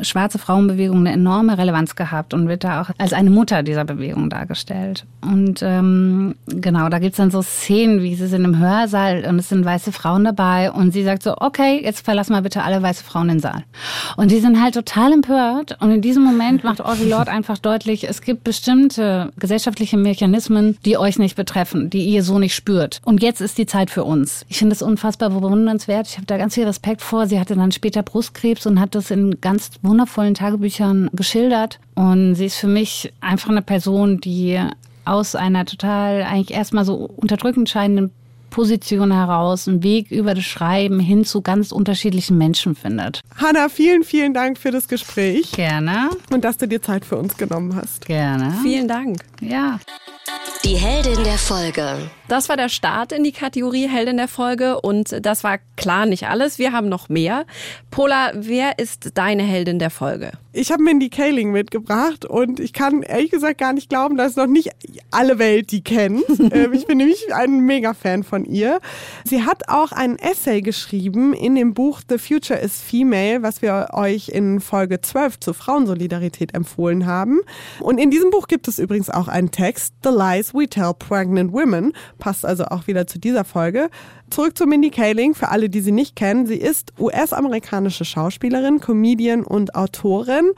schwarze 0.01 0.39
Frauenbewegung 0.39 0.99
eine 0.99 1.11
enorme 1.11 1.57
Relevanz 1.57 1.95
gehabt 1.95 2.33
und 2.33 2.47
wird 2.47 2.63
da 2.63 2.81
auch 2.81 2.89
als 2.97 3.13
eine 3.13 3.29
Mutter 3.29 3.63
dieser 3.63 3.85
Bewegung 3.85 4.29
dargestellt. 4.29 5.05
Und 5.21 5.61
ähm, 5.61 6.35
genau, 6.47 6.89
da 6.89 6.99
gibt's 6.99 7.17
dann 7.17 7.31
so 7.31 7.41
Szenen, 7.41 8.01
wie 8.01 8.15
sie 8.15 8.27
sind 8.27 8.45
im 8.45 8.59
Hörsaal 8.59 9.25
und 9.25 9.39
es 9.39 9.49
sind 9.49 9.65
weiße 9.65 9.91
Frauen 9.91 10.23
dabei 10.23 10.71
und 10.71 10.91
sie 10.91 11.03
sagt 11.03 11.23
so, 11.23 11.35
okay, 11.37 11.81
jetzt 11.83 12.05
verlassen 12.05 12.33
wir 12.33 12.41
bitte 12.41 12.63
alle 12.63 12.81
weiße 12.81 13.03
Frauen 13.03 13.27
den 13.27 13.39
Saal. 13.39 13.63
Und 14.17 14.31
die 14.31 14.39
sind 14.39 14.61
halt 14.61 14.73
total 14.73 15.13
empört 15.13 15.77
und 15.81 15.91
in 15.91 16.01
diesem 16.01 16.23
Moment 16.23 16.63
macht 16.63 16.81
Audre 16.81 17.05
Lorde 17.05 17.31
einfach 17.31 17.57
deutlich, 17.57 18.07
es 18.07 18.21
gibt 18.21 18.43
bestimmte 18.43 19.31
gesellschaftliche 19.37 19.97
Mechanismen, 19.97 20.77
die 20.85 20.97
euch 20.97 21.19
nicht 21.19 21.35
betreffen, 21.35 21.89
die 21.89 22.05
ihr 22.05 22.23
so 22.23 22.39
nicht 22.39 22.55
spürt. 22.55 22.99
Und 23.03 23.21
jetzt 23.21 23.41
ist 23.41 23.57
die 23.57 23.65
Zeit 23.65 23.89
für 23.89 24.03
uns. 24.03 24.45
Ich 24.49 24.57
finde 24.57 24.73
es 24.73 24.81
unfassbar 24.81 25.29
bewundernswert. 25.29 26.07
Ich 26.07 26.17
habe 26.17 26.25
da 26.25 26.37
ganz 26.37 26.55
viel 26.55 26.65
Respekt 26.65 27.01
vor. 27.01 27.27
Sie 27.27 27.39
hatte 27.39 27.55
dann 27.55 27.71
später 27.71 28.03
Brustkrebs 28.03 28.65
und 28.65 28.79
hat 28.79 28.95
das 28.95 29.11
in 29.11 29.39
ganz 29.41 29.71
wundervollen 29.81 30.33
Tagebüchern 30.33 31.09
geschildert. 31.13 31.79
Und 31.95 32.35
sie 32.35 32.45
ist 32.45 32.57
für 32.57 32.67
mich 32.67 33.13
einfach 33.21 33.49
eine 33.49 33.61
Person, 33.61 34.19
die 34.19 34.59
aus 35.05 35.35
einer 35.35 35.65
total 35.65 36.23
eigentlich 36.23 36.55
erstmal 36.55 36.85
so 36.85 36.95
unterdrückend 36.95 37.69
scheinenden 37.69 38.11
Position 38.51 39.11
heraus 39.11 39.67
einen 39.67 39.81
Weg 39.81 40.11
über 40.11 40.35
das 40.35 40.43
Schreiben 40.43 40.99
hin 40.99 41.25
zu 41.25 41.41
ganz 41.41 41.71
unterschiedlichen 41.71 42.37
Menschen 42.37 42.75
findet. 42.75 43.21
Hanna, 43.35 43.69
vielen, 43.69 44.03
vielen 44.03 44.35
Dank 44.35 44.59
für 44.59 44.69
das 44.69 44.87
Gespräch. 44.87 45.53
Gerne. 45.53 46.11
Und 46.31 46.43
dass 46.43 46.57
du 46.57 46.67
dir 46.67 46.83
Zeit 46.83 47.03
für 47.03 47.17
uns 47.17 47.35
genommen 47.35 47.75
hast. 47.75 48.05
Gerne. 48.05 48.55
Vielen 48.61 48.87
Dank. 48.87 49.23
Ja. 49.41 49.79
Die 50.63 50.75
Heldin 50.75 51.23
der 51.23 51.39
Folge. 51.39 51.97
Das 52.27 52.47
war 52.47 52.55
der 52.55 52.69
Start 52.69 53.11
in 53.11 53.23
die 53.23 53.31
Kategorie 53.31 53.89
Heldin 53.89 54.17
der 54.17 54.27
Folge 54.27 54.79
und 54.79 55.25
das 55.25 55.43
war 55.43 55.57
klar 55.75 56.05
nicht 56.05 56.27
alles. 56.27 56.59
Wir 56.59 56.71
haben 56.71 56.87
noch 56.87 57.09
mehr. 57.09 57.45
Pola, 57.89 58.31
wer 58.35 58.77
ist 58.77 59.17
deine 59.17 59.41
Heldin 59.41 59.79
der 59.79 59.89
Folge? 59.89 60.31
Ich 60.53 60.71
habe 60.71 60.83
Mindy 60.83 61.09
Kaling 61.09 61.51
mitgebracht 61.51 62.25
und 62.25 62.59
ich 62.59 62.73
kann 62.73 63.01
ehrlich 63.01 63.31
gesagt 63.31 63.57
gar 63.57 63.73
nicht 63.73 63.89
glauben, 63.89 64.17
dass 64.17 64.35
noch 64.35 64.47
nicht 64.47 64.69
alle 65.09 65.39
Welt 65.39 65.71
die 65.71 65.83
kennt. 65.83 66.23
Ähm, 66.51 66.73
ich 66.73 66.85
bin 66.85 66.97
nämlich 66.97 67.33
ein 67.33 67.61
Mega-Fan 67.61 68.23
von 68.23 68.40
ihr. 68.45 68.79
Sie 69.23 69.43
hat 69.43 69.69
auch 69.69 69.91
ein 69.91 70.17
Essay 70.17 70.61
geschrieben 70.61 71.33
in 71.33 71.55
dem 71.55 71.73
Buch 71.73 72.01
The 72.07 72.17
Future 72.17 72.59
is 72.59 72.81
Female, 72.81 73.41
was 73.41 73.61
wir 73.61 73.89
euch 73.93 74.29
in 74.29 74.59
Folge 74.59 75.01
12 75.01 75.39
zur 75.39 75.53
Frauensolidarität 75.53 76.53
empfohlen 76.53 77.05
haben. 77.05 77.39
Und 77.79 77.97
in 77.97 78.11
diesem 78.11 78.29
Buch 78.29 78.47
gibt 78.47 78.67
es 78.67 78.79
übrigens 78.79 79.09
auch 79.09 79.27
einen 79.27 79.51
Text, 79.51 79.93
The 80.03 80.09
Lies 80.09 80.53
We 80.53 80.67
Tell 80.67 80.93
Pregnant 80.97 81.53
Women, 81.53 81.93
passt 82.19 82.45
also 82.45 82.65
auch 82.65 82.87
wieder 82.87 83.07
zu 83.07 83.19
dieser 83.19 83.43
Folge. 83.43 83.89
Zurück 84.29 84.57
zu 84.57 84.65
Mindy 84.65 84.89
Kaling, 84.89 85.35
für 85.35 85.49
alle, 85.49 85.69
die 85.69 85.81
sie 85.81 85.91
nicht 85.91 86.15
kennen. 86.15 86.45
Sie 86.45 86.55
ist 86.55 86.93
US-amerikanische 86.99 88.05
Schauspielerin, 88.05 88.79
Comedian 88.79 89.43
und 89.43 89.75
Autorin. 89.75 90.51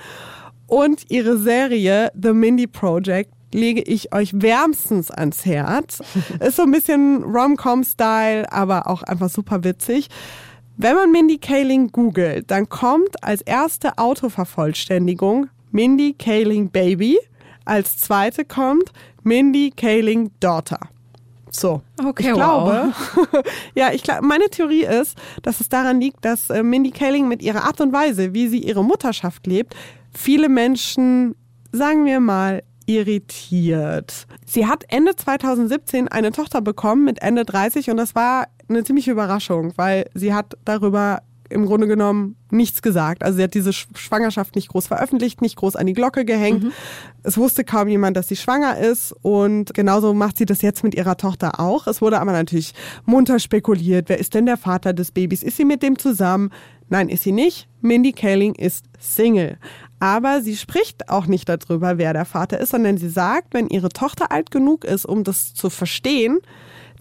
Und 0.67 1.09
ihre 1.09 1.37
Serie 1.37 2.11
The 2.19 2.33
Mindy 2.33 2.67
Project 2.67 3.31
lege 3.53 3.81
ich 3.81 4.13
euch 4.13 4.31
wärmstens 4.33 5.11
ans 5.11 5.45
Herz. 5.45 6.01
Ist 6.39 6.57
so 6.57 6.63
ein 6.63 6.71
bisschen 6.71 7.23
Rom-Com-Style, 7.23 8.51
aber 8.51 8.87
auch 8.87 9.03
einfach 9.03 9.29
super 9.29 9.63
witzig. 9.63 10.09
Wenn 10.75 10.95
man 10.95 11.11
Mindy 11.11 11.37
Kaling 11.37 11.91
googelt, 11.91 12.49
dann 12.49 12.67
kommt 12.67 13.23
als 13.23 13.41
erste 13.41 13.97
Autovervollständigung 13.97 15.49
Mindy 15.71 16.13
Kaling 16.13 16.69
Baby. 16.69 17.19
Als 17.65 17.97
zweite 17.97 18.43
kommt 18.43 18.91
Mindy 19.23 19.71
Kaling 19.75 20.31
Daughter. 20.39 20.79
So. 21.55 21.81
Okay, 22.03 22.29
ich 22.29 22.33
glaube, 22.33 22.93
ja, 23.75 23.91
ich 23.93 24.03
glaube, 24.03 24.25
meine 24.25 24.49
Theorie 24.49 24.85
ist, 24.85 25.17
dass 25.43 25.61
es 25.61 25.69
daran 25.69 26.01
liegt, 26.01 26.25
dass 26.25 26.49
äh, 26.49 26.63
Mindy 26.63 26.91
Kaling 26.91 27.27
mit 27.27 27.41
ihrer 27.43 27.63
Art 27.65 27.79
und 27.79 27.93
Weise, 27.93 28.33
wie 28.33 28.47
sie 28.47 28.59
ihre 28.59 28.83
Mutterschaft 28.83 29.45
lebt, 29.45 29.75
viele 30.11 30.49
Menschen, 30.49 31.35
sagen 31.71 32.05
wir 32.05 32.19
mal, 32.19 32.63
irritiert. 32.85 34.27
Sie 34.45 34.67
hat 34.67 34.83
Ende 34.89 35.15
2017 35.15 36.07
eine 36.07 36.31
Tochter 36.31 36.61
bekommen 36.61 37.05
mit 37.05 37.21
Ende 37.21 37.45
30 37.45 37.89
und 37.89 37.97
das 37.97 38.15
war 38.15 38.47
eine 38.69 38.83
ziemliche 38.83 39.11
Überraschung, 39.11 39.73
weil 39.75 40.09
sie 40.13 40.33
hat 40.33 40.57
darüber 40.65 41.21
im 41.49 41.65
Grunde 41.65 41.87
genommen 41.87 42.35
nichts 42.49 42.81
gesagt. 42.81 43.23
Also 43.23 43.37
sie 43.37 43.43
hat 43.43 43.53
diese 43.53 43.73
Schwangerschaft 43.73 44.55
nicht 44.55 44.69
groß 44.69 44.87
veröffentlicht, 44.87 45.41
nicht 45.41 45.55
groß 45.55 45.75
an 45.75 45.85
die 45.85 45.93
Glocke 45.93 46.25
gehängt. 46.25 46.63
Mhm. 46.63 46.71
Es 47.21 47.37
wusste 47.37 47.63
kaum 47.63 47.87
jemand, 47.87 48.17
dass 48.17 48.27
sie 48.27 48.35
schwanger 48.35 48.77
ist 48.77 49.13
und 49.21 49.73
genauso 49.73 50.13
macht 50.13 50.37
sie 50.37 50.45
das 50.45 50.61
jetzt 50.61 50.83
mit 50.83 50.95
ihrer 50.95 51.17
Tochter 51.17 51.59
auch. 51.59 51.87
Es 51.87 52.01
wurde 52.01 52.19
aber 52.19 52.31
natürlich 52.31 52.73
munter 53.05 53.39
spekuliert, 53.39 54.09
wer 54.09 54.17
ist 54.17 54.33
denn 54.33 54.45
der 54.45 54.57
Vater 54.57 54.93
des 54.93 55.11
Babys? 55.11 55.43
Ist 55.43 55.57
sie 55.57 55.65
mit 55.65 55.83
dem 55.83 55.97
zusammen? 55.97 56.49
Nein, 56.89 57.09
ist 57.09 57.23
sie 57.23 57.31
nicht. 57.31 57.67
Mindy 57.81 58.11
Kaling 58.11 58.55
ist 58.55 58.85
Single. 58.99 59.57
Aber 60.03 60.41
sie 60.41 60.57
spricht 60.57 61.07
auch 61.07 61.27
nicht 61.27 61.47
darüber, 61.47 61.97
wer 61.97 62.11
der 62.11 62.25
Vater 62.25 62.59
ist, 62.59 62.71
sondern 62.71 62.97
sie 62.97 63.07
sagt, 63.07 63.53
wenn 63.53 63.69
ihre 63.69 63.87
Tochter 63.87 64.33
alt 64.33 64.51
genug 64.51 64.83
ist, 64.83 65.05
um 65.05 65.23
das 65.23 65.53
zu 65.53 65.69
verstehen, 65.69 66.39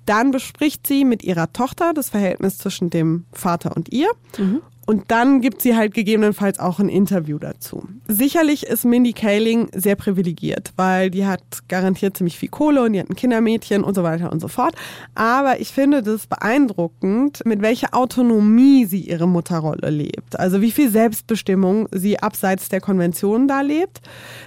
dann 0.06 0.30
bespricht 0.30 0.86
sie 0.86 1.04
mit 1.04 1.24
ihrer 1.24 1.52
Tochter 1.52 1.94
das 1.94 2.10
Verhältnis 2.10 2.58
zwischen 2.58 2.90
dem 2.90 3.24
Vater 3.32 3.74
und 3.74 3.92
ihr. 3.92 4.08
Mhm. 4.38 4.62
Und 4.84 5.10
dann 5.12 5.40
gibt 5.40 5.62
sie 5.62 5.76
halt 5.76 5.94
gegebenenfalls 5.94 6.58
auch 6.58 6.80
ein 6.80 6.88
Interview 6.88 7.38
dazu. 7.38 7.86
Sicherlich 8.08 8.64
ist 8.66 8.84
Mindy 8.84 9.12
Kaling 9.12 9.68
sehr 9.72 9.94
privilegiert, 9.94 10.72
weil 10.76 11.10
die 11.10 11.24
hat 11.24 11.42
garantiert 11.68 12.16
ziemlich 12.16 12.36
viel 12.36 12.48
Kohle 12.48 12.82
und 12.82 12.92
die 12.92 13.00
hat 13.00 13.08
ein 13.08 13.14
Kindermädchen 13.14 13.84
und 13.84 13.94
so 13.94 14.02
weiter 14.02 14.32
und 14.32 14.40
so 14.40 14.48
fort. 14.48 14.74
Aber 15.14 15.60
ich 15.60 15.68
finde 15.68 16.02
das 16.02 16.26
beeindruckend, 16.26 17.44
mit 17.44 17.62
welcher 17.62 17.94
Autonomie 17.94 18.84
sie 18.86 19.00
ihre 19.00 19.28
Mutterrolle 19.28 19.90
lebt. 19.90 20.38
Also 20.38 20.60
wie 20.60 20.72
viel 20.72 20.90
Selbstbestimmung 20.90 21.88
sie 21.92 22.18
abseits 22.18 22.68
der 22.68 22.80
Konventionen 22.80 23.46
da 23.46 23.60
lebt. 23.60 24.00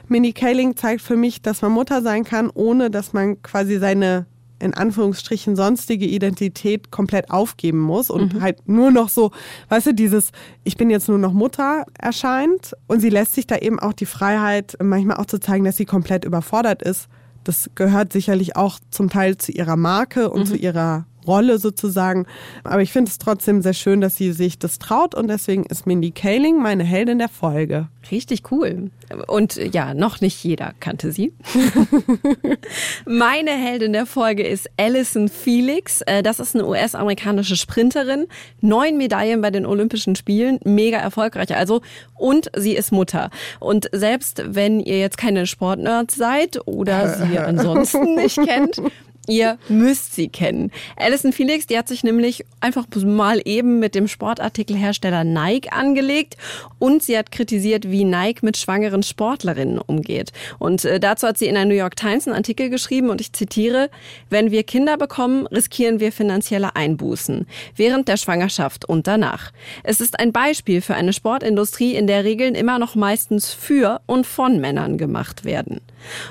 Mindy 0.09 0.33
Kaling 0.33 0.75
zeigt 0.75 1.01
für 1.01 1.15
mich, 1.15 1.41
dass 1.41 1.61
man 1.61 1.71
Mutter 1.71 2.01
sein 2.01 2.25
kann, 2.25 2.49
ohne 2.53 2.91
dass 2.91 3.13
man 3.13 3.41
quasi 3.41 3.79
seine 3.79 4.25
in 4.59 4.73
Anführungsstrichen 4.73 5.55
sonstige 5.55 6.05
Identität 6.05 6.91
komplett 6.91 7.31
aufgeben 7.31 7.79
muss 7.79 8.09
und 8.09 8.35
mhm. 8.35 8.41
halt 8.41 8.67
nur 8.67 8.91
noch 8.91 9.09
so, 9.09 9.31
weißt 9.69 9.87
du, 9.87 9.93
dieses 9.93 10.31
ich 10.63 10.77
bin 10.77 10.89
jetzt 10.89 11.09
nur 11.09 11.17
noch 11.17 11.33
Mutter 11.33 11.85
erscheint 11.97 12.73
und 12.87 12.99
sie 12.99 13.09
lässt 13.09 13.33
sich 13.33 13.47
da 13.47 13.57
eben 13.57 13.79
auch 13.79 13.93
die 13.93 14.05
Freiheit 14.05 14.77
manchmal 14.81 15.17
auch 15.17 15.25
zu 15.25 15.39
zeigen, 15.39 15.65
dass 15.65 15.77
sie 15.77 15.85
komplett 15.85 16.25
überfordert 16.25 16.81
ist. 16.81 17.07
Das 17.43 17.69
gehört 17.75 18.11
sicherlich 18.11 18.55
auch 18.55 18.79
zum 18.89 19.09
Teil 19.09 19.37
zu 19.37 19.51
ihrer 19.51 19.75
Marke 19.75 20.29
und 20.29 20.41
mhm. 20.41 20.45
zu 20.45 20.55
ihrer 20.55 21.05
Rolle 21.27 21.59
sozusagen. 21.59 22.25
Aber 22.63 22.81
ich 22.81 22.91
finde 22.91 23.09
es 23.09 23.17
trotzdem 23.17 23.61
sehr 23.61 23.73
schön, 23.73 24.01
dass 24.01 24.15
sie 24.15 24.31
sich 24.31 24.59
das 24.59 24.79
traut 24.79 25.15
und 25.15 25.27
deswegen 25.27 25.65
ist 25.65 25.87
Mindy 25.87 26.11
Kaling 26.11 26.61
meine 26.61 26.83
Heldin 26.83 27.19
der 27.19 27.29
Folge. 27.29 27.87
Richtig 28.11 28.51
cool. 28.51 28.91
Und 29.27 29.55
ja, 29.55 29.93
noch 29.93 30.21
nicht 30.21 30.43
jeder 30.43 30.73
kannte 30.79 31.11
sie. 31.11 31.33
meine 33.05 33.51
Heldin 33.51 33.93
der 33.93 34.05
Folge 34.05 34.43
ist 34.43 34.69
Alison 34.77 35.29
Felix. 35.29 36.01
Äh, 36.01 36.21
das 36.21 36.39
ist 36.39 36.55
eine 36.55 36.67
US-amerikanische 36.67 37.55
Sprinterin. 37.55 38.27
Neun 38.61 38.97
Medaillen 38.97 39.41
bei 39.41 39.51
den 39.51 39.65
Olympischen 39.65 40.15
Spielen. 40.15 40.59
Mega 40.63 40.97
erfolgreich 40.97 41.55
also. 41.55 41.81
Und 42.15 42.49
sie 42.55 42.75
ist 42.75 42.91
Mutter. 42.91 43.29
Und 43.59 43.89
selbst 43.91 44.43
wenn 44.47 44.79
ihr 44.79 44.99
jetzt 44.99 45.17
keine 45.17 45.47
Sportnerds 45.47 46.15
seid 46.15 46.59
oder 46.67 47.09
sie 47.09 47.39
ansonsten 47.39 48.15
nicht 48.15 48.37
kennt, 48.37 48.81
Ihr 49.27 49.57
müsst 49.69 50.15
sie 50.15 50.29
kennen. 50.29 50.71
Alison 50.95 51.33
Felix, 51.33 51.67
die 51.67 51.77
hat 51.77 51.87
sich 51.87 52.03
nämlich 52.03 52.45
einfach 52.59 52.85
mal 53.03 53.41
eben 53.45 53.79
mit 53.79 53.95
dem 53.95 54.07
Sportartikelhersteller 54.07 55.23
Nike 55.23 55.71
angelegt 55.71 56.37
und 56.79 57.03
sie 57.03 57.17
hat 57.17 57.31
kritisiert, 57.31 57.89
wie 57.89 58.03
Nike 58.03 58.43
mit 58.43 58.57
schwangeren 58.57 59.03
Sportlerinnen 59.03 59.79
umgeht. 59.79 60.31
Und 60.59 60.85
äh, 60.85 60.99
dazu 60.99 61.27
hat 61.27 61.37
sie 61.37 61.47
in 61.47 61.55
der 61.55 61.65
New 61.65 61.73
York 61.73 61.95
Times 61.95 62.27
einen 62.27 62.35
Artikel 62.35 62.69
geschrieben 62.69 63.09
und 63.09 63.21
ich 63.21 63.33
zitiere, 63.33 63.89
wenn 64.29 64.51
wir 64.51 64.63
Kinder 64.63 64.97
bekommen, 64.97 65.47
riskieren 65.47 65.99
wir 65.99 66.11
finanzielle 66.11 66.75
Einbußen 66.75 67.47
während 67.75 68.07
der 68.07 68.17
Schwangerschaft 68.17 68.85
und 68.85 69.07
danach. 69.07 69.51
Es 69.83 70.01
ist 70.01 70.19
ein 70.19 70.31
Beispiel 70.31 70.81
für 70.81 70.95
eine 70.95 71.13
Sportindustrie, 71.13 71.95
in 71.95 72.07
der 72.07 72.23
Regeln 72.23 72.55
immer 72.55 72.79
noch 72.79 72.95
meistens 72.95 73.53
für 73.53 74.01
und 74.05 74.27
von 74.27 74.59
Männern 74.59 74.97
gemacht 74.97 75.45
werden. 75.45 75.81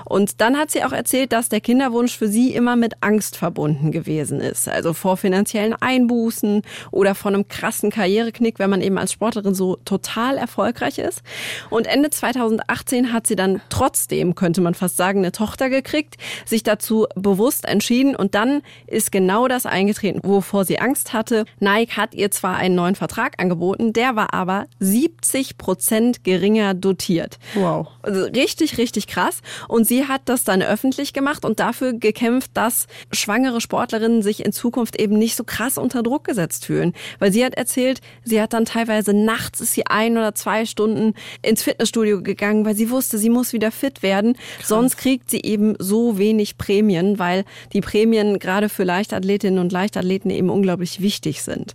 Und 0.04 0.40
dann 0.40 0.56
hat 0.56 0.70
sie 0.70 0.84
auch 0.84 0.92
erzählt, 0.92 1.32
dass 1.32 1.48
der 1.48 1.60
Kinderwunsch 1.60 2.16
für 2.16 2.28
sie 2.28 2.54
immer 2.54 2.76
mit 2.76 2.83
Angst 3.00 3.36
verbunden 3.36 3.90
gewesen 3.92 4.40
ist. 4.40 4.68
Also 4.68 4.92
vor 4.92 5.16
finanziellen 5.16 5.74
Einbußen 5.74 6.62
oder 6.90 7.14
vor 7.14 7.32
einem 7.32 7.48
krassen 7.48 7.90
Karriereknick, 7.90 8.58
wenn 8.58 8.70
man 8.70 8.80
eben 8.80 8.98
als 8.98 9.12
Sportlerin 9.12 9.54
so 9.54 9.76
total 9.84 10.36
erfolgreich 10.36 10.98
ist. 10.98 11.22
Und 11.70 11.86
Ende 11.86 12.10
2018 12.10 13.12
hat 13.12 13.26
sie 13.26 13.36
dann 13.36 13.60
trotzdem, 13.68 14.34
könnte 14.34 14.60
man 14.60 14.74
fast 14.74 14.96
sagen, 14.96 15.20
eine 15.20 15.32
Tochter 15.32 15.70
gekriegt, 15.70 16.16
sich 16.44 16.62
dazu 16.62 17.06
bewusst 17.14 17.66
entschieden 17.66 18.14
und 18.16 18.34
dann 18.34 18.62
ist 18.86 19.12
genau 19.12 19.48
das 19.48 19.66
eingetreten, 19.66 20.20
wovor 20.22 20.64
sie 20.64 20.78
Angst 20.78 21.12
hatte. 21.12 21.44
Nike 21.60 21.96
hat 21.96 22.14
ihr 22.14 22.30
zwar 22.30 22.56
einen 22.56 22.74
neuen 22.74 22.94
Vertrag 22.94 23.40
angeboten, 23.40 23.92
der 23.92 24.16
war 24.16 24.34
aber 24.34 24.66
70 24.80 25.58
Prozent 25.58 26.24
geringer 26.24 26.74
dotiert. 26.74 27.38
Wow. 27.54 27.88
Also 28.02 28.24
richtig, 28.24 28.78
richtig 28.78 29.06
krass. 29.06 29.40
Und 29.68 29.86
sie 29.86 30.06
hat 30.06 30.22
das 30.26 30.44
dann 30.44 30.62
öffentlich 30.62 31.12
gemacht 31.12 31.44
und 31.44 31.60
dafür 31.60 31.92
gekämpft, 31.92 32.50
dass 32.54 32.73
dass 32.74 32.86
schwangere 33.18 33.60
Sportlerinnen 33.60 34.22
sich 34.22 34.44
in 34.44 34.52
Zukunft 34.52 35.00
eben 35.00 35.18
nicht 35.18 35.36
so 35.36 35.44
krass 35.44 35.78
unter 35.78 36.02
Druck 36.02 36.24
gesetzt 36.24 36.66
fühlen. 36.66 36.92
Weil 37.18 37.32
sie 37.32 37.44
hat 37.44 37.54
erzählt, 37.54 38.00
sie 38.24 38.40
hat 38.40 38.52
dann 38.52 38.64
teilweise 38.64 39.14
nachts 39.14 39.60
ist 39.60 39.74
sie 39.74 39.86
ein 39.86 40.16
oder 40.16 40.34
zwei 40.34 40.66
Stunden 40.66 41.14
ins 41.42 41.62
Fitnessstudio 41.62 42.22
gegangen, 42.22 42.64
weil 42.64 42.74
sie 42.74 42.90
wusste, 42.90 43.18
sie 43.18 43.30
muss 43.30 43.52
wieder 43.52 43.70
fit 43.70 44.02
werden. 44.02 44.34
Krass. 44.34 44.68
Sonst 44.68 44.96
kriegt 44.96 45.30
sie 45.30 45.40
eben 45.42 45.74
so 45.78 46.18
wenig 46.18 46.58
Prämien, 46.58 47.18
weil 47.18 47.44
die 47.72 47.80
Prämien 47.80 48.38
gerade 48.38 48.68
für 48.68 48.84
Leichtathletinnen 48.84 49.58
und 49.58 49.72
Leichtathleten 49.72 50.30
eben 50.30 50.50
unglaublich 50.50 51.00
wichtig 51.00 51.42
sind. 51.42 51.74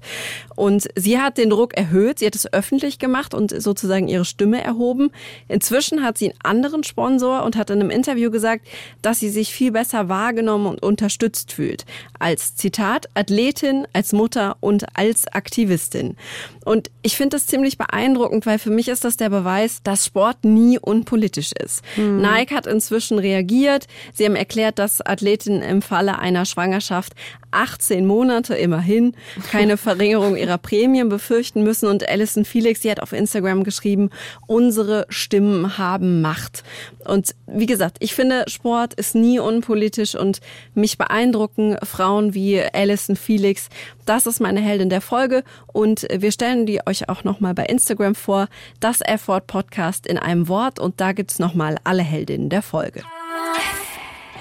Und 0.56 0.88
sie 0.96 1.20
hat 1.20 1.38
den 1.38 1.50
Druck 1.50 1.76
erhöht, 1.76 2.20
sie 2.20 2.26
hat 2.26 2.36
es 2.36 2.52
öffentlich 2.52 3.00
gemacht 3.00 3.34
und 3.34 3.62
sozusagen 3.62 4.08
ihre 4.08 4.26
Stimme 4.26 4.62
erhoben. 4.62 5.12
Inzwischen 5.48 6.04
hat 6.04 6.18
sie 6.18 6.32
einen 6.32 6.40
anderen 6.44 6.84
Sponsor 6.84 7.44
und 7.44 7.56
hat 7.56 7.70
in 7.70 7.80
einem 7.80 7.90
Interview 7.90 8.32
gesagt, 8.32 8.68
dass 9.02 9.20
sie 9.20 9.30
sich 9.30 9.54
viel 9.54 9.72
besser 9.72 10.10
wahrgenommen 10.10 10.78
und 10.80 10.89
unterstützt 10.90 11.54
fühlt. 11.54 11.86
Als 12.18 12.56
Zitat, 12.56 13.08
Athletin, 13.14 13.88
als 13.94 14.12
Mutter 14.12 14.58
und 14.60 14.98
als 14.98 15.28
Aktivistin. 15.28 16.18
Und 16.66 16.90
ich 17.04 17.16
finde 17.16 17.38
das 17.38 17.46
ziemlich 17.46 17.78
beeindruckend, 17.78 18.46
weil 18.48 18.60
für 18.60 18.72
mich 18.72 18.88
ist 18.90 19.06
das 19.06 19.16
der 19.18 19.30
Beweis, 19.30 19.82
dass 19.84 20.06
Sport 20.06 20.44
nie 20.44 20.80
unpolitisch 20.80 21.52
ist. 21.52 21.84
Mhm. 21.96 22.22
Nike 22.22 22.56
hat 22.56 22.66
inzwischen 22.66 23.20
reagiert. 23.20 23.88
Sie 24.14 24.26
haben 24.26 24.36
erklärt, 24.36 24.80
dass 24.80 25.06
Athletinnen 25.06 25.62
im 25.62 25.82
Falle 25.84 26.18
einer 26.18 26.46
Schwangerschaft 26.46 27.14
18 27.52 28.06
Monate 28.06 28.56
immerhin 28.56 29.14
keine 29.52 29.78
Verringerung 29.78 30.36
ihrer 30.36 30.58
Prämien 30.58 31.10
befürchten 31.10 31.64
müssen. 31.64 31.88
Und 31.88 32.08
Alison 32.08 32.46
Felix, 32.46 32.82
die 32.82 32.92
hat 32.92 33.02
auf 33.02 33.14
Instagram 33.14 33.64
geschrieben, 33.64 34.10
unsere 34.48 35.06
Stimmen 35.10 35.78
haben 35.78 36.22
Macht. 36.22 36.64
Und 37.06 37.36
wie 37.48 37.66
gesagt, 37.66 37.98
ich 38.00 38.14
finde, 38.14 38.46
Sport 38.48 38.94
ist 38.94 39.16
nie 39.16 39.40
unpolitisch 39.40 40.16
und 40.16 40.40
mich 40.74 40.98
beeindrucken 40.98 41.78
Frauen 41.84 42.34
wie 42.34 42.62
Alison 42.62 43.16
Felix. 43.16 43.70
Das 44.06 44.26
ist 44.26 44.40
meine 44.40 44.60
Heldin 44.60 44.90
der 44.90 45.02
Folge 45.02 45.44
und 45.68 46.08
wir 46.12 46.32
stellen 46.32 46.66
die 46.66 46.86
euch 46.86 47.10
auch 47.10 47.24
nochmal 47.24 47.54
bei 47.54 47.66
Instagram 47.66 48.16
vor. 48.16 48.48
Das 48.80 49.02
F-Wort 49.02 49.48
Podcast 49.48 50.08
in 50.08 50.18
einem 50.18 50.48
Wort 50.48 50.80
und 50.80 51.00
da 51.02 51.14
gibt's 51.14 51.40
nochmal 51.40 51.78
alle 51.84 52.04
Heldinnen 52.04 52.50
der 52.50 52.62
Folge. 52.62 53.04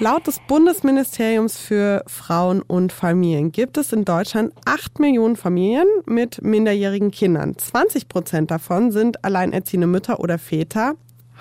Laut 0.00 0.28
des 0.28 0.38
Bundesministeriums 0.46 1.58
für 1.58 2.04
Frauen 2.06 2.62
und 2.62 2.92
Familien 2.92 3.50
gibt 3.50 3.76
es 3.78 3.92
in 3.92 4.04
Deutschland 4.04 4.52
acht 4.64 5.00
Millionen 5.00 5.34
Familien 5.34 5.88
mit 6.06 6.40
minderjährigen 6.40 7.10
Kindern. 7.10 7.58
20 7.58 8.08
Prozent 8.08 8.52
davon 8.52 8.92
sind 8.92 9.24
alleinerziehende 9.24 9.88
Mütter 9.88 10.20
oder 10.20 10.38
Väter, 10.38 10.94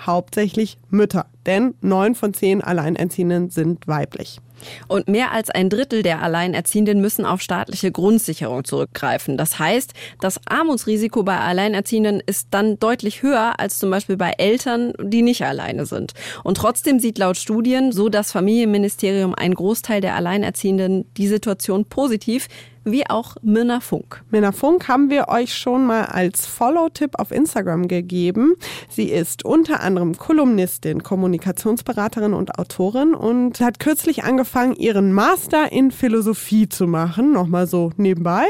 hauptsächlich 0.04 0.76
Mütter, 0.90 1.26
denn 1.46 1.74
neun 1.82 2.16
von 2.16 2.34
zehn 2.34 2.60
Alleinerziehenden 2.60 3.50
sind 3.50 3.86
weiblich. 3.86 4.40
Und 4.86 5.08
mehr 5.08 5.32
als 5.32 5.50
ein 5.50 5.70
Drittel 5.70 6.02
der 6.02 6.22
Alleinerziehenden 6.22 7.00
müssen 7.00 7.24
auf 7.24 7.40
staatliche 7.40 7.92
Grundsicherung 7.92 8.64
zurückgreifen. 8.64 9.36
Das 9.36 9.58
heißt, 9.58 9.92
das 10.20 10.40
Armutsrisiko 10.46 11.22
bei 11.22 11.38
Alleinerziehenden 11.38 12.22
ist 12.24 12.48
dann 12.50 12.78
deutlich 12.78 13.22
höher 13.22 13.58
als 13.58 13.78
zum 13.78 13.90
Beispiel 13.90 14.16
bei 14.16 14.32
Eltern, 14.38 14.92
die 15.00 15.22
nicht 15.22 15.44
alleine 15.44 15.86
sind. 15.86 16.12
Und 16.44 16.56
trotzdem 16.56 17.00
sieht 17.00 17.18
laut 17.18 17.36
Studien 17.36 17.92
so 17.92 18.08
das 18.08 18.32
Familienministerium 18.32 19.34
ein 19.34 19.54
Großteil 19.54 20.00
der 20.00 20.14
Alleinerziehenden 20.14 21.12
die 21.14 21.28
Situation 21.28 21.84
positiv 21.84 22.48
wie 22.90 23.08
auch 23.08 23.36
Mirna 23.42 23.80
Funk. 23.80 24.22
Mirna 24.30 24.52
Funk 24.52 24.88
haben 24.88 25.10
wir 25.10 25.28
euch 25.28 25.54
schon 25.54 25.86
mal 25.86 26.06
als 26.06 26.46
Follow-Tipp 26.46 27.18
auf 27.18 27.30
Instagram 27.30 27.88
gegeben. 27.88 28.54
Sie 28.88 29.10
ist 29.10 29.44
unter 29.44 29.80
anderem 29.80 30.16
Kolumnistin, 30.16 31.02
Kommunikationsberaterin 31.02 32.34
und 32.34 32.58
Autorin 32.58 33.14
und 33.14 33.60
hat 33.60 33.78
kürzlich 33.78 34.24
angefangen, 34.24 34.74
ihren 34.74 35.12
Master 35.12 35.72
in 35.72 35.90
Philosophie 35.90 36.68
zu 36.68 36.86
machen, 36.86 37.32
nochmal 37.32 37.66
so 37.66 37.90
nebenbei. 37.96 38.46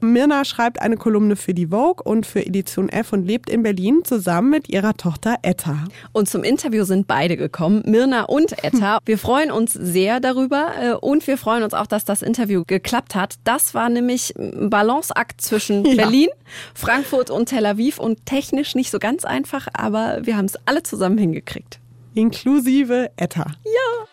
Mirna 0.00 0.44
schreibt 0.44 0.80
eine 0.80 0.96
Kolumne 0.96 1.36
für 1.36 1.54
die 1.54 1.68
Vogue 1.68 2.02
und 2.04 2.26
für 2.26 2.44
Edition 2.44 2.88
F 2.88 3.12
und 3.12 3.24
lebt 3.24 3.50
in 3.50 3.62
Berlin 3.62 4.02
zusammen 4.04 4.50
mit 4.50 4.68
ihrer 4.68 4.94
Tochter 4.94 5.36
Etta. 5.42 5.84
Und 6.12 6.28
zum 6.28 6.44
Interview 6.44 6.84
sind 6.84 7.06
beide 7.06 7.36
gekommen, 7.36 7.82
Mirna 7.86 8.24
und 8.24 8.62
Etta. 8.64 8.98
Wir 9.04 9.18
freuen 9.18 9.50
uns 9.50 9.72
sehr 9.72 10.20
darüber 10.20 10.72
äh, 10.80 10.92
und 10.92 11.26
wir 11.26 11.38
freuen 11.38 11.62
uns 11.62 11.74
auch, 11.74 11.86
dass 11.86 12.04
das 12.04 12.22
Interview 12.22 12.64
geklappt 12.66 13.14
hat. 13.14 13.36
Das 13.44 13.74
war 13.74 13.88
nämlich 13.88 14.34
ein 14.36 14.70
Balanceakt 14.70 15.40
zwischen 15.40 15.84
ja. 15.86 15.94
Berlin, 15.94 16.28
Frankfurt 16.74 17.30
und 17.30 17.46
Tel 17.46 17.66
Aviv 17.66 17.98
und 17.98 18.26
technisch 18.26 18.74
nicht 18.74 18.90
so 18.90 18.98
ganz 18.98 19.24
einfach, 19.24 19.68
aber 19.72 20.20
wir 20.24 20.36
haben 20.36 20.46
es 20.46 20.58
alle 20.66 20.82
zusammen 20.82 21.18
hingekriegt. 21.18 21.80
Inklusive 22.14 23.10
Etta. 23.16 23.46
Ja. 23.64 24.06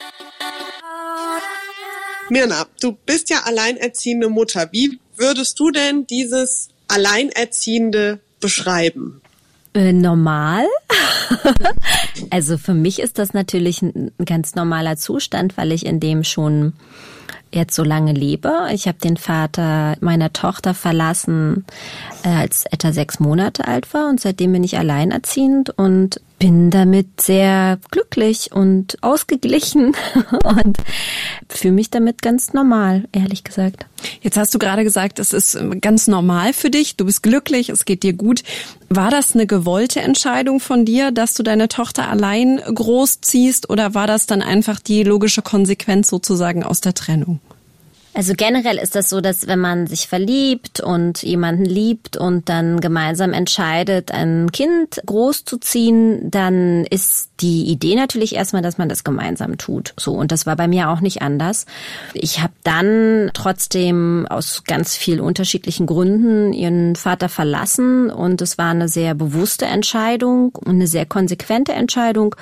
Mirna, 2.29 2.65
du 2.81 2.93
bist 3.05 3.29
ja 3.29 3.41
alleinerziehende 3.45 4.29
Mutter. 4.29 4.69
Wie 4.71 4.99
würdest 5.18 5.59
du 5.59 5.72
denn 5.72 6.07
dieses 6.07 6.70
Alleinerziehende 6.88 8.20
beschreiben? 8.39 9.22
Äh, 9.74 9.93
normal. 9.93 10.66
also 12.30 12.57
für 12.57 12.74
mich 12.74 12.99
ist 12.99 13.18
das 13.18 13.34
natürlich 13.34 13.82
ein 13.82 14.11
ganz 14.24 14.55
normaler 14.55 14.97
Zustand, 14.97 15.57
weil 15.57 15.72
ich 15.72 15.86
in 15.86 15.99
dem 15.99 16.24
schon 16.24 16.74
jetzt 17.51 17.76
so 17.76 17.84
lange 17.84 18.14
lebe. 18.14 18.68
Ich 18.74 18.88
habe 18.88 18.97
den 18.99 19.18
Vater 19.18 19.95
meiner 19.99 20.34
Tochter 20.34 20.74
verlassen, 20.74 21.66
äh, 22.24 22.30
als 22.30 22.66
etwa 22.66 22.91
sechs 22.91 23.20
Monate 23.20 23.68
alt 23.68 23.93
war 23.93 24.09
und 24.09 24.20
seitdem 24.20 24.53
bin 24.53 24.64
ich 24.64 24.78
alleinerziehend 24.78 25.70
und 25.72 26.20
bin 26.43 26.71
damit 26.71 27.21
sehr 27.21 27.79
glücklich 27.89 28.51
und 28.51 29.01
ausgeglichen 29.01 29.95
und 30.43 30.77
fühle 31.47 31.73
mich 31.73 31.89
damit 31.89 32.21
ganz 32.21 32.51
normal, 32.51 33.07
ehrlich 33.13 33.45
gesagt. 33.45 33.85
Jetzt 34.19 34.35
hast 34.35 34.53
du 34.53 34.59
gerade 34.59 34.83
gesagt, 34.83 35.19
es 35.19 35.31
ist 35.31 35.57
ganz 35.79 36.09
normal 36.09 36.51
für 36.51 36.69
dich, 36.69 36.97
du 36.97 37.05
bist 37.05 37.23
glücklich, 37.23 37.69
es 37.69 37.85
geht 37.85 38.03
dir 38.03 38.11
gut. 38.11 38.43
War 38.89 39.09
das 39.09 39.35
eine 39.35 39.47
gewollte 39.47 40.01
Entscheidung 40.01 40.59
von 40.59 40.83
dir, 40.83 41.11
dass 41.11 41.33
du 41.33 41.43
deine 41.43 41.69
Tochter 41.69 42.09
allein 42.09 42.57
großziehst 42.57 43.69
oder 43.69 43.93
war 43.93 44.07
das 44.07 44.25
dann 44.25 44.41
einfach 44.41 44.81
die 44.81 45.03
logische 45.03 45.43
Konsequenz 45.43 46.09
sozusagen 46.09 46.63
aus 46.63 46.81
der 46.81 46.93
Trennung? 46.93 47.39
Also 48.16 48.34
generell 48.38 48.78
ist 48.78 48.95
das 48.95 49.09
so, 49.09 49.22
dass 49.22 49.47
wenn 49.47 49.59
man 49.59 49.88
sich 49.88 50.07
verliebt 50.07 50.80
und 50.80 51.24
jemanden 51.24 51.66
liebt 51.66 52.16
und 52.16 52.47
dann 52.47 52.80
gemeinsam 52.80 53.34
entscheidet, 53.34 54.11
ein 54.11 54.51
Kind 54.51 55.01
großzuziehen, 55.05 56.30
dann 56.30 56.86
ist 56.86 57.32
die 57.43 57.65
Idee 57.65 57.95
natürlich 57.95 58.35
erstmal, 58.35 58.61
dass 58.61 58.77
man 58.77 58.89
das 58.89 59.03
gemeinsam 59.03 59.57
tut. 59.57 59.93
So 59.97 60.13
und 60.13 60.31
das 60.31 60.45
war 60.45 60.55
bei 60.55 60.67
mir 60.67 60.89
auch 60.89 61.01
nicht 61.01 61.21
anders. 61.21 61.65
Ich 62.13 62.41
habe 62.41 62.53
dann 62.63 63.29
trotzdem 63.33 64.25
aus 64.29 64.63
ganz 64.65 64.95
vielen 64.95 65.19
unterschiedlichen 65.19 65.85
Gründen 65.85 66.53
ihren 66.53 66.95
Vater 66.95 67.29
verlassen 67.29 68.09
und 68.09 68.41
es 68.41 68.57
war 68.57 68.71
eine 68.71 68.87
sehr 68.87 69.13
bewusste 69.13 69.65
Entscheidung 69.65 70.55
und 70.55 70.75
eine 70.75 70.87
sehr 70.87 71.05
konsequente 71.05 71.73
Entscheidung 71.73 72.35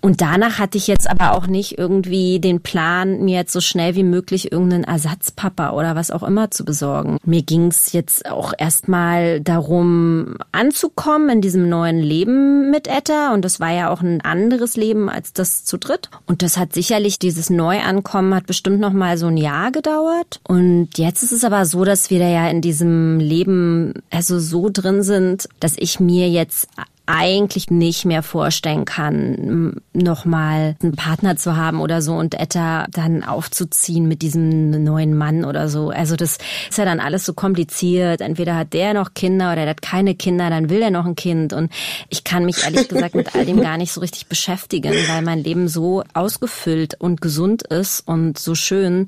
und 0.00 0.20
danach 0.20 0.58
hatte 0.58 0.78
ich 0.78 0.86
jetzt 0.86 1.08
aber 1.08 1.34
auch 1.34 1.46
nicht 1.46 1.78
irgendwie 1.78 2.40
den 2.40 2.60
Plan, 2.60 3.24
mir 3.24 3.36
jetzt 3.36 3.52
so 3.52 3.60
schnell 3.60 3.94
wie 3.94 4.02
möglich 4.02 4.50
irgendeinen 4.50 4.84
Ersatz 4.84 5.28
Ersatzpapa 5.28 5.70
oder 5.70 5.94
was 5.96 6.10
auch 6.10 6.22
immer 6.22 6.50
zu 6.50 6.64
besorgen. 6.64 7.18
Mir 7.24 7.42
ging 7.42 7.68
es 7.68 7.92
jetzt 7.92 8.30
auch 8.30 8.52
erstmal 8.56 9.40
darum, 9.40 10.36
anzukommen 10.52 11.28
in 11.28 11.40
diesem 11.40 11.68
neuen 11.68 11.98
Leben 11.98 12.70
mit 12.70 12.86
Etta. 12.86 13.32
Und 13.34 13.44
das 13.44 13.60
war 13.60 13.70
ja 13.70 13.90
auch 13.90 14.00
ein 14.00 14.20
anderes 14.38 14.76
Leben 14.76 15.08
als 15.08 15.32
das 15.32 15.64
zu 15.64 15.78
dritt. 15.78 16.10
Und 16.26 16.42
das 16.42 16.56
hat 16.56 16.72
sicherlich, 16.72 17.18
dieses 17.18 17.50
Neuankommen 17.50 18.34
hat 18.34 18.46
bestimmt 18.46 18.80
noch 18.80 18.92
mal 18.92 19.18
so 19.18 19.26
ein 19.26 19.36
Jahr 19.36 19.72
gedauert. 19.72 20.40
Und 20.46 20.96
jetzt 20.96 21.22
ist 21.22 21.32
es 21.32 21.44
aber 21.44 21.66
so, 21.66 21.84
dass 21.84 22.10
wir 22.10 22.18
da 22.18 22.28
ja 22.28 22.48
in 22.48 22.60
diesem 22.60 23.18
Leben 23.18 23.94
also 24.10 24.38
so 24.38 24.70
drin 24.72 25.02
sind, 25.02 25.48
dass 25.60 25.76
ich 25.76 26.00
mir 26.00 26.28
jetzt 26.28 26.68
eigentlich 27.08 27.70
nicht 27.70 28.04
mehr 28.04 28.22
vorstellen 28.22 28.84
kann, 28.84 29.80
nochmal 29.94 30.76
einen 30.82 30.94
Partner 30.94 31.36
zu 31.36 31.56
haben 31.56 31.80
oder 31.80 32.02
so 32.02 32.12
und 32.14 32.38
Etta 32.38 32.86
dann 32.90 33.24
aufzuziehen 33.24 34.06
mit 34.06 34.20
diesem 34.20 34.84
neuen 34.84 35.16
Mann 35.16 35.46
oder 35.46 35.70
so. 35.70 35.88
Also 35.88 36.16
das 36.16 36.36
ist 36.68 36.76
ja 36.76 36.84
dann 36.84 37.00
alles 37.00 37.24
so 37.24 37.32
kompliziert. 37.32 38.20
Entweder 38.20 38.56
hat 38.56 38.74
der 38.74 38.92
noch 38.92 39.14
Kinder 39.14 39.52
oder 39.52 39.62
er 39.62 39.70
hat 39.70 39.80
keine 39.80 40.14
Kinder, 40.14 40.50
dann 40.50 40.68
will 40.68 40.82
er 40.82 40.90
noch 40.90 41.06
ein 41.06 41.16
Kind. 41.16 41.54
Und 41.54 41.72
ich 42.10 42.24
kann 42.24 42.44
mich 42.44 42.62
ehrlich 42.62 42.88
gesagt 42.88 43.14
mit 43.14 43.34
all 43.34 43.46
dem 43.46 43.60
gar 43.62 43.78
nicht 43.78 43.92
so 43.92 44.02
richtig 44.02 44.26
beschäftigen, 44.26 44.92
weil 45.08 45.22
mein 45.22 45.42
Leben 45.42 45.68
so 45.68 46.04
ausgefüllt 46.12 47.00
und 47.00 47.22
gesund 47.22 47.62
ist 47.62 48.06
und 48.06 48.38
so 48.38 48.54
schön, 48.54 49.06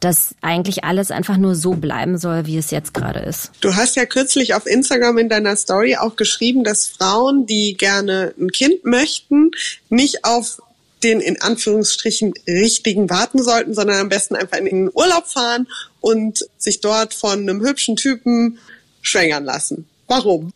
dass 0.00 0.34
eigentlich 0.42 0.82
alles 0.82 1.12
einfach 1.12 1.36
nur 1.36 1.54
so 1.54 1.74
bleiben 1.74 2.18
soll, 2.18 2.46
wie 2.46 2.58
es 2.58 2.72
jetzt 2.72 2.92
gerade 2.92 3.20
ist. 3.20 3.52
Du 3.60 3.76
hast 3.76 3.94
ja 3.94 4.04
kürzlich 4.04 4.54
auf 4.54 4.66
Instagram 4.66 5.18
in 5.18 5.28
deiner 5.28 5.54
Story 5.54 5.96
auch 5.96 6.16
geschrieben, 6.16 6.64
dass 6.64 6.86
Frauen 6.86 7.35
Frauen, 7.36 7.46
die 7.46 7.76
gerne 7.76 8.34
ein 8.38 8.50
Kind 8.50 8.84
möchten, 8.84 9.50
nicht 9.88 10.24
auf 10.24 10.60
den 11.02 11.20
in 11.20 11.40
Anführungsstrichen 11.40 12.32
richtigen 12.46 13.10
warten 13.10 13.42
sollten, 13.42 13.74
sondern 13.74 14.00
am 14.00 14.08
besten 14.08 14.34
einfach 14.34 14.58
in 14.58 14.64
den 14.64 14.90
Urlaub 14.92 15.26
fahren 15.26 15.68
und 16.00 16.48
sich 16.56 16.80
dort 16.80 17.12
von 17.12 17.40
einem 17.40 17.60
hübschen 17.60 17.96
Typen 17.96 18.58
schwängern 19.02 19.44
lassen. 19.44 19.86
Warum? 20.08 20.52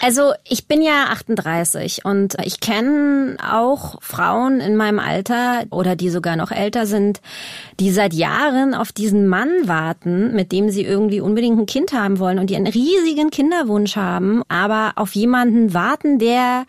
Also 0.00 0.32
ich 0.48 0.66
bin 0.66 0.82
ja 0.82 1.06
38 1.10 2.04
und 2.04 2.36
ich 2.44 2.60
kenne 2.60 3.36
auch 3.42 4.02
Frauen 4.02 4.60
in 4.60 4.76
meinem 4.76 4.98
Alter 4.98 5.64
oder 5.70 5.96
die 5.96 6.10
sogar 6.10 6.36
noch 6.36 6.50
älter 6.50 6.86
sind, 6.86 7.20
die 7.78 7.90
seit 7.90 8.12
Jahren 8.12 8.74
auf 8.74 8.92
diesen 8.92 9.28
Mann 9.28 9.68
warten, 9.68 10.34
mit 10.34 10.52
dem 10.52 10.70
sie 10.70 10.84
irgendwie 10.84 11.20
unbedingt 11.20 11.58
ein 11.58 11.66
Kind 11.66 11.92
haben 11.92 12.18
wollen 12.18 12.38
und 12.38 12.50
die 12.50 12.56
einen 12.56 12.66
riesigen 12.66 13.30
Kinderwunsch 13.30 13.96
haben, 13.96 14.42
aber 14.48 14.92
auf 14.96 15.14
jemanden 15.14 15.72
warten, 15.72 16.18
der 16.18 16.64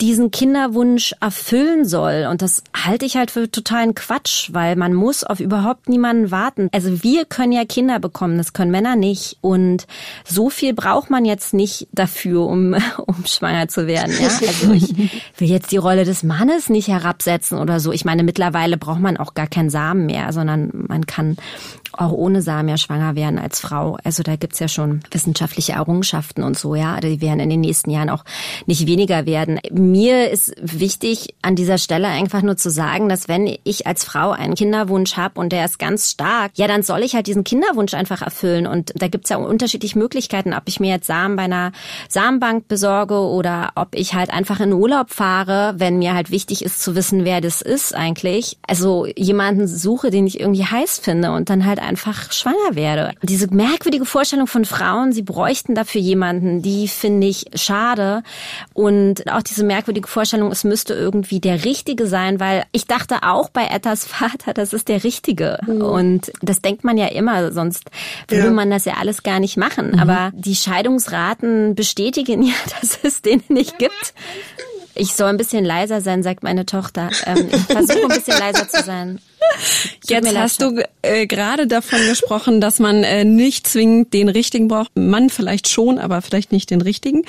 diesen 0.00 0.30
Kinderwunsch 0.30 1.14
erfüllen 1.20 1.84
soll. 1.84 2.26
Und 2.30 2.42
das 2.42 2.64
halte 2.74 3.06
ich 3.06 3.16
halt 3.16 3.30
für 3.30 3.50
totalen 3.50 3.94
Quatsch, 3.94 4.50
weil 4.52 4.74
man 4.74 4.92
muss 4.92 5.22
auf 5.22 5.38
überhaupt 5.38 5.88
niemanden 5.88 6.30
warten. 6.30 6.68
Also 6.72 7.02
wir 7.04 7.24
können 7.24 7.52
ja 7.52 7.64
Kinder 7.64 8.00
bekommen, 8.00 8.36
das 8.36 8.52
können 8.52 8.72
Männer 8.72 8.96
nicht. 8.96 9.38
Und 9.40 9.86
so 10.24 10.50
viel 10.50 10.74
braucht 10.74 11.10
man 11.10 11.24
jetzt 11.24 11.54
nicht 11.54 11.86
dafür, 11.92 12.46
um, 12.46 12.74
um 13.06 13.24
schwanger 13.24 13.68
zu 13.68 13.86
werden. 13.86 14.14
Ja? 14.20 14.26
Also 14.26 14.72
ich 14.72 14.96
will 15.38 15.48
jetzt 15.48 15.70
die 15.70 15.76
Rolle 15.76 16.04
des 16.04 16.22
Mannes 16.24 16.68
nicht 16.68 16.88
herabsetzen 16.88 17.58
oder 17.58 17.78
so. 17.78 17.92
Ich 17.92 18.04
meine, 18.04 18.24
mittlerweile 18.24 18.76
braucht 18.76 19.00
man 19.00 19.16
auch 19.16 19.34
gar 19.34 19.46
keinen 19.46 19.70
Samen 19.70 20.06
mehr, 20.06 20.32
sondern 20.32 20.70
man 20.88 21.06
kann 21.06 21.36
auch 21.98 22.12
ohne 22.12 22.42
Samen 22.42 22.68
ja 22.68 22.76
schwanger 22.76 23.16
werden 23.16 23.38
als 23.38 23.60
Frau. 23.60 23.96
Also 24.04 24.22
da 24.22 24.36
gibt's 24.36 24.58
ja 24.58 24.68
schon 24.68 25.00
wissenschaftliche 25.10 25.72
Errungenschaften 25.72 26.42
und 26.42 26.58
so, 26.58 26.74
ja. 26.74 27.00
Die 27.00 27.20
werden 27.20 27.40
in 27.40 27.50
den 27.50 27.60
nächsten 27.60 27.90
Jahren 27.90 28.10
auch 28.10 28.24
nicht 28.66 28.86
weniger 28.86 29.26
werden. 29.26 29.60
Mir 29.70 30.30
ist 30.30 30.54
wichtig, 30.60 31.34
an 31.42 31.56
dieser 31.56 31.78
Stelle 31.78 32.08
einfach 32.08 32.42
nur 32.42 32.56
zu 32.56 32.70
sagen, 32.70 33.08
dass 33.08 33.28
wenn 33.28 33.56
ich 33.64 33.86
als 33.86 34.04
Frau 34.04 34.30
einen 34.30 34.54
Kinderwunsch 34.54 35.16
habe 35.16 35.40
und 35.40 35.52
der 35.52 35.64
ist 35.64 35.78
ganz 35.78 36.10
stark, 36.10 36.52
ja, 36.54 36.66
dann 36.66 36.82
soll 36.82 37.02
ich 37.02 37.14
halt 37.14 37.26
diesen 37.26 37.44
Kinderwunsch 37.44 37.94
einfach 37.94 38.22
erfüllen. 38.22 38.66
Und 38.66 38.92
da 38.96 39.08
gibt's 39.08 39.30
ja 39.30 39.36
unterschiedliche 39.36 39.98
Möglichkeiten, 39.98 40.54
ob 40.54 40.64
ich 40.66 40.80
mir 40.80 40.90
jetzt 40.90 41.06
Samen 41.06 41.36
bei 41.36 41.44
einer 41.44 41.72
Samenbank 42.08 42.68
besorge 42.68 43.18
oder 43.18 43.72
ob 43.74 43.94
ich 43.94 44.14
halt 44.14 44.30
einfach 44.30 44.60
in 44.60 44.72
Urlaub 44.72 45.10
fahre, 45.10 45.74
wenn 45.78 45.98
mir 45.98 46.14
halt 46.14 46.30
wichtig 46.30 46.64
ist 46.64 46.82
zu 46.82 46.94
wissen, 46.94 47.24
wer 47.24 47.40
das 47.40 47.62
ist 47.62 47.94
eigentlich. 47.94 48.58
Also 48.66 49.06
jemanden 49.16 49.66
suche, 49.68 50.10
den 50.10 50.26
ich 50.26 50.40
irgendwie 50.40 50.64
heiß 50.64 50.98
finde 50.98 51.32
und 51.32 51.50
dann 51.50 51.66
halt 51.66 51.80
einfach 51.84 52.32
schwanger 52.32 52.74
werde. 52.74 53.12
Diese 53.22 53.48
merkwürdige 53.48 54.04
Vorstellung 54.04 54.46
von 54.46 54.64
Frauen, 54.64 55.12
sie 55.12 55.22
bräuchten 55.22 55.74
dafür 55.74 56.00
jemanden, 56.00 56.62
die 56.62 56.88
finde 56.88 57.26
ich 57.26 57.46
schade. 57.54 58.22
Und 58.72 59.30
auch 59.30 59.42
diese 59.42 59.64
merkwürdige 59.64 60.08
Vorstellung, 60.08 60.50
es 60.50 60.64
müsste 60.64 60.94
irgendwie 60.94 61.40
der 61.40 61.64
Richtige 61.64 62.06
sein, 62.06 62.40
weil 62.40 62.64
ich 62.72 62.86
dachte 62.86 63.22
auch 63.22 63.48
bei 63.48 63.66
Ettas 63.66 64.04
Vater, 64.06 64.54
das 64.54 64.72
ist 64.72 64.88
der 64.88 65.04
Richtige. 65.04 65.58
Mhm. 65.66 65.82
Und 65.82 66.32
das 66.42 66.60
denkt 66.60 66.84
man 66.84 66.98
ja 66.98 67.06
immer, 67.06 67.52
sonst 67.52 67.90
würde 68.28 68.46
ja. 68.46 68.52
man 68.52 68.70
das 68.70 68.84
ja 68.84 68.94
alles 68.94 69.22
gar 69.22 69.40
nicht 69.40 69.56
machen. 69.56 69.92
Mhm. 69.92 69.98
Aber 69.98 70.30
die 70.34 70.56
Scheidungsraten 70.56 71.74
bestätigen 71.74 72.42
ja, 72.46 72.54
dass 72.80 72.98
es 73.02 73.22
den 73.22 73.42
nicht 73.48 73.78
gibt. 73.78 74.14
Ich 74.94 75.12
soll 75.14 75.28
ein 75.28 75.36
bisschen 75.36 75.64
leiser 75.64 76.00
sein, 76.00 76.22
sagt 76.22 76.42
meine 76.42 76.66
Tochter. 76.66 77.10
Ähm, 77.26 77.48
ich 77.50 77.62
versuche 77.62 78.02
ein 78.02 78.08
bisschen 78.08 78.38
leiser 78.38 78.68
zu 78.68 78.82
sein. 78.82 79.18
Jetzt 80.06 80.36
hast 80.36 80.62
du 80.62 80.82
äh, 81.02 81.26
gerade 81.26 81.66
davon 81.66 81.98
gesprochen, 82.08 82.60
dass 82.60 82.78
man 82.78 83.04
äh, 83.04 83.24
nicht 83.24 83.66
zwingend 83.66 84.12
den 84.12 84.28
richtigen 84.28 84.68
braucht. 84.68 84.92
Man 84.94 85.30
vielleicht 85.30 85.68
schon, 85.68 85.98
aber 85.98 86.22
vielleicht 86.22 86.52
nicht 86.52 86.70
den 86.70 86.80
richtigen. 86.80 87.22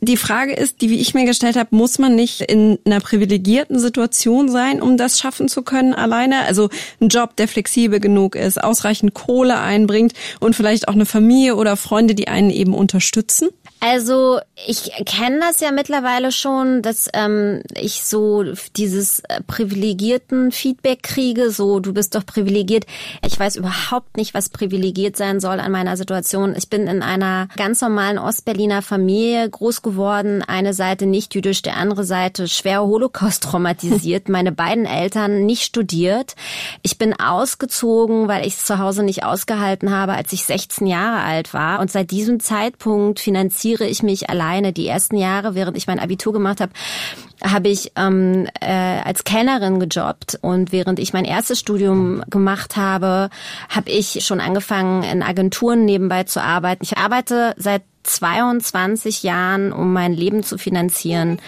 Die 0.00 0.16
Frage 0.16 0.52
ist, 0.52 0.80
die 0.80 0.90
wie 0.90 1.00
ich 1.00 1.14
mir 1.14 1.24
gestellt 1.24 1.56
habe, 1.56 1.74
muss 1.74 1.98
man 1.98 2.14
nicht 2.14 2.40
in 2.40 2.78
einer 2.84 3.00
privilegierten 3.00 3.78
Situation 3.78 4.48
sein, 4.48 4.80
um 4.80 4.96
das 4.96 5.18
schaffen 5.18 5.48
zu 5.48 5.62
können 5.62 5.94
alleine? 5.94 6.44
Also 6.44 6.70
ein 7.00 7.08
Job, 7.08 7.36
der 7.36 7.48
flexibel 7.48 8.00
genug 8.00 8.34
ist, 8.34 8.62
ausreichend 8.62 9.14
Kohle 9.14 9.58
einbringt 9.58 10.12
und 10.40 10.56
vielleicht 10.56 10.88
auch 10.88 10.94
eine 10.94 11.06
Familie 11.06 11.56
oder 11.56 11.76
Freunde, 11.76 12.14
die 12.14 12.28
einen 12.28 12.50
eben 12.50 12.74
unterstützen? 12.74 13.48
Also 13.84 14.38
ich 14.64 14.92
kenne 15.06 15.40
das 15.40 15.58
ja 15.58 15.72
mittlerweile 15.72 16.30
schon, 16.30 16.82
dass 16.82 17.08
ähm, 17.14 17.62
ich 17.74 18.04
so 18.04 18.44
dieses 18.76 19.18
äh, 19.28 19.40
privilegierten 19.44 20.52
Feedback 20.52 21.02
kriege, 21.02 21.50
so 21.50 21.80
du 21.80 21.92
bist 21.92 22.14
doch 22.14 22.24
privilegiert. 22.24 22.86
Ich 23.26 23.36
weiß 23.36 23.56
überhaupt 23.56 24.16
nicht, 24.16 24.34
was 24.34 24.50
privilegiert 24.50 25.16
sein 25.16 25.40
soll 25.40 25.58
an 25.58 25.72
meiner 25.72 25.96
Situation. 25.96 26.54
Ich 26.56 26.70
bin 26.70 26.86
in 26.86 27.02
einer 27.02 27.48
ganz 27.56 27.80
normalen 27.80 28.18
Ostberliner 28.18 28.82
Familie 28.82 29.50
groß 29.50 29.82
geworden, 29.82 30.44
eine 30.46 30.74
Seite 30.74 31.06
nicht 31.06 31.34
jüdisch, 31.34 31.62
der 31.62 31.76
andere 31.76 32.04
Seite 32.04 32.46
schwer 32.46 32.82
Holocaust 32.82 33.42
traumatisiert, 33.42 34.28
meine 34.28 34.52
beiden 34.52 34.86
Eltern 34.86 35.44
nicht 35.44 35.64
studiert. 35.64 36.36
Ich 36.82 36.98
bin 36.98 37.18
ausgezogen, 37.18 38.28
weil 38.28 38.46
ich 38.46 38.54
es 38.54 38.64
zu 38.64 38.78
Hause 38.78 39.02
nicht 39.02 39.24
ausgehalten 39.24 39.90
habe, 39.90 40.12
als 40.12 40.32
ich 40.32 40.44
16 40.44 40.86
Jahre 40.86 41.24
alt 41.24 41.52
war 41.52 41.80
und 41.80 41.90
seit 41.90 42.12
diesem 42.12 42.38
Zeitpunkt 42.38 43.18
finanziert 43.18 43.71
orientiere 43.72 43.88
ich 43.88 44.02
mich 44.02 44.28
alleine. 44.28 44.72
Die 44.72 44.86
ersten 44.86 45.16
Jahre, 45.16 45.54
während 45.54 45.76
ich 45.76 45.86
mein 45.86 45.98
Abitur 45.98 46.32
gemacht 46.32 46.60
habe, 46.60 46.72
habe 47.42 47.68
ich 47.68 47.92
ähm, 47.96 48.46
äh, 48.60 49.00
als 49.04 49.24
Kellnerin 49.24 49.80
gejobbt 49.80 50.38
und 50.42 50.72
während 50.72 50.98
ich 50.98 51.12
mein 51.12 51.24
erstes 51.24 51.58
Studium 51.58 52.22
gemacht 52.28 52.76
habe, 52.76 53.30
habe 53.68 53.90
ich 53.90 54.24
schon 54.24 54.40
angefangen 54.40 55.02
in 55.02 55.22
Agenturen 55.22 55.84
nebenbei 55.84 56.24
zu 56.24 56.42
arbeiten. 56.42 56.84
Ich 56.84 56.98
arbeite 56.98 57.54
seit 57.56 57.82
22 58.04 59.22
Jahren, 59.22 59.72
um 59.72 59.92
mein 59.92 60.12
Leben 60.12 60.42
zu 60.42 60.58
finanzieren. 60.58 61.40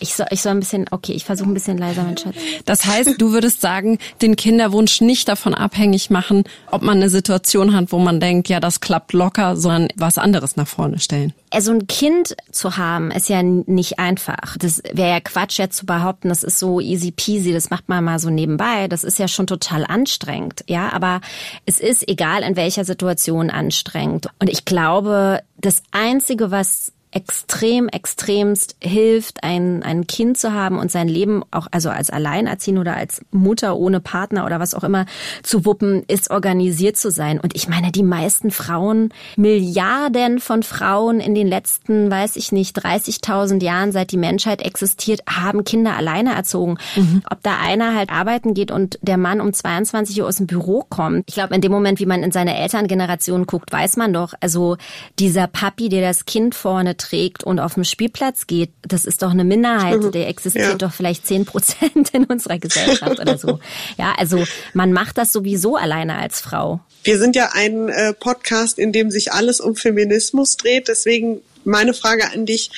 Ich 0.00 0.14
soll, 0.14 0.26
ich 0.30 0.42
soll 0.42 0.52
ein 0.52 0.60
bisschen, 0.60 0.86
okay, 0.90 1.12
ich 1.12 1.24
versuche 1.24 1.48
ein 1.48 1.54
bisschen 1.54 1.78
leiser, 1.78 2.02
mein 2.02 2.16
Schatz. 2.16 2.36
Das 2.64 2.84
heißt, 2.84 3.20
du 3.20 3.32
würdest 3.32 3.60
sagen, 3.60 3.98
den 4.22 4.36
Kinderwunsch 4.36 5.00
nicht 5.00 5.28
davon 5.28 5.54
abhängig 5.54 6.10
machen, 6.10 6.44
ob 6.70 6.82
man 6.82 6.98
eine 6.98 7.10
Situation 7.10 7.74
hat, 7.74 7.92
wo 7.92 7.98
man 7.98 8.20
denkt, 8.20 8.48
ja, 8.48 8.60
das 8.60 8.80
klappt 8.80 9.12
locker, 9.12 9.56
sondern 9.56 9.88
was 9.96 10.18
anderes 10.18 10.56
nach 10.56 10.68
vorne 10.68 10.98
stellen. 10.98 11.32
Also 11.50 11.72
ein 11.72 11.86
Kind 11.86 12.36
zu 12.52 12.76
haben, 12.76 13.10
ist 13.10 13.28
ja 13.28 13.42
nicht 13.42 13.98
einfach. 13.98 14.56
Das 14.58 14.82
wäre 14.92 15.10
ja 15.10 15.20
Quatsch 15.20 15.58
jetzt 15.58 15.78
zu 15.78 15.86
behaupten, 15.86 16.28
das 16.28 16.42
ist 16.42 16.58
so 16.58 16.80
easy 16.80 17.10
peasy, 17.10 17.52
das 17.52 17.70
macht 17.70 17.88
man 17.88 18.04
mal 18.04 18.18
so 18.18 18.28
nebenbei. 18.28 18.86
Das 18.88 19.02
ist 19.02 19.18
ja 19.18 19.28
schon 19.28 19.46
total 19.46 19.84
anstrengend, 19.84 20.64
ja. 20.66 20.92
Aber 20.92 21.20
es 21.64 21.78
ist 21.78 22.06
egal 22.08 22.42
in 22.42 22.56
welcher 22.56 22.84
Situation 22.84 23.50
anstrengend. 23.50 24.28
Und 24.38 24.50
ich 24.50 24.64
glaube, 24.64 25.40
das 25.56 25.82
Einzige, 25.90 26.50
was 26.50 26.92
extrem, 27.18 27.88
extremst 27.88 28.76
hilft, 28.80 29.42
ein, 29.42 29.82
ein 29.82 30.06
Kind 30.06 30.38
zu 30.38 30.52
haben 30.52 30.78
und 30.78 30.92
sein 30.92 31.08
Leben 31.08 31.42
auch, 31.50 31.66
also 31.72 31.90
als 31.90 32.10
Alleinerziehende 32.10 32.80
oder 32.80 32.96
als 32.96 33.22
Mutter 33.32 33.76
ohne 33.76 33.98
Partner 33.98 34.46
oder 34.46 34.60
was 34.60 34.72
auch 34.72 34.84
immer 34.84 35.04
zu 35.42 35.64
wuppen, 35.64 36.04
ist 36.06 36.30
organisiert 36.30 36.96
zu 36.96 37.10
sein. 37.10 37.40
Und 37.40 37.56
ich 37.56 37.68
meine, 37.68 37.90
die 37.90 38.04
meisten 38.04 38.52
Frauen, 38.52 39.12
Milliarden 39.36 40.38
von 40.38 40.62
Frauen 40.62 41.18
in 41.18 41.34
den 41.34 41.48
letzten, 41.48 42.08
weiß 42.08 42.36
ich 42.36 42.52
nicht, 42.52 42.78
30.000 42.78 43.64
Jahren, 43.64 43.90
seit 43.90 44.12
die 44.12 44.16
Menschheit 44.16 44.62
existiert, 44.62 45.22
haben 45.28 45.64
Kinder 45.64 45.96
alleine 45.96 46.36
erzogen. 46.36 46.78
Mhm. 46.94 47.22
Ob 47.28 47.42
da 47.42 47.58
einer 47.60 47.96
halt 47.96 48.12
arbeiten 48.12 48.54
geht 48.54 48.70
und 48.70 49.00
der 49.02 49.16
Mann 49.16 49.40
um 49.40 49.52
22 49.52 50.20
Uhr 50.22 50.28
aus 50.28 50.36
dem 50.36 50.46
Büro 50.46 50.84
kommt. 50.88 51.24
Ich 51.26 51.34
glaube, 51.34 51.56
in 51.56 51.62
dem 51.62 51.72
Moment, 51.72 51.98
wie 51.98 52.06
man 52.06 52.22
in 52.22 52.30
seine 52.30 52.56
Elterngeneration 52.56 53.46
guckt, 53.46 53.72
weiß 53.72 53.96
man 53.96 54.12
doch, 54.12 54.34
also 54.40 54.76
dieser 55.18 55.48
Papi, 55.48 55.88
der 55.88 56.02
das 56.02 56.24
Kind 56.24 56.54
vorne 56.54 56.96
trägt 56.96 57.07
und 57.42 57.60
auf 57.60 57.74
dem 57.74 57.84
Spielplatz 57.84 58.46
geht, 58.46 58.70
das 58.82 59.04
ist 59.04 59.22
doch 59.22 59.30
eine 59.30 59.44
Minderheit. 59.44 60.00
Mhm. 60.00 60.12
Der 60.12 60.28
existiert 60.28 60.68
ja. 60.68 60.74
doch 60.74 60.92
vielleicht 60.92 61.26
zehn 61.26 61.44
Prozent 61.44 62.10
in 62.12 62.24
unserer 62.24 62.58
Gesellschaft 62.58 63.20
oder 63.20 63.38
so. 63.38 63.60
Ja, 63.96 64.14
also 64.16 64.44
man 64.74 64.92
macht 64.92 65.18
das 65.18 65.32
sowieso 65.32 65.76
alleine 65.76 66.16
als 66.16 66.40
Frau. 66.40 66.80
Wir 67.04 67.18
sind 67.18 67.36
ja 67.36 67.50
ein 67.52 67.88
äh, 67.88 68.12
Podcast, 68.12 68.78
in 68.78 68.92
dem 68.92 69.10
sich 69.10 69.32
alles 69.32 69.60
um 69.60 69.76
Feminismus 69.76 70.56
dreht. 70.56 70.88
Deswegen 70.88 71.40
meine 71.64 71.94
Frage 71.94 72.30
an 72.32 72.46
dich. 72.46 72.70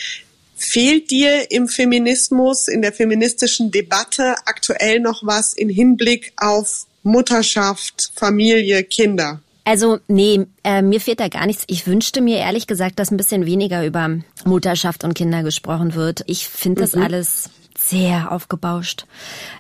Fehlt 0.57 1.11
dir 1.11 1.51
im 1.51 1.69
Feminismus, 1.69 2.69
in 2.69 2.83
der 2.83 2.93
feministischen 2.93 3.71
Debatte 3.71 4.35
aktuell 4.45 5.01
noch 5.01 5.23
was 5.25 5.55
in 5.55 5.71
Hinblick 5.71 6.35
auf 6.37 6.87
Mutterschaft, 7.03 8.13
Familie, 8.15 8.85
Kinder? 8.85 9.41
Also 9.65 9.99
nee, 10.09 10.47
äh, 10.65 10.83
mir 10.83 11.01
fehlt 11.01 11.21
da 11.21 11.29
gar 11.29 11.47
nichts. 11.47 11.65
Ich 11.67 11.87
wünschte 11.87 12.21
mir 12.21 12.39
ehrlich 12.39 12.67
gesagt, 12.67 12.99
dass 12.99 13.11
ein 13.11 13.17
bisschen 13.17 13.47
weniger 13.47 13.85
über 13.85 14.09
Mutterschaft 14.45 15.05
und 15.05 15.15
Kinder 15.15 15.43
gesprochen 15.43 15.95
wird. 15.95 16.23
Ich 16.27 16.49
finde 16.49 16.83
das 16.83 16.95
mhm. 16.95 17.03
alles 17.03 17.51
sehr 17.81 18.31
aufgebauscht. 18.31 19.07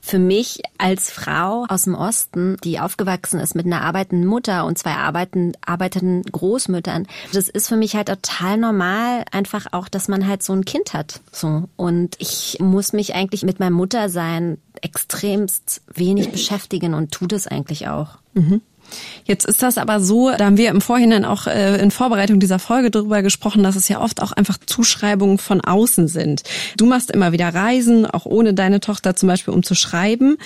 Für 0.03 0.19
mich 0.19 0.63
als 0.79 1.11
Frau 1.11 1.65
aus 1.69 1.85
dem 1.85 1.95
Osten, 1.95 2.57
die 2.63 2.79
aufgewachsen 2.79 3.41
ist 3.41 3.55
mit 3.55 3.67
einer 3.67 3.83
arbeitenden 3.83 4.29
Mutter 4.29 4.67
und 4.67 4.79
zwei 4.79 4.93
arbeiten, 4.93 5.53
arbeitenden 5.65 6.23
Großmüttern, 6.25 7.07
das 7.33 7.49
ist 7.49 7.69
für 7.69 7.77
mich 7.77 7.97
halt 7.97 8.09
total 8.09 8.59
normal, 8.59 9.25
einfach 9.33 9.67
auch, 9.73 9.89
dass 9.89 10.09
man 10.09 10.27
halt 10.27 10.43
so 10.43 10.53
ein 10.53 10.65
Kind 10.65 10.93
hat. 10.93 11.21
So. 11.33 11.65
Und 11.77 12.17
ich 12.19 12.59
muss 12.61 12.93
mich 12.93 13.15
eigentlich 13.15 13.43
mit 13.43 13.59
meinem 13.59 13.75
Muttersein 13.75 14.59
extremst 14.83 15.83
wenig 15.93 16.31
beschäftigen 16.31 16.95
und 16.95 17.13
tut 17.13 17.33
es 17.33 17.47
eigentlich 17.47 17.89
auch. 17.89 18.19
Mhm. 18.35 18.61
Jetzt 19.25 19.47
ist 19.47 19.63
das 19.63 19.79
aber 19.79 20.01
so, 20.01 20.31
da 20.31 20.47
haben 20.47 20.57
wir 20.57 20.71
im 20.71 20.81
Vorhinein 20.81 21.25
auch 21.25 21.47
äh, 21.47 21.81
in 21.81 21.91
Vorbereitung 21.91 22.41
dieser 22.41 22.59
Folge 22.59 22.91
darüber 22.91 23.23
gesprochen, 23.23 23.63
dass 23.63 23.77
es 23.77 23.89
ja 23.89 24.01
oft 24.01 24.23
auch 24.23 24.33
einfach 24.33 24.59
Zuschreibungen 24.65 25.39
von 25.39 25.61
außen 25.61 26.09
sind. 26.09 26.43
Du 26.77 26.87
machst 26.87 27.11
immer 27.11 27.33
wieder 27.33 27.49
Reisen, 27.55 28.07
auch 28.07 28.27
ohne 28.27 28.55
deine 28.55 28.81
Tochter 28.81 29.17
zum 29.17 29.29
Beispiel, 29.29 29.55
um 29.55 29.63
zu 29.63 29.75
schreiben. 29.75 30.37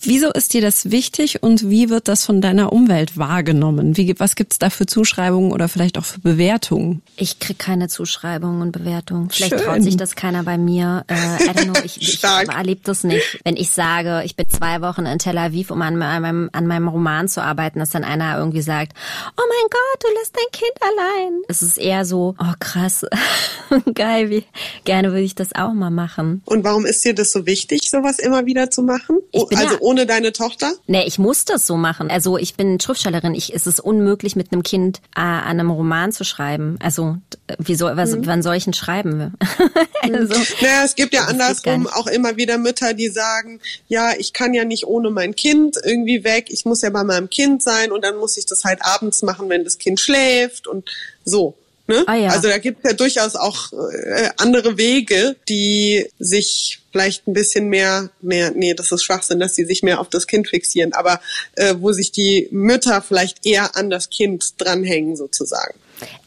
Wieso 0.00 0.30
ist 0.30 0.52
dir 0.52 0.60
das 0.60 0.90
wichtig 0.90 1.42
und 1.42 1.68
wie 1.68 1.90
wird 1.90 2.08
das 2.08 2.24
von 2.24 2.40
deiner 2.40 2.72
Umwelt 2.72 3.16
wahrgenommen? 3.16 3.96
Wie, 3.96 4.14
was 4.18 4.36
gibt's 4.36 4.58
da 4.58 4.70
für 4.70 4.86
Zuschreibungen 4.86 5.52
oder 5.52 5.68
vielleicht 5.68 5.98
auch 5.98 6.04
für 6.04 6.20
Bewertungen? 6.20 7.02
Ich 7.16 7.38
krieg 7.38 7.58
keine 7.58 7.88
Zuschreibungen 7.88 8.62
und 8.62 8.72
Bewertungen. 8.72 9.30
Vielleicht 9.30 9.54
Schön. 9.58 9.64
traut 9.64 9.82
sich 9.82 9.96
das 9.96 10.14
keiner 10.16 10.42
bei 10.42 10.58
mir. 10.58 11.04
Äh, 11.08 11.14
I 11.14 11.48
don't 11.50 11.64
know, 11.64 11.80
ich, 11.84 12.00
ich 12.00 12.22
erlebe 12.24 12.80
das 12.84 13.04
nicht. 13.04 13.40
Wenn 13.44 13.56
ich 13.56 13.70
sage, 13.70 14.22
ich 14.24 14.36
bin 14.36 14.46
zwei 14.48 14.80
Wochen 14.80 15.06
in 15.06 15.18
Tel 15.18 15.38
Aviv, 15.38 15.70
um 15.70 15.82
an 15.82 15.96
meinem, 15.96 16.50
an 16.52 16.66
meinem 16.66 16.88
Roman 16.88 17.28
zu 17.28 17.42
arbeiten, 17.42 17.78
dass 17.78 17.90
dann 17.90 18.04
einer 18.04 18.36
irgendwie 18.38 18.62
sagt, 18.62 18.92
oh 19.36 19.42
mein 19.48 19.70
Gott, 19.70 20.02
du 20.02 20.18
lässt 20.18 20.36
dein 20.36 20.52
Kind 20.52 20.72
allein. 20.80 21.42
Es 21.48 21.62
ist 21.62 21.78
eher 21.78 22.04
so, 22.04 22.34
oh 22.38 22.52
krass, 22.60 23.04
geil, 23.94 24.30
wie 24.30 24.44
gerne 24.84 25.08
würde 25.10 25.22
ich 25.22 25.34
das 25.34 25.54
auch 25.54 25.72
mal 25.72 25.90
machen. 25.90 26.42
Und 26.44 26.64
warum 26.64 26.86
ist 26.86 27.04
dir 27.04 27.14
das 27.14 27.32
so 27.32 27.46
wichtig, 27.46 27.90
sowas 27.90 28.18
immer 28.18 28.46
wieder 28.46 28.70
zu 28.70 28.82
machen? 28.82 29.18
Ich 29.32 29.46
bin 29.46 29.58
also 29.58 29.74
ja- 29.74 29.80
ohne 29.86 30.04
deine 30.04 30.32
Tochter? 30.32 30.72
Nee, 30.88 31.04
ich 31.06 31.18
muss 31.18 31.44
das 31.44 31.66
so 31.66 31.76
machen. 31.76 32.10
Also 32.10 32.36
ich 32.38 32.56
bin 32.56 32.80
Schriftstellerin. 32.80 33.34
Ich, 33.34 33.54
es 33.54 33.66
ist 33.68 33.78
unmöglich, 33.78 34.34
mit 34.34 34.52
einem 34.52 34.62
Kind 34.64 34.98
äh, 35.14 35.20
an 35.20 35.60
einem 35.60 35.70
Roman 35.70 36.10
zu 36.10 36.24
schreiben. 36.24 36.76
Also 36.82 37.18
d- 37.32 37.54
wie 37.58 37.76
soll, 37.76 37.96
was, 37.96 38.16
wann 38.26 38.42
soll 38.42 38.56
ich 38.56 38.66
ihn 38.66 38.72
schreiben? 38.72 39.34
also, 40.02 40.34
Naja, 40.60 40.82
es 40.84 40.96
gibt 40.96 41.14
ja 41.14 41.26
andersrum 41.26 41.86
auch 41.86 42.08
immer 42.08 42.36
wieder 42.36 42.58
Mütter, 42.58 42.94
die 42.94 43.08
sagen, 43.08 43.60
ja, 43.86 44.12
ich 44.18 44.32
kann 44.32 44.54
ja 44.54 44.64
nicht 44.64 44.86
ohne 44.86 45.10
mein 45.10 45.36
Kind 45.36 45.76
irgendwie 45.84 46.24
weg, 46.24 46.46
ich 46.48 46.64
muss 46.64 46.82
ja 46.82 46.90
bei 46.90 47.04
meinem 47.04 47.30
Kind 47.30 47.62
sein 47.62 47.92
und 47.92 48.02
dann 48.04 48.16
muss 48.16 48.36
ich 48.36 48.46
das 48.46 48.64
halt 48.64 48.80
abends 48.82 49.22
machen, 49.22 49.48
wenn 49.48 49.62
das 49.62 49.78
Kind 49.78 50.00
schläft 50.00 50.66
und 50.66 50.90
so. 51.24 51.54
Ne? 51.88 52.02
Ah, 52.08 52.16
ja. 52.16 52.30
Also 52.30 52.48
da 52.48 52.58
gibt 52.58 52.78
es 52.84 52.90
ja 52.90 52.96
durchaus 52.96 53.36
auch 53.36 53.72
äh, 53.72 54.30
andere 54.38 54.76
Wege, 54.76 55.36
die 55.48 56.06
sich 56.18 56.80
vielleicht 56.96 57.28
ein 57.28 57.34
bisschen 57.34 57.68
mehr, 57.68 58.08
mehr, 58.22 58.52
nee, 58.52 58.72
das 58.72 58.90
ist 58.90 59.04
Schwachsinn, 59.04 59.38
dass 59.38 59.54
sie 59.54 59.66
sich 59.66 59.82
mehr 59.82 60.00
auf 60.00 60.08
das 60.08 60.26
Kind 60.26 60.48
fixieren, 60.48 60.94
aber 60.94 61.20
äh, 61.56 61.74
wo 61.78 61.92
sich 61.92 62.10
die 62.10 62.48
Mütter 62.50 63.02
vielleicht 63.02 63.44
eher 63.44 63.76
an 63.76 63.90
das 63.90 64.08
Kind 64.08 64.54
dranhängen 64.56 65.14
sozusagen. 65.14 65.74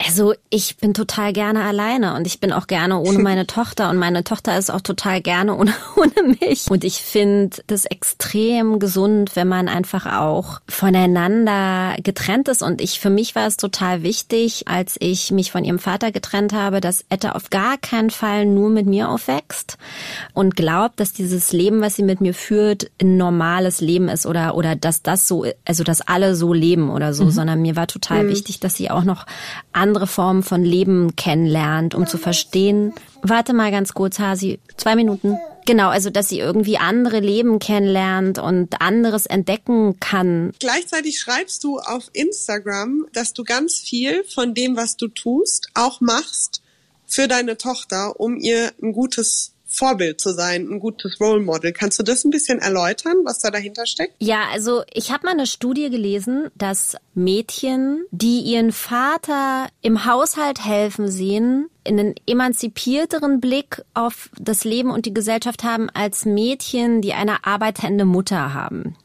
Also 0.05 0.33
ich 0.49 0.77
bin 0.77 0.93
total 0.93 1.33
gerne 1.33 1.63
alleine 1.63 2.15
und 2.15 2.25
ich 2.25 2.39
bin 2.39 2.51
auch 2.51 2.67
gerne 2.67 2.99
ohne 2.99 3.19
meine 3.23 3.45
Tochter 3.45 3.89
und 3.89 3.97
meine 3.97 4.23
Tochter 4.23 4.57
ist 4.57 4.71
auch 4.71 4.81
total 4.81 5.21
gerne 5.21 5.55
ohne, 5.55 5.73
ohne 5.95 6.35
mich. 6.39 6.69
Und 6.69 6.83
ich 6.83 6.99
finde 6.99 7.61
das 7.67 7.85
extrem 7.85 8.79
gesund, 8.79 9.35
wenn 9.35 9.47
man 9.47 9.67
einfach 9.67 10.05
auch 10.05 10.61
voneinander 10.67 11.95
getrennt 12.01 12.47
ist. 12.47 12.61
Und 12.61 12.81
ich, 12.81 12.99
für 12.99 13.09
mich 13.09 13.35
war 13.35 13.47
es 13.47 13.57
total 13.57 14.03
wichtig, 14.03 14.67
als 14.67 14.95
ich 14.99 15.31
mich 15.31 15.51
von 15.51 15.63
ihrem 15.63 15.79
Vater 15.79 16.11
getrennt 16.11 16.53
habe, 16.53 16.81
dass 16.81 17.05
Etta 17.09 17.33
auf 17.33 17.49
gar 17.49 17.77
keinen 17.77 18.09
Fall 18.09 18.45
nur 18.45 18.69
mit 18.69 18.85
mir 18.85 19.09
aufwächst 19.09 19.77
und 20.33 20.55
glaubt, 20.55 20.99
dass 20.99 21.13
dieses 21.13 21.51
Leben, 21.51 21.81
was 21.81 21.95
sie 21.95 22.03
mit 22.03 22.21
mir 22.21 22.33
führt, 22.33 22.89
ein 23.01 23.17
normales 23.17 23.81
Leben 23.81 24.09
ist 24.09 24.25
oder, 24.25 24.55
oder 24.55 24.75
dass 24.75 25.03
das 25.03 25.27
so, 25.27 25.45
also 25.65 25.83
dass 25.83 26.01
alle 26.01 26.35
so 26.35 26.53
leben 26.53 26.89
oder 26.89 27.13
so, 27.13 27.29
sondern 27.29 27.61
mir 27.61 27.75
war 27.75 27.87
total 27.87 28.27
wichtig, 28.27 28.59
dass 28.59 28.75
sie 28.75 28.89
auch 28.89 29.03
noch 29.03 29.25
andere 29.71 30.07
Formen 30.07 30.43
von 30.43 30.63
Leben 30.63 31.15
kennenlernt, 31.15 31.95
um 31.95 32.07
zu 32.07 32.17
verstehen. 32.17 32.93
Warte 33.21 33.53
mal 33.53 33.71
ganz 33.71 33.93
kurz, 33.93 34.19
Hasi, 34.19 34.59
zwei 34.77 34.95
Minuten. 34.95 35.37
Genau, 35.65 35.89
also 35.89 36.09
dass 36.09 36.29
sie 36.29 36.39
irgendwie 36.39 36.77
andere 36.77 37.19
Leben 37.19 37.59
kennenlernt 37.59 38.39
und 38.39 38.81
anderes 38.81 39.27
entdecken 39.27 39.99
kann. 39.99 40.51
Gleichzeitig 40.59 41.19
schreibst 41.19 41.63
du 41.63 41.77
auf 41.77 42.09
Instagram, 42.13 43.05
dass 43.13 43.33
du 43.33 43.43
ganz 43.43 43.77
viel 43.77 44.23
von 44.23 44.53
dem, 44.53 44.75
was 44.75 44.97
du 44.97 45.07
tust, 45.07 45.69
auch 45.75 46.01
machst 46.01 46.63
für 47.05 47.27
deine 47.27 47.57
Tochter, 47.57 48.19
um 48.19 48.37
ihr 48.37 48.71
ein 48.81 48.93
gutes 48.93 49.53
Vorbild 49.69 50.19
zu 50.19 50.33
sein, 50.33 50.67
ein 50.67 50.79
gutes 50.79 51.21
Role 51.21 51.41
Model. 51.41 51.71
Kannst 51.71 51.99
du 51.99 52.03
das 52.03 52.25
ein 52.25 52.31
bisschen 52.31 52.59
erläutern, 52.59 53.17
was 53.23 53.39
da 53.39 53.51
dahinter 53.51 53.85
steckt? 53.85 54.15
Ja, 54.19 54.45
also 54.51 54.83
ich 54.91 55.11
habe 55.11 55.25
mal 55.25 55.33
eine 55.33 55.45
Studie 55.45 55.89
gelesen, 55.89 56.49
dass 56.55 56.97
Mädchen, 57.13 58.03
die 58.11 58.41
ihren 58.41 58.71
Vater 58.71 59.67
im 59.81 60.05
Haushalt 60.05 60.65
helfen 60.65 61.09
sehen, 61.09 61.69
einen 61.85 62.15
emanzipierteren 62.27 63.39
Blick 63.39 63.83
auf 63.93 64.29
das 64.39 64.63
Leben 64.63 64.89
und 64.89 65.05
die 65.05 65.13
Gesellschaft 65.13 65.63
haben 65.63 65.89
als 65.91 66.25
Mädchen, 66.25 67.01
die 67.01 67.13
eine 67.13 67.45
arbeitende 67.45 68.05
Mutter 68.05 68.53
haben. 68.53 68.95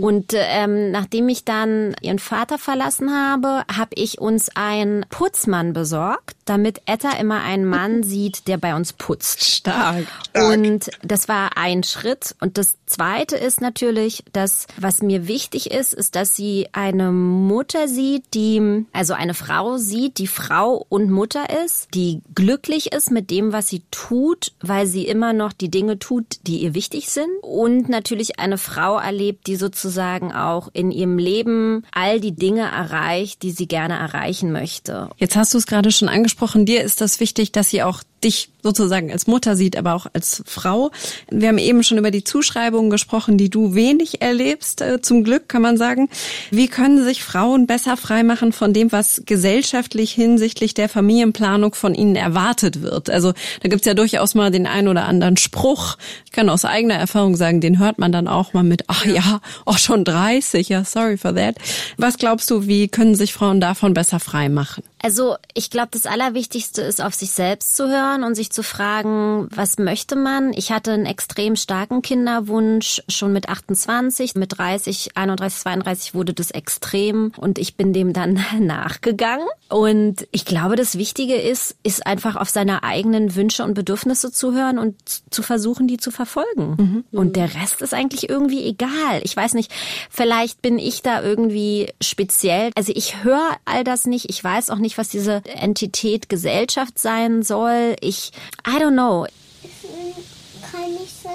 Und 0.00 0.32
ähm, 0.34 0.90
nachdem 0.90 1.28
ich 1.28 1.44
dann 1.44 1.94
ihren 2.00 2.18
Vater 2.18 2.58
verlassen 2.58 3.14
habe, 3.14 3.64
habe 3.74 3.90
ich 3.94 4.20
uns 4.20 4.50
einen 4.54 5.04
Putzmann 5.10 5.72
besorgt, 5.72 6.36
damit 6.44 6.82
Etta 6.86 7.16
immer 7.18 7.42
einen 7.42 7.64
Mann 7.64 8.02
sieht, 8.02 8.48
der 8.48 8.58
bei 8.58 8.74
uns 8.74 8.92
putzt. 8.92 9.44
Stark. 9.44 10.06
Und 10.34 10.90
das 11.02 11.28
war 11.28 11.56
ein 11.56 11.82
Schritt. 11.82 12.34
Und 12.40 12.58
das 12.58 12.76
zweite 12.86 13.36
ist 13.36 13.60
natürlich, 13.60 14.24
dass 14.32 14.66
was 14.78 15.02
mir 15.02 15.28
wichtig 15.28 15.70
ist, 15.70 15.92
ist, 15.94 16.16
dass 16.16 16.36
sie 16.36 16.68
eine 16.72 17.12
Mutter 17.12 17.88
sieht, 17.88 18.34
die, 18.34 18.86
also 18.92 19.14
eine 19.14 19.34
Frau 19.34 19.76
sieht, 19.76 20.18
die 20.18 20.26
Frau 20.26 20.84
und 20.88 21.10
Mutter 21.10 21.46
ist, 21.64 21.88
die 21.94 22.22
glücklich 22.34 22.92
ist 22.92 23.10
mit 23.10 23.30
dem, 23.30 23.52
was 23.52 23.68
sie 23.68 23.82
tut, 23.90 24.52
weil 24.60 24.86
sie 24.86 25.06
immer 25.06 25.32
noch 25.32 25.52
die 25.52 25.70
Dinge 25.70 25.98
tut, 25.98 26.24
die 26.46 26.58
ihr 26.58 26.74
wichtig 26.74 27.10
sind. 27.10 27.30
Und 27.42 27.88
natürlich 27.88 28.38
eine 28.38 28.58
Frau 28.58 28.98
erlebt, 28.98 29.33
die 29.46 29.56
sozusagen 29.56 30.32
auch 30.32 30.68
in 30.72 30.90
ihrem 30.90 31.18
Leben 31.18 31.84
all 31.92 32.20
die 32.20 32.34
Dinge 32.34 32.62
erreicht, 32.62 33.42
die 33.42 33.50
sie 33.50 33.68
gerne 33.68 33.94
erreichen 33.94 34.52
möchte. 34.52 35.10
Jetzt 35.16 35.36
hast 35.36 35.54
du 35.54 35.58
es 35.58 35.66
gerade 35.66 35.92
schon 35.92 36.08
angesprochen. 36.08 36.66
Dir 36.66 36.82
ist 36.82 37.00
das 37.00 37.20
wichtig, 37.20 37.52
dass 37.52 37.70
sie 37.70 37.82
auch 37.82 38.02
dich 38.24 38.48
sozusagen 38.62 39.12
als 39.12 39.26
Mutter 39.26 39.56
sieht, 39.56 39.76
aber 39.76 39.94
auch 39.94 40.06
als 40.14 40.42
Frau. 40.46 40.90
Wir 41.30 41.48
haben 41.48 41.58
eben 41.58 41.82
schon 41.82 41.98
über 41.98 42.10
die 42.10 42.24
Zuschreibungen 42.24 42.90
gesprochen, 42.90 43.36
die 43.36 43.50
du 43.50 43.74
wenig 43.74 44.22
erlebst, 44.22 44.80
äh, 44.80 45.00
zum 45.02 45.22
Glück 45.22 45.48
kann 45.48 45.62
man 45.62 45.76
sagen. 45.76 46.08
Wie 46.50 46.68
können 46.68 47.04
sich 47.04 47.22
Frauen 47.22 47.66
besser 47.66 47.96
freimachen 47.96 48.52
von 48.52 48.72
dem, 48.72 48.90
was 48.90 49.22
gesellschaftlich 49.26 50.12
hinsichtlich 50.12 50.74
der 50.74 50.88
Familienplanung 50.88 51.74
von 51.74 51.94
ihnen 51.94 52.16
erwartet 52.16 52.80
wird? 52.82 53.10
Also 53.10 53.34
da 53.62 53.68
gibt's 53.68 53.86
ja 53.86 53.94
durchaus 53.94 54.34
mal 54.34 54.50
den 54.50 54.66
einen 54.66 54.88
oder 54.88 55.04
anderen 55.04 55.36
Spruch. 55.36 55.96
Ich 56.24 56.32
kann 56.32 56.48
aus 56.48 56.64
eigener 56.64 56.94
Erfahrung 56.94 57.36
sagen, 57.36 57.60
den 57.60 57.78
hört 57.78 57.98
man 57.98 58.12
dann 58.12 58.26
auch 58.26 58.54
mal 58.54 58.64
mit, 58.64 58.84
ach 58.86 59.04
ja, 59.04 59.40
auch 59.66 59.78
schon 59.78 60.04
30, 60.04 60.70
ja, 60.70 60.84
sorry 60.84 61.18
for 61.18 61.34
that. 61.34 61.56
Was 61.98 62.16
glaubst 62.16 62.50
du, 62.50 62.66
wie 62.66 62.88
können 62.88 63.14
sich 63.14 63.34
Frauen 63.34 63.60
davon 63.60 63.92
besser 63.92 64.20
freimachen? 64.20 64.82
Also 65.04 65.36
ich 65.52 65.68
glaube, 65.68 65.88
das 65.90 66.06
Allerwichtigste 66.06 66.80
ist, 66.80 67.02
auf 67.02 67.12
sich 67.12 67.32
selbst 67.32 67.76
zu 67.76 67.90
hören 67.90 68.24
und 68.24 68.34
sich 68.34 68.50
zu 68.50 68.62
fragen, 68.62 69.48
was 69.54 69.76
möchte 69.76 70.16
man? 70.16 70.54
Ich 70.54 70.72
hatte 70.72 70.92
einen 70.92 71.04
extrem 71.04 71.56
starken 71.56 72.00
Kinderwunsch 72.00 73.02
schon 73.10 73.34
mit 73.34 73.50
28, 73.50 74.34
mit 74.34 74.56
30, 74.56 75.14
31, 75.14 75.60
32 75.60 76.14
wurde 76.14 76.32
das 76.32 76.50
extrem 76.52 77.32
und 77.36 77.58
ich 77.58 77.76
bin 77.76 77.92
dem 77.92 78.14
dann 78.14 78.42
nachgegangen. 78.60 79.46
Und 79.68 80.26
ich 80.30 80.46
glaube, 80.46 80.74
das 80.74 80.96
Wichtige 80.96 81.34
ist, 81.34 81.76
ist 81.82 82.06
einfach 82.06 82.36
auf 82.36 82.48
seine 82.48 82.82
eigenen 82.82 83.34
Wünsche 83.34 83.62
und 83.62 83.74
Bedürfnisse 83.74 84.32
zu 84.32 84.54
hören 84.54 84.78
und 84.78 84.96
zu 85.30 85.42
versuchen, 85.42 85.86
die 85.86 85.98
zu 85.98 86.12
verfolgen. 86.12 87.04
Und 87.12 87.36
der 87.36 87.54
Rest 87.54 87.82
ist 87.82 87.92
eigentlich 87.92 88.30
irgendwie 88.30 88.64
egal. 88.64 89.20
Ich 89.22 89.36
weiß 89.36 89.52
nicht, 89.52 89.70
vielleicht 90.08 90.62
bin 90.62 90.78
ich 90.78 91.02
da 91.02 91.22
irgendwie 91.22 91.92
speziell. 92.00 92.70
Also 92.74 92.92
ich 92.94 93.22
höre 93.22 93.56
all 93.66 93.84
das 93.84 94.06
nicht. 94.06 94.30
Ich 94.30 94.42
weiß 94.42 94.70
auch 94.70 94.78
nicht, 94.78 94.93
was 94.98 95.08
diese 95.08 95.42
Entität 95.44 96.28
Gesellschaft 96.28 96.98
sein 96.98 97.42
soll. 97.42 97.96
Ich, 98.00 98.32
I 98.66 98.72
don't 98.72 98.92
know. 98.92 99.26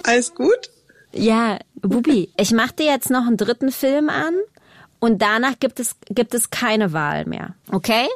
Alles 0.03 0.34
gut? 0.36 0.70
Ja, 1.12 1.60
Bubi, 1.76 2.30
ich 2.38 2.51
mache 2.51 2.74
dir 2.74 2.86
jetzt 2.86 3.10
noch 3.10 3.26
einen 3.26 3.38
dritten 3.38 3.72
Film 3.72 4.10
an 4.10 4.36
und 4.99 5.22
danach 5.22 5.60
gibt 5.60 5.80
es, 5.80 5.95
gibt 6.10 6.34
es 6.34 6.49
keine 6.49 6.93
Wahl 6.93 7.26
mehr. 7.26 7.55
Okay? 7.72 8.07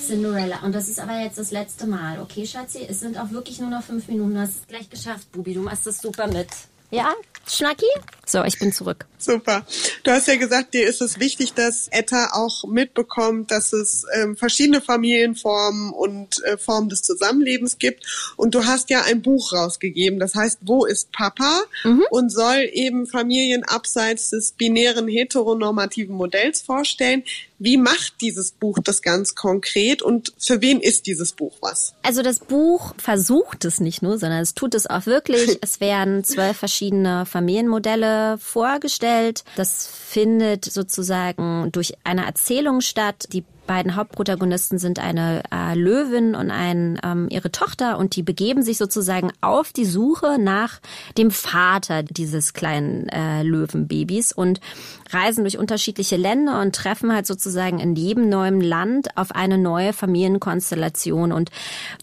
Cinderella. 0.00 0.60
Und 0.62 0.74
das 0.74 0.88
ist 0.88 0.98
aber 0.98 1.20
jetzt 1.20 1.38
das 1.38 1.50
letzte 1.50 1.86
Mal. 1.86 2.20
Okay, 2.20 2.46
Schatzi? 2.46 2.86
Es 2.88 3.00
sind 3.00 3.18
auch 3.18 3.30
wirklich 3.30 3.60
nur 3.60 3.70
noch 3.70 3.82
fünf 3.82 4.08
Minuten. 4.08 4.34
Du 4.34 4.40
hast 4.40 4.60
es 4.60 4.66
gleich 4.66 4.88
geschafft, 4.88 5.30
Bubi. 5.32 5.54
Du 5.54 5.60
machst 5.60 5.86
es 5.86 6.00
super 6.00 6.26
mit. 6.26 6.48
Ja? 6.90 7.12
Schnacki? 7.46 7.86
So, 8.30 8.44
ich 8.44 8.60
bin 8.60 8.72
zurück. 8.72 9.06
Super. 9.18 9.66
Du 10.04 10.12
hast 10.12 10.28
ja 10.28 10.36
gesagt, 10.36 10.72
dir 10.72 10.86
ist 10.86 11.02
es 11.02 11.18
wichtig, 11.18 11.52
dass 11.54 11.88
Etta 11.88 12.30
auch 12.32 12.64
mitbekommt, 12.64 13.50
dass 13.50 13.72
es 13.72 14.06
ähm, 14.14 14.36
verschiedene 14.36 14.80
Familienformen 14.80 15.90
und 15.90 16.42
äh, 16.44 16.56
Formen 16.56 16.88
des 16.88 17.02
Zusammenlebens 17.02 17.78
gibt. 17.78 18.06
Und 18.36 18.54
du 18.54 18.64
hast 18.66 18.88
ja 18.88 19.02
ein 19.02 19.20
Buch 19.20 19.52
rausgegeben, 19.52 20.20
das 20.20 20.36
heißt, 20.36 20.60
Wo 20.62 20.84
ist 20.84 21.10
Papa? 21.10 21.60
Und 22.10 22.30
soll 22.30 22.68
eben 22.72 23.06
Familien 23.06 23.64
abseits 23.64 24.30
des 24.30 24.52
binären 24.52 25.08
heteronormativen 25.08 26.14
Modells 26.14 26.62
vorstellen. 26.62 27.24
Wie 27.58 27.76
macht 27.76 28.14
dieses 28.22 28.52
Buch 28.52 28.78
das 28.82 29.02
ganz 29.02 29.34
konkret 29.34 30.00
und 30.00 30.32
für 30.38 30.62
wen 30.62 30.80
ist 30.80 31.06
dieses 31.06 31.32
Buch 31.32 31.52
was? 31.60 31.94
Also 32.02 32.22
das 32.22 32.38
Buch 32.38 32.94
versucht 32.96 33.66
es 33.66 33.80
nicht 33.80 34.00
nur, 34.00 34.16
sondern 34.16 34.40
es 34.40 34.54
tut 34.54 34.74
es 34.74 34.86
auch 34.88 35.04
wirklich. 35.04 35.58
Es 35.62 35.78
werden 35.80 36.24
zwölf 36.24 36.56
verschiedene 36.56 37.26
Familienmodelle 37.26 38.19
vorgestellt. 38.38 39.44
Das 39.56 39.86
findet 39.86 40.64
sozusagen 40.64 41.70
durch 41.72 41.94
eine 42.04 42.26
Erzählung 42.26 42.80
statt, 42.80 43.28
die 43.32 43.44
beiden 43.70 43.94
Hauptprotagonisten 43.94 44.80
sind 44.80 44.98
eine 44.98 45.44
äh, 45.52 45.76
Löwin 45.76 46.34
und 46.34 46.50
ein, 46.50 46.98
ähm, 47.04 47.28
ihre 47.30 47.52
Tochter 47.52 47.98
und 47.98 48.16
die 48.16 48.24
begeben 48.24 48.64
sich 48.64 48.78
sozusagen 48.78 49.30
auf 49.42 49.72
die 49.72 49.84
Suche 49.84 50.38
nach 50.40 50.80
dem 51.16 51.30
Vater 51.30 52.02
dieses 52.02 52.52
kleinen 52.52 53.08
äh, 53.10 53.44
Löwenbabys 53.44 54.32
und 54.32 54.60
reisen 55.10 55.44
durch 55.44 55.56
unterschiedliche 55.56 56.16
Länder 56.16 56.60
und 56.60 56.74
treffen 56.74 57.14
halt 57.14 57.28
sozusagen 57.28 57.78
in 57.78 57.94
jedem 57.94 58.28
neuen 58.28 58.60
Land 58.60 59.16
auf 59.16 59.30
eine 59.30 59.56
neue 59.56 59.92
Familienkonstellation 59.92 61.30
und 61.30 61.52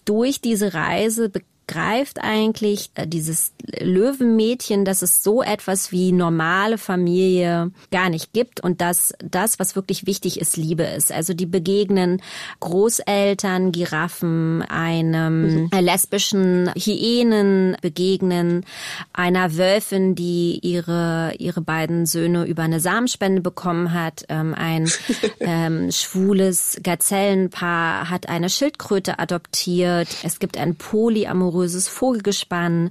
durch 0.06 0.40
diese 0.40 0.72
Reise 0.72 1.30
greift 1.68 2.18
eigentlich 2.20 2.90
äh, 2.96 3.06
dieses 3.06 3.52
Löwenmädchen, 3.78 4.84
dass 4.84 5.02
es 5.02 5.22
so 5.22 5.42
etwas 5.42 5.92
wie 5.92 6.10
normale 6.10 6.78
Familie 6.78 7.70
gar 7.92 8.08
nicht 8.08 8.32
gibt 8.32 8.60
und 8.60 8.80
dass 8.80 9.14
das, 9.22 9.60
was 9.60 9.76
wirklich 9.76 10.06
wichtig 10.06 10.40
ist, 10.40 10.56
Liebe 10.56 10.82
ist. 10.82 11.12
Also 11.12 11.34
die 11.34 11.46
begegnen 11.46 12.20
Großeltern, 12.60 13.70
Giraffen, 13.70 14.62
einem 14.62 15.66
mhm. 15.66 15.70
lesbischen 15.78 16.72
Hyänen, 16.74 17.76
begegnen 17.82 18.64
einer 19.12 19.56
Wölfin, 19.56 20.14
die 20.14 20.58
ihre, 20.62 21.34
ihre 21.38 21.60
beiden 21.60 22.06
Söhne 22.06 22.46
über 22.46 22.62
eine 22.62 22.80
Samenspende 22.80 23.42
bekommen 23.42 23.92
hat. 23.92 24.24
Ähm, 24.28 24.54
ein 24.54 24.90
ähm, 25.40 25.92
schwules 25.92 26.80
Gazellenpaar 26.82 28.08
hat 28.08 28.28
eine 28.28 28.48
Schildkröte 28.48 29.18
adoptiert. 29.18 30.08
Es 30.22 30.38
gibt 30.38 30.56
ein 30.56 30.74
polyamoröses 30.74 31.57
polyamoröses 31.58 31.88
Vogelgespann, 31.88 32.90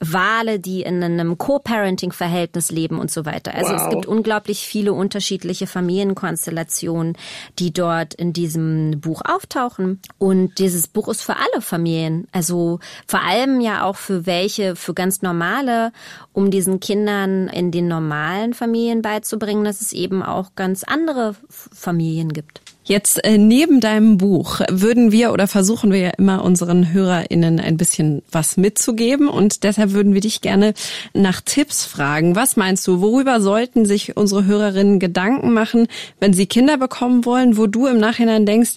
Wale, 0.00 0.60
die 0.60 0.82
in 0.82 1.02
einem 1.02 1.38
Co-Parenting-Verhältnis 1.38 2.70
leben 2.70 3.00
und 3.00 3.10
so 3.10 3.24
weiter. 3.24 3.52
Also 3.54 3.72
wow. 3.72 3.82
es 3.82 3.90
gibt 3.90 4.06
unglaublich 4.06 4.60
viele 4.60 4.92
unterschiedliche 4.92 5.66
Familienkonstellationen, 5.66 7.16
die 7.58 7.72
dort 7.72 8.14
in 8.14 8.32
diesem 8.32 9.00
Buch 9.00 9.22
auftauchen. 9.24 10.00
Und 10.18 10.58
dieses 10.60 10.86
Buch 10.86 11.08
ist 11.08 11.22
für 11.22 11.34
alle 11.34 11.60
Familien. 11.60 12.28
Also 12.30 12.78
vor 13.08 13.22
allem 13.22 13.60
ja 13.60 13.82
auch 13.82 13.96
für 13.96 14.24
welche, 14.24 14.76
für 14.76 14.94
ganz 14.94 15.20
normale, 15.22 15.90
um 16.32 16.52
diesen 16.52 16.78
Kindern 16.78 17.48
in 17.48 17.72
den 17.72 17.88
normalen 17.88 18.54
Familien 18.54 19.02
beizubringen, 19.02 19.64
dass 19.64 19.80
es 19.80 19.92
eben 19.92 20.22
auch 20.22 20.54
ganz 20.54 20.84
andere 20.84 21.34
Familien 21.50 22.32
gibt. 22.32 22.60
Jetzt 22.88 23.22
äh, 23.22 23.36
neben 23.36 23.80
deinem 23.80 24.16
Buch 24.16 24.60
würden 24.70 25.12
wir 25.12 25.34
oder 25.34 25.46
versuchen 25.46 25.92
wir 25.92 25.98
ja 25.98 26.10
immer 26.16 26.42
unseren 26.42 26.90
HörerInnen 26.90 27.60
ein 27.60 27.76
bisschen 27.76 28.22
was 28.32 28.56
mitzugeben 28.56 29.28
und 29.28 29.62
deshalb 29.62 29.92
würden 29.92 30.14
wir 30.14 30.22
dich 30.22 30.40
gerne 30.40 30.72
nach 31.12 31.42
Tipps 31.42 31.84
fragen. 31.84 32.34
Was 32.34 32.56
meinst 32.56 32.86
du, 32.86 33.02
worüber 33.02 33.42
sollten 33.42 33.84
sich 33.84 34.16
unsere 34.16 34.46
Hörerinnen 34.46 35.00
Gedanken 35.00 35.52
machen, 35.52 35.86
wenn 36.18 36.32
sie 36.32 36.46
Kinder 36.46 36.78
bekommen 36.78 37.26
wollen, 37.26 37.58
wo 37.58 37.66
du 37.66 37.86
im 37.88 37.98
Nachhinein 37.98 38.46
denkst, 38.46 38.76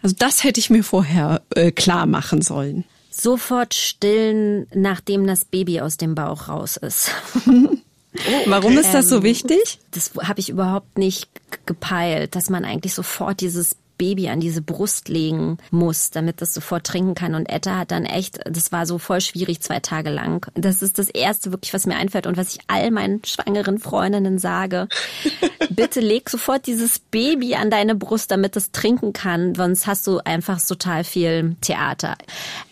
also 0.00 0.16
das 0.18 0.42
hätte 0.42 0.58
ich 0.58 0.70
mir 0.70 0.82
vorher 0.82 1.42
äh, 1.54 1.70
klar 1.70 2.06
machen 2.06 2.40
sollen? 2.40 2.84
Sofort 3.10 3.74
stillen, 3.74 4.66
nachdem 4.74 5.26
das 5.26 5.44
Baby 5.44 5.82
aus 5.82 5.98
dem 5.98 6.14
Bauch 6.14 6.48
raus 6.48 6.78
ist. 6.78 7.10
Oh, 8.16 8.42
Warum 8.46 8.78
ist 8.78 8.94
das 8.94 9.08
so 9.08 9.16
ähm, 9.16 9.22
wichtig? 9.24 9.80
Das 9.90 10.12
habe 10.22 10.40
ich 10.40 10.48
überhaupt 10.48 10.98
nicht 10.98 11.28
gepeilt, 11.66 12.36
dass 12.36 12.50
man 12.50 12.64
eigentlich 12.64 12.94
sofort 12.94 13.40
dieses 13.40 13.76
Baby 13.98 14.28
an 14.28 14.40
diese 14.40 14.62
Brust 14.62 15.08
legen 15.08 15.58
muss, 15.70 16.10
damit 16.10 16.40
das 16.40 16.54
sofort 16.54 16.86
trinken 16.86 17.14
kann. 17.14 17.34
Und 17.34 17.46
Etta 17.46 17.78
hat 17.78 17.90
dann 17.90 18.04
echt, 18.04 18.40
das 18.44 18.72
war 18.72 18.86
so 18.86 18.98
voll 18.98 19.20
schwierig 19.20 19.60
zwei 19.60 19.80
Tage 19.80 20.10
lang. 20.10 20.46
Das 20.54 20.82
ist 20.82 20.98
das 20.98 21.08
Erste 21.08 21.52
wirklich, 21.52 21.74
was 21.74 21.86
mir 21.86 21.96
einfällt 21.96 22.26
und 22.26 22.36
was 22.36 22.54
ich 22.54 22.60
all 22.66 22.90
meinen 22.90 23.24
schwangeren 23.24 23.78
Freundinnen 23.78 24.38
sage. 24.38 24.88
Bitte 25.70 26.00
leg 26.00 26.28
sofort 26.28 26.66
dieses 26.66 26.98
Baby 26.98 27.54
an 27.54 27.70
deine 27.70 27.94
Brust, 27.94 28.30
damit 28.30 28.56
es 28.56 28.72
trinken 28.72 29.12
kann, 29.12 29.54
sonst 29.54 29.86
hast 29.86 30.06
du 30.06 30.18
einfach 30.18 30.60
total 30.60 31.04
viel 31.04 31.56
Theater. 31.60 32.16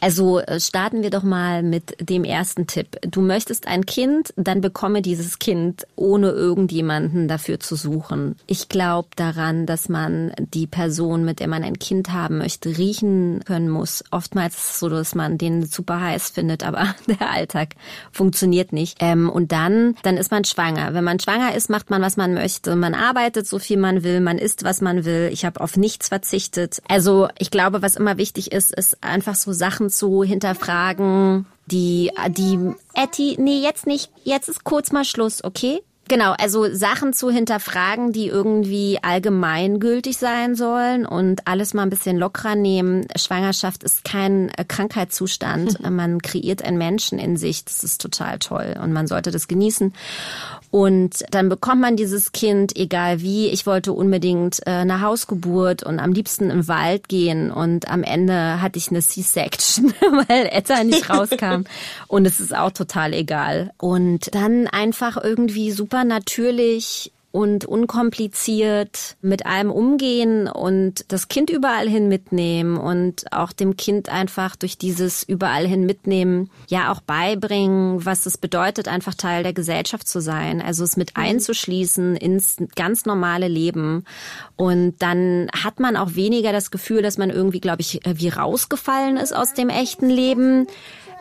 Also 0.01 0.41
äh, 0.41 0.61
starten 0.61 1.03
wir 1.03 1.11
doch 1.11 1.23
mal 1.23 1.63
mit 1.63 1.97
dem 2.01 2.25
ersten 2.25 2.67
Tipp. 2.67 2.99
Du 3.03 3.21
möchtest 3.21 3.67
ein 3.67 3.87
Kind, 3.87 4.33
dann 4.37 4.61
bekomme 4.61 5.03
dieses 5.03 5.39
Kind, 5.39 5.87
ohne 5.97 6.31
irgendjemanden 6.31 7.29
dafür 7.29 7.61
zu 7.61 7.77
suchen. 7.77 8.37
Ich 8.47 8.69
glaube 8.69 9.09
daran, 9.17 9.67
dass 9.67 9.89
man 9.89 10.33
die 10.39 10.67
Person 10.67 11.22
Person, 11.23 11.25
mit 11.25 11.41
der 11.41 11.49
man 11.49 11.65
ein 11.65 11.79
Kind 11.79 12.13
haben 12.13 12.39
möchte, 12.39 12.77
riechen 12.77 13.41
können 13.45 13.69
muss. 13.69 14.05
Oftmals 14.11 14.57
ist 14.57 14.71
es 14.73 14.81
so, 14.81 14.89
dass 14.89 15.15
man 15.15 15.39
den 15.39 15.67
super 15.67 16.01
heiß 16.01 16.31
findet, 16.31 16.65
aber 16.67 16.95
der 17.07 17.31
Alltag 17.31 17.75
funktioniert 18.11 18.73
nicht. 18.73 18.99
Ähm, 19.01 19.31
und 19.31 19.53
dann, 19.53 19.97
dann 20.03 20.17
ist 20.17 20.31
man 20.31 20.45
schwanger. 20.45 20.95
Wenn 20.95 21.05
man 21.05 21.21
schwanger 21.21 21.55
ist, 21.55 21.71
macht 21.71 21.91
man, 21.91 22.03
was 22.03 22.17
man 22.17 22.35
möchte. 22.35 22.77
Man 22.77 22.95
arbeitet 22.95 23.47
so 23.47 23.59
viel 23.59 23.79
man 23.79 24.03
will, 24.03 24.21
man 24.21 24.39
isst, 24.39 24.65
was 24.65 24.81
man 24.81 25.05
will. 25.05 25.31
Ich 25.33 25.45
habe 25.45 25.61
auf 25.61 25.77
nichts 25.77 26.09
verzichtet. 26.09 26.83
Also 26.89 27.29
ich 27.39 27.51
glaube, 27.51 27.83
was 27.83 27.97
immer 27.97 28.17
wichtig 28.17 28.53
ist, 28.53 28.73
ist 28.75 29.03
einfach 29.03 29.35
so 29.35 29.53
Sachen 29.53 29.91
zu 29.91 30.23
hinterfragen, 30.23 31.47
die, 31.67 32.11
die, 32.29 32.59
Etty, 32.95 33.37
nee, 33.39 33.61
jetzt 33.63 33.87
nicht, 33.87 34.11
jetzt 34.25 34.49
ist 34.49 34.65
kurz 34.65 34.93
mal 34.93 35.05
Schluss, 35.05 35.45
okay? 35.45 35.81
Genau, 36.09 36.33
also 36.33 36.73
Sachen 36.75 37.13
zu 37.13 37.31
hinterfragen, 37.31 38.13
die 38.13 38.27
irgendwie 38.27 38.99
allgemeingültig 39.03 40.17
sein 40.19 40.57
sollen 40.57 41.07
und 41.07 41.47
alles 41.47 41.75
mal 41.75 41.85
ein 41.85 41.91
bisschen 41.91 42.19
lockerer 42.19 42.57
nehmen. 42.57 43.07
Schwangerschaft 43.17 43.83
ist 43.85 44.05
kein 44.05 44.51
äh, 44.51 44.65
Krankheitszustand. 44.67 45.89
Man 45.89 46.21
kreiert 46.21 46.65
einen 46.65 46.77
Menschen 46.77 47.19
in 47.19 47.37
sich. 47.37 47.65
Das 47.65 47.85
ist 47.85 48.01
total 48.01 48.39
toll 48.41 48.77
und 48.83 48.93
man 48.93 49.07
sollte 49.07 49.31
das 49.31 49.49
genießen. 49.49 49.95
Und 50.71 51.25
dann 51.31 51.49
bekommt 51.49 51.83
man 51.83 51.97
dieses 51.97 52.33
Kind, 52.33 52.77
egal 52.77 53.21
wie. 53.21 53.49
Ich 53.49 53.67
wollte 53.67 53.93
unbedingt 53.93 54.67
äh, 54.67 54.71
eine 54.71 55.03
Hausgeburt 55.03 55.83
und 55.83 56.01
am 56.01 56.13
liebsten 56.13 56.51
im 56.51 56.67
Wald 56.67 57.09
gehen. 57.09 57.51
Und 57.53 57.89
am 57.89 58.03
Ende 58.03 58.61
hatte 58.61 58.79
ich 58.79 58.89
eine 58.89 59.01
C-Section, 59.01 59.93
weil 60.29 60.47
Etta 60.51 60.83
nicht 60.83 61.09
rauskam. 61.11 61.65
Und 62.09 62.27
es 62.27 62.41
ist 62.41 62.57
auch 62.57 62.73
total 62.73 63.13
egal. 63.13 63.73
Und 63.79 64.35
dann 64.35 64.67
einfach 64.67 65.23
irgendwie 65.23 65.71
super 65.73 65.92
natürlich 65.93 67.13
und 67.33 67.65
unkompliziert 67.65 69.17
mit 69.23 69.47
allem 69.47 69.71
umgehen 69.71 70.49
und 70.49 71.07
das 71.09 71.29
Kind 71.29 71.49
überall 71.49 71.89
hin 71.89 72.07
mitnehmen 72.07 72.77
und 72.77 73.33
auch 73.33 73.53
dem 73.53 73.77
Kind 73.77 74.11
einfach 74.11 74.55
durch 74.55 74.77
dieses 74.77 75.23
überall 75.23 75.67
hin 75.67 75.87
mitnehmen 75.87 76.51
ja 76.69 76.93
auch 76.93 77.01
beibringen, 77.01 78.05
was 78.05 78.27
es 78.27 78.37
bedeutet, 78.37 78.87
einfach 78.87 79.15
Teil 79.15 79.43
der 79.43 79.55
Gesellschaft 79.55 80.07
zu 80.07 80.21
sein, 80.21 80.61
also 80.61 80.85
es 80.85 80.99
mit 80.99 81.17
mhm. 81.17 81.23
einzuschließen 81.23 82.17
ins 82.17 82.59
ganz 82.77 83.07
normale 83.07 83.49
Leben. 83.49 84.05
Und 84.57 84.97
dann 85.01 85.49
hat 85.65 85.81
man 85.81 85.97
auch 85.97 86.15
weniger 86.15 86.53
das 86.53 86.71
Gefühl, 86.71 87.01
dass 87.01 87.17
man 87.17 87.31
irgendwie, 87.31 87.61
glaube 87.61 87.81
ich, 87.81 88.01
wie 88.05 88.29
rausgefallen 88.29 89.17
ist 89.17 89.35
aus 89.35 89.55
dem 89.55 89.71
echten 89.71 90.11
Leben 90.11 90.67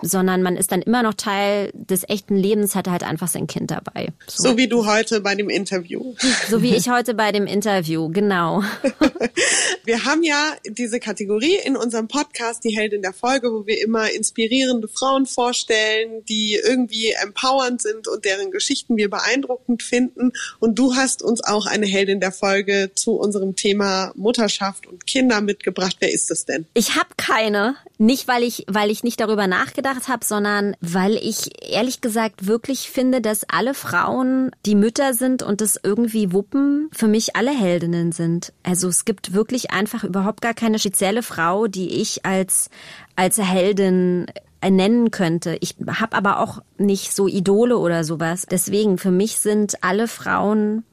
sondern 0.02 0.42
man 0.42 0.58
ist 0.58 0.72
dann 0.72 0.82
immer 0.82 1.04
noch 1.04 1.14
Teil 1.14 1.72
des 1.74 2.08
echten 2.08 2.36
Lebens, 2.36 2.76
hat 2.76 2.88
halt 2.88 3.04
einfach 3.04 3.28
sein 3.28 3.48
Kind 3.48 3.72
dabei. 3.72 4.10
So. 4.28 4.50
so 4.50 4.58
wie 4.58 4.68
du 4.68 4.86
heute 4.86 5.22
bei 5.22 5.36
dem 5.36 5.50
Interview. 5.50 6.14
So 6.50 6.62
wie 6.62 6.76
ich 6.76 6.90
heute 6.90 7.14
bei 7.14 7.32
dem 7.32 7.48
Interview, 7.48 8.10
genau. 8.10 8.64
Wir 9.84 10.06
haben 10.06 10.24
ja 10.24 10.54
diese 10.66 11.00
Kategorie 11.00 11.58
in 11.66 11.76
unserem 11.76 12.08
Podcast, 12.08 12.64
die 12.64 12.76
Heldin 12.76 13.02
der 13.02 13.14
Folge, 13.14 13.52
wo 13.52 13.66
wir 13.66 13.82
immer 13.82 14.12
inspirierende 14.12 14.88
Frauen 14.88 15.26
vorstellen, 15.26 16.24
die 16.26 16.60
irgendwie 16.64 17.12
empowernd 17.12 17.82
sind 17.82 18.08
und 18.08 18.24
deren 18.24 18.52
Geschichten 18.52 18.96
wir 18.96 19.10
beeindruckend 19.10 19.82
finden. 19.82 20.34
Und 20.60 20.78
du 20.78 20.96
hast 20.96 21.24
uns 21.24 21.44
auch 21.44 21.66
eine 21.66 21.88
Heldin 21.88 22.20
der 22.20 22.32
Folge 22.32 22.92
zu 22.94 23.14
unserem 23.14 23.56
Thema 23.56 24.12
Mutterschaft 24.16 24.86
und 24.86 25.08
Kinder 25.08 25.42
mitgebracht. 25.42 25.98
Wer 26.00 26.14
ist 26.14 26.30
es 26.30 26.46
denn? 26.46 26.68
Ich 26.74 26.96
habe 26.96 27.10
keine. 27.18 27.76
Nicht, 27.98 28.28
weil 28.28 28.44
ich, 28.44 28.66
weil 28.68 28.90
ich 28.92 29.04
nicht 29.04 29.20
darüber 29.20 29.48
nachgedacht 29.48 29.91
habe, 30.08 30.26
sondern 30.26 30.76
weil 30.82 31.16
ich 31.16 31.72
ehrlich 31.72 32.02
gesagt 32.02 32.48
wirklich 32.48 32.90
finde, 32.90 33.22
dass 33.22 33.44
alle 33.50 33.74
Frauen, 33.74 34.52
die 34.66 34.76
Mütter 34.76 35.14
sind 35.14 35.44
und 35.44 35.62
das 35.62 35.80
irgendwie 35.82 36.34
wuppen, 36.34 36.90
für 36.92 37.08
mich 37.08 37.36
alle 37.36 37.52
Heldinnen 37.52 38.12
sind. 38.12 38.54
Also 38.64 38.88
es 38.88 39.06
gibt 39.06 39.34
wirklich 39.34 39.72
einfach 39.72 40.04
überhaupt 40.04 40.42
gar 40.42 40.54
keine 40.54 40.80
spezielle 40.80 41.24
Frau, 41.24 41.68
die 41.68 42.02
ich 42.02 42.26
als, 42.26 42.70
als 43.16 43.38
Heldin 43.38 44.28
nennen 44.70 45.12
könnte. 45.12 45.58
Ich 45.62 45.76
habe 45.88 46.16
aber 46.16 46.40
auch 46.40 46.62
nicht 46.78 47.14
so 47.14 47.28
Idole 47.28 47.78
oder 47.78 48.04
sowas. 48.04 48.46
Deswegen, 48.50 48.98
für 48.98 49.12
mich 49.12 49.38
sind 49.38 49.84
alle 49.84 50.08
Frauen, 50.08 50.84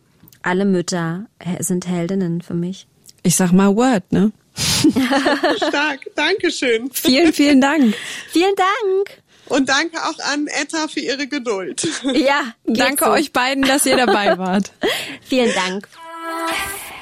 alle 0.43 0.65
Mütter 0.65 1.27
sind 1.61 1.87
Heldinnen 1.87 2.41
für 2.41 2.55
mich. 2.55 2.87
Ich 3.23 3.37
sag 3.37 3.53
mal 3.53 3.77
Word, 3.77 4.11
ne? 4.13 4.33
Stark, 5.57 6.01
Dankeschön. 6.15 6.91
Vielen, 6.93 7.33
vielen 7.33 7.61
Dank. 7.61 7.95
vielen 8.31 8.55
Dank. 8.57 9.23
Und 9.47 9.69
danke 9.69 9.99
auch 9.99 10.19
an 10.33 10.47
Etta 10.47 10.89
für 10.89 11.01
ihre 11.01 11.27
Geduld. 11.27 11.89
Ja, 12.15 12.55
danke 12.65 13.07
so. 13.07 13.11
euch 13.11 13.33
beiden, 13.33 13.65
dass 13.65 13.87
ihr 13.87 13.97
dabei 13.97 14.37
wart. 14.39 14.73
vielen 15.23 15.55
Dank. 15.55 15.89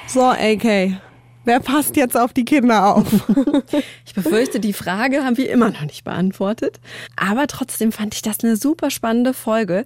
So, 0.07 0.23
AK. 0.23 1.01
Wer 1.47 1.61
passt 1.61 1.95
jetzt 1.95 2.17
auf 2.17 2.33
die 2.33 2.45
Kinder 2.45 2.97
auf? 2.97 3.07
ich 4.05 4.15
befürchte, 4.15 4.59
die 4.59 4.73
Frage 4.73 5.25
haben 5.25 5.37
wir 5.37 5.49
immer 5.49 5.71
noch 5.71 5.83
nicht 5.83 6.03
beantwortet. 6.03 6.81
Aber 7.15 7.47
trotzdem 7.47 7.93
fand 7.93 8.17
ich 8.17 8.23
das 8.23 8.41
eine 8.43 8.57
super 8.57 8.91
spannende 8.91 9.33
Folge. 9.33 9.85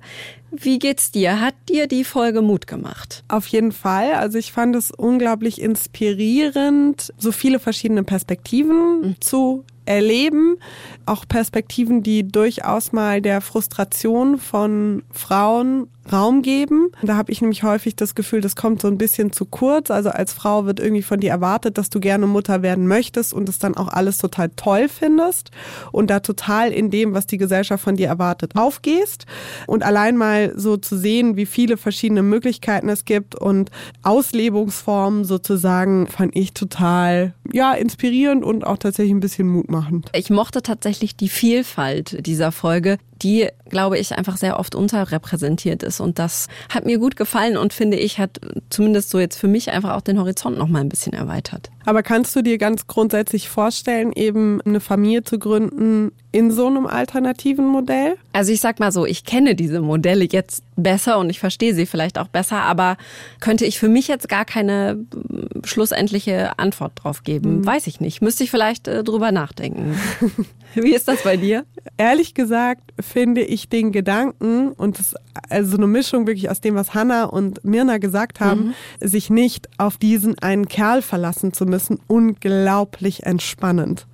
Wie 0.51 0.79
geht's 0.79 1.13
dir? 1.13 1.39
Hat 1.39 1.55
dir 1.69 1.87
die 1.87 2.05
Folge 2.05 2.41
Mut 2.41 2.67
gemacht? 2.67 3.25
Auf 3.29 3.47
jeden 3.49 3.73
Fall. 3.73 4.15
Also 4.15 4.39
ich 4.39 4.53
fand 4.53 4.75
es 4.75 4.91
unglaublich 4.91 5.61
inspirierend, 5.61 7.13
so 7.19 7.31
viele 7.31 7.59
verschiedene 7.59 8.05
Perspektiven 8.05 9.01
mhm. 9.03 9.21
zu 9.21 9.65
erleben. 9.85 10.57
Auch 11.05 11.29
Perspektiven, 11.29 12.03
die 12.03 12.27
durchaus 12.27 12.93
mal 12.93 13.21
der 13.21 13.43
Frustration 13.43 14.39
von 14.39 15.03
Frauen 15.11 15.89
Raum 16.13 16.43
geben. 16.43 16.91
Da 17.03 17.17
habe 17.17 17.33
ich 17.33 17.41
nämlich 17.41 17.63
häufig 17.63 17.97
das 17.97 18.15
Gefühl, 18.15 18.41
das 18.41 18.57
kommt 18.57 18.81
so 18.81 18.89
ein 18.89 18.99
bisschen 18.99 19.33
zu 19.33 19.45
kurz. 19.45 19.91
Also 19.91 20.11
als 20.11 20.33
Frau 20.33 20.67
wird 20.67 20.81
irgendwie 20.81 21.03
von 21.03 21.21
dir 21.21 21.31
erwartet, 21.31 21.79
dass 21.79 21.91
du 21.91 22.01
gerne 22.01 22.27
Mutter 22.27 22.63
werden 22.63 22.87
möchtest 22.87 23.33
und 23.33 23.49
es 23.49 23.59
dann 23.59 23.77
auch 23.77 23.89
alles 23.89 24.19
total 24.19 24.51
toll 24.57 24.89
findest 24.89 25.51
und 25.93 26.11
da 26.11 26.21
total 26.21 26.73
in 26.73 26.91
dem, 26.91 27.15
was 27.15 27.27
die 27.27 27.39
Gesellschaft 27.39 27.85
von 27.85 27.97
dir 27.97 28.09
erwartet, 28.09 28.57
aufgehst. 28.57 29.27
Und 29.67 29.83
allein 29.83 30.17
mal 30.17 30.53
so 30.57 30.77
zu 30.77 30.97
sehen, 30.97 31.37
wie 31.37 31.47
viele 31.47 31.77
verschiedene 31.77 32.23
Möglichkeiten 32.23 32.89
es 32.89 33.05
gibt 33.05 33.35
und 33.35 33.71
Auslebungsformen 34.03 35.25
sozusagen, 35.25 36.07
fand 36.07 36.37
ich 36.37 36.53
total 36.53 37.35
ja 37.53 37.73
inspirierend 37.73 38.45
und 38.45 38.67
auch 38.67 38.79
tatsächlich 38.79 39.15
ein 39.15 39.21
bisschen 39.21 39.49
mutmachend. 39.49 40.11
Ich 40.15 40.31
mochte 40.31 40.63
tatsächlich 40.63 41.17
die 41.17 41.29
Vielfalt 41.29 42.27
dieser 42.27 42.53
Folge 42.53 42.99
die, 43.23 43.49
glaube 43.69 43.99
ich, 43.99 44.17
einfach 44.17 44.37
sehr 44.37 44.59
oft 44.59 44.75
unterrepräsentiert 44.75 45.83
ist. 45.83 46.01
Und 46.01 46.19
das 46.19 46.49
hat 46.69 46.87
mir 46.87 46.99
gut 46.99 47.17
gefallen 47.17 47.57
und 47.57 47.73
finde 47.73 47.97
ich, 47.97 48.19
hat 48.19 48.41
zumindest 48.71 49.11
so 49.11 49.19
jetzt 49.19 49.37
für 49.37 49.49
mich 49.49 49.71
einfach 49.71 49.95
auch 49.97 50.01
den 50.01 50.19
Horizont 50.19 50.59
noch 50.59 50.69
mal 50.69 50.81
ein 50.81 50.89
bisschen 50.89 51.13
erweitert. 51.13 51.71
Aber 51.85 52.03
kannst 52.03 52.35
du 52.37 52.43
dir 52.43 52.59
ganz 52.59 52.87
grundsätzlich 52.87 53.49
vorstellen, 53.49 54.13
eben 54.13 54.61
eine 54.63 54.81
Familie 54.81 55.25
zu 55.25 55.39
gründen 55.39 56.13
in 56.33 56.51
so 56.51 56.67
einem 56.67 56.87
alternativen 56.87 57.67
Modell? 57.67 58.17
Also 58.33 58.53
ich 58.53 58.61
sag 58.61 58.79
mal 58.79 58.93
so, 58.93 59.07
ich 59.07 59.25
kenne 59.25 59.55
diese 59.55 59.81
Modelle 59.81 60.27
jetzt 60.31 60.63
besser 60.77 61.19
und 61.19 61.31
ich 61.31 61.41
verstehe 61.41 61.75
sie 61.75 61.87
vielleicht 61.87 62.19
auch 62.19 62.29
besser, 62.29 62.63
aber 62.63 62.97
könnte 63.41 63.65
ich 63.65 63.79
für 63.79 63.89
mich 63.89 64.09
jetzt 64.09 64.29
gar 64.29 64.45
keine 64.45 64.95
mm, 64.95 65.65
schlussendliche 65.65 66.59
Antwort 66.59 66.93
drauf 66.97 67.23
geben? 67.23 67.59
Mhm. 67.59 67.67
Weiß 67.67 67.87
ich 67.87 68.01
nicht. 68.01 68.23
Müsste 68.23 68.45
ich 68.45 68.51
vielleicht 68.51 68.89
äh, 68.89 69.03
drüber 69.03 69.33
nachdenken. 69.33 69.99
Wie 70.75 70.95
ist 70.95 71.09
das 71.09 71.23
bei 71.23 71.37
dir? 71.37 71.65
Ehrlich 71.97 72.35
gesagt 72.35 72.93
finde 73.01 73.41
ich 73.43 73.69
den 73.69 73.91
Gedanken 73.91 74.71
und 74.73 74.99
das, 74.99 75.15
also 75.49 75.77
eine 75.77 75.87
Mischung 75.87 76.27
wirklich 76.27 76.49
aus 76.49 76.61
dem, 76.61 76.77
was 76.77 76.95
Hannah 76.95 77.25
und 77.25 77.65
Mirna 77.65 77.99
gesagt 77.99 78.41
haben, 78.41 78.75
mhm. 79.01 79.09
sich 79.09 79.31
nicht 79.31 79.69
auf 79.79 79.97
diesen 79.97 80.39
einen 80.39 80.69
Kerl 80.69 81.03
verlassen 81.03 81.53
zu 81.53 81.67
müssen, 81.67 81.99
unglaublich 82.07 83.25
entspannend. 83.25 84.07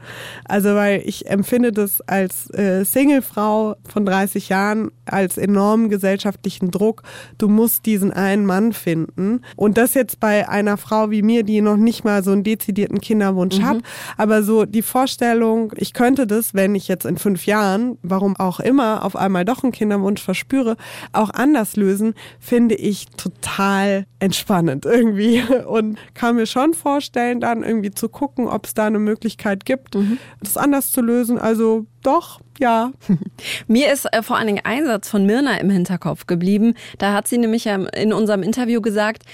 Also 0.45 0.75
weil 0.75 1.03
ich 1.05 1.27
empfinde 1.27 1.73
das 1.73 2.06
als 2.07 2.53
äh, 2.55 2.85
Singlefrau 2.85 3.77
von 3.89 4.07
30 4.07 4.49
Jahren 4.49 4.91
als 5.07 5.39
enormen 5.39 5.89
gesellschaftlichen 5.89 6.71
Druck. 6.71 7.03
Du 7.39 7.49
musst 7.49 7.87
diesen 7.87 8.13
einen 8.13 8.47
Mann 8.47 8.73
finden 8.73 9.43
und 9.55 9.79
das 9.79 9.95
jetzt 9.95 10.21
bei 10.21 10.49
einer 10.49 10.77
Frau 10.77 11.11
wie 11.11 11.23
mir, 11.23 11.43
die 11.45 11.61
noch 11.61 11.77
nicht 11.77 12.05
mal 12.05 12.25
so 12.25 12.33
einen 12.33 12.45
dezidierten 12.45 13.01
Kinderwunsch 13.01 13.59
mhm. 13.59 13.67
hat, 13.67 13.79
aber 14.17 14.43
so 14.43 14.65
die 14.65 14.83
Vorstellung, 14.83 15.73
ich 15.77 15.93
könnte 15.93 16.27
das 16.27 16.55
wenn 16.57 16.75
ich 16.75 16.89
jetzt 16.89 17.05
in 17.05 17.19
fünf 17.19 17.47
Jahren, 17.47 17.99
warum 18.03 18.35
auch 18.37 18.59
immer, 18.59 19.05
auf 19.05 19.15
einmal 19.15 19.45
doch 19.45 19.63
einen 19.63 19.73
Kinderwunsch 19.73 20.23
verspüre, 20.23 20.77
auch 21.13 21.31
anders 21.31 21.77
lösen, 21.77 22.15
finde 22.41 22.75
ich 22.75 23.07
total 23.11 24.07
entspannend 24.19 24.87
irgendwie. 24.87 25.43
Und 25.67 25.99
kann 26.15 26.37
mir 26.37 26.47
schon 26.47 26.75
vorstellen, 26.75 27.41
dann 27.41 27.63
irgendwie 27.63 27.91
zu 27.91 28.09
gucken, 28.09 28.49
ob 28.49 28.67
es 28.67 28.75
da 28.75 28.87
eine 28.87 28.99
Möglichkeit 28.99 29.65
gibt, 29.65 29.95
mhm. 29.95 30.19
das 30.41 30.57
anders 30.57 30.91
zu 30.91 31.03
lösen. 31.03 31.39
Also 31.39 31.87
doch, 32.03 32.41
ja. 32.59 32.93
Mir 33.67 33.93
ist 33.93 34.07
äh, 34.13 34.23
vor 34.23 34.37
allen 34.37 34.47
Dingen 34.47 34.65
ein 34.65 34.85
Satz 34.97 35.11
von 35.11 35.27
Mirna 35.27 35.59
im 35.59 35.69
Hinterkopf 35.69 36.27
geblieben. 36.27 36.75
Da 36.99 37.13
hat 37.13 37.29
sie 37.29 37.37
nämlich 37.37 37.67
in 37.67 38.13
unserem 38.15 38.43
Interview 38.43 38.81
gesagt, 38.81 39.25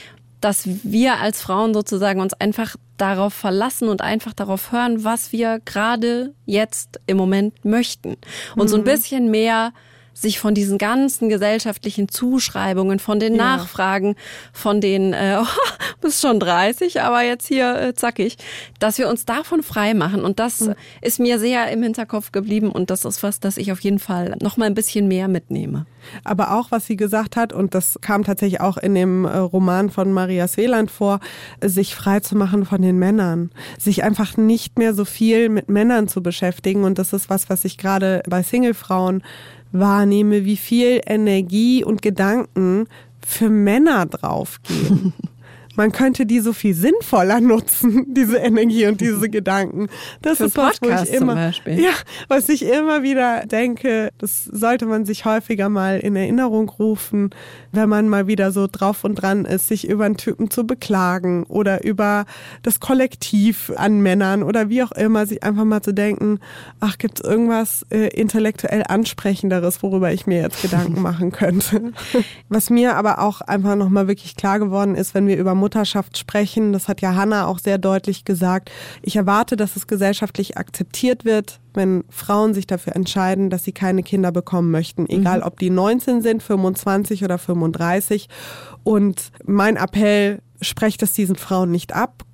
dass 0.41 0.65
wir 0.83 1.21
als 1.21 1.41
Frauen 1.41 1.73
sozusagen 1.73 2.21
uns 2.21 2.35
einfach 2.35 2.75
darauf 2.97 3.33
verlassen 3.33 3.89
und 3.89 4.01
einfach 4.01 4.33
darauf 4.33 4.73
hören, 4.73 5.05
was 5.05 5.31
wir 5.31 5.61
gerade 5.65 6.35
jetzt 6.47 7.01
im 7.07 7.17
Moment 7.17 7.65
möchten. 7.65 8.17
Und 8.57 8.65
mhm. 8.65 8.69
so 8.69 8.77
ein 8.77 8.81
mhm. 8.81 8.87
bisschen 8.87 9.31
mehr 9.31 9.73
sich 10.15 10.39
von 10.39 10.55
diesen 10.55 10.79
ganzen 10.79 11.29
gesellschaftlichen 11.29 12.09
Zuschreibungen, 12.09 12.99
von 12.99 13.19
den 13.21 13.35
ja. 13.35 13.57
Nachfragen, 13.57 14.17
von 14.53 14.81
den, 14.81 15.13
äh, 15.13 15.39
oh, 15.41 15.47
bist 16.01 16.21
schon 16.21 16.41
30, 16.41 17.01
aber 17.01 17.23
jetzt 17.23 17.47
hier 17.47 17.81
äh, 17.81 17.95
zackig, 17.95 18.37
dass 18.79 18.99
wir 18.99 19.09
uns 19.09 19.25
davon 19.25 19.63
frei 19.63 19.95
machen. 19.95 20.25
Und 20.25 20.39
das 20.39 20.61
mhm. 20.61 20.75
ist 21.01 21.21
mir 21.21 21.39
sehr 21.39 21.71
im 21.71 21.83
Hinterkopf 21.83 22.33
geblieben 22.33 22.71
und 22.71 22.91
das 22.91 23.05
ist 23.05 23.23
was, 23.23 23.41
das 23.41 23.57
ich 23.57 23.73
auf 23.73 23.81
jeden 23.81 23.99
Fall 23.99 24.37
noch 24.41 24.57
mal 24.57 24.67
ein 24.67 24.75
bisschen 24.75 25.09
mehr 25.09 25.29
mitnehme. 25.29 25.87
Aber 26.25 26.53
auch, 26.53 26.71
was 26.71 26.87
sie 26.87 26.97
gesagt 26.97 27.37
hat, 27.37 27.53
und 27.53 27.75
das 27.75 27.99
kam 28.01 28.25
tatsächlich 28.25 28.61
auch 28.61 28.77
in 28.77 28.95
dem 28.95 29.25
äh, 29.25 29.37
Roman 29.37 29.91
von 29.91 30.13
Maria 30.13 30.49
Sveland 30.49 30.91
vor, 30.91 31.21
sich 31.63 31.95
frei 31.95 32.21
zu 32.21 32.37
machen 32.37 32.65
von 32.65 32.83
den 32.83 32.99
Männern. 32.99 33.51
Sich 33.79 34.03
einfach 34.03 34.37
nicht 34.37 34.79
mehr 34.79 34.95
so 34.95 35.05
viel 35.05 35.49
mit 35.49 35.69
Männern 35.69 36.09
zu 36.09 36.23
beschäftigen. 36.23 36.85
Und 36.85 36.99
das 36.99 37.13
ist 37.13 37.31
was, 37.31 37.49
was 37.49 37.65
ich 37.65 37.79
gerade 37.79 38.23
bei 38.29 38.43
Singlefrauen 38.43 39.23
wahrnehme, 39.73 40.45
wie 40.45 40.57
viel 40.57 41.01
Energie 41.07 41.85
und 41.85 42.03
Gedanken 42.03 42.87
für 43.25 43.49
Männer 43.49 44.07
draufgehen. 44.07 45.13
man 45.75 45.93
könnte 45.93 46.27
die 46.27 46.41
so 46.41 46.53
viel 46.53 46.75
sinnvoller 46.75 47.41
nutzen, 47.41 48.07
diese 48.15 48.39
Energie 48.39 48.87
und 48.87 49.01
diese 49.01 49.29
Gedanken. 49.29 49.89
Das 50.21 50.39
Für 50.39 50.45
ist 50.45 50.57
was, 50.57 50.81
wo 50.83 50.89
ich 50.89 51.13
immer, 51.13 51.53
ja, 51.67 51.93
was 52.29 52.49
ich 52.49 52.65
immer 52.65 53.03
wieder 53.03 53.47
denke, 53.47 54.11
das 54.19 54.45
sollte 54.45 54.87
man 54.87 55.05
sich 55.05 55.25
häufiger 55.25 55.69
mal 55.69 55.99
in 55.99 56.17
Erinnerung 56.17 56.69
rufen, 56.69 57.31
wenn 57.73 57.89
man 57.89 58.09
mal 58.09 58.27
wieder 58.27 58.53
so 58.53 58.69
drauf 58.71 59.05
und 59.05 59.17
dran 59.17 59.45
ist, 59.45 59.69
sich 59.69 59.89
über 59.89 60.05
einen 60.05 60.17
Typen 60.17 60.51
zu 60.51 60.67
beklagen 60.67 61.45
oder 61.45 61.85
über 61.85 62.25
das 62.63 62.81
Kollektiv 62.81 63.73
an 63.77 64.01
Männern 64.01 64.43
oder 64.43 64.69
wie 64.69 64.83
auch 64.83 64.93
immer, 64.93 65.27
sich 65.27 65.43
einfach 65.43 65.65
mal 65.65 65.83
zu 65.83 65.93
denken, 65.93 66.41
ach, 66.81 66.99
gibt 66.99 67.21
es 67.21 67.25
irgendwas 67.29 67.87
äh, 67.91 68.09
intellektuell 68.09 68.85
ansprechenderes, 68.87 69.83
worüber 69.83 70.13
ich 70.13 70.27
mir 70.27 70.43
jetzt 70.43 70.63
Gedanken 70.63 71.01
machen 71.03 71.33
könnte. 71.33 71.93
Was 72.49 72.71
mir 72.71 72.97
aber 72.97 73.21
auch 73.21 73.41
einfach 73.41 73.77
nochmal 73.77 74.09
wirklich 74.09 74.37
klar 74.37 74.59
geworden 74.59 74.95
ist, 74.95 75.15
wenn 75.15 75.27
wir 75.27 75.37
über 75.37 75.55
Mutterschaft 75.63 76.19
sprechen, 76.19 76.73
das 76.73 76.89
hat 76.89 77.01
ja 77.01 77.15
Hanna 77.15 77.47
auch 77.47 77.61
sehr 77.61 77.79
deutlich 77.79 78.25
gesagt, 78.25 78.73
ich 79.01 79.15
erwarte, 79.15 79.55
dass 79.55 79.77
es 79.77 79.87
gesellschaftlich 79.87 80.59
akzeptiert 80.59 81.25
wird, 81.25 81.61
wenn 81.73 82.03
Frauen 82.11 82.53
sich 82.53 82.67
dafür 82.67 82.97
entscheiden, 82.97 83.49
dass 83.49 83.63
sie 83.63 83.71
keine 83.71 84.03
Kinder 84.03 84.33
bekommen 84.33 84.73
möchten, 84.73 85.09
egal 85.09 85.39
mhm. 85.39 85.45
ob 85.45 85.61
die 85.61 85.71
19 85.71 86.21
sind, 86.21 86.43
25 86.43 87.23
oder 87.23 87.39
35. 87.39 88.29
Und 88.83 89.31
mein 89.47 89.77
Appell, 89.77 90.41
sprecht 90.61 91.03
es 91.03 91.13
diesen 91.13 91.37
Frauen 91.37 91.71
nicht 91.71 91.95
ab, 91.95 92.25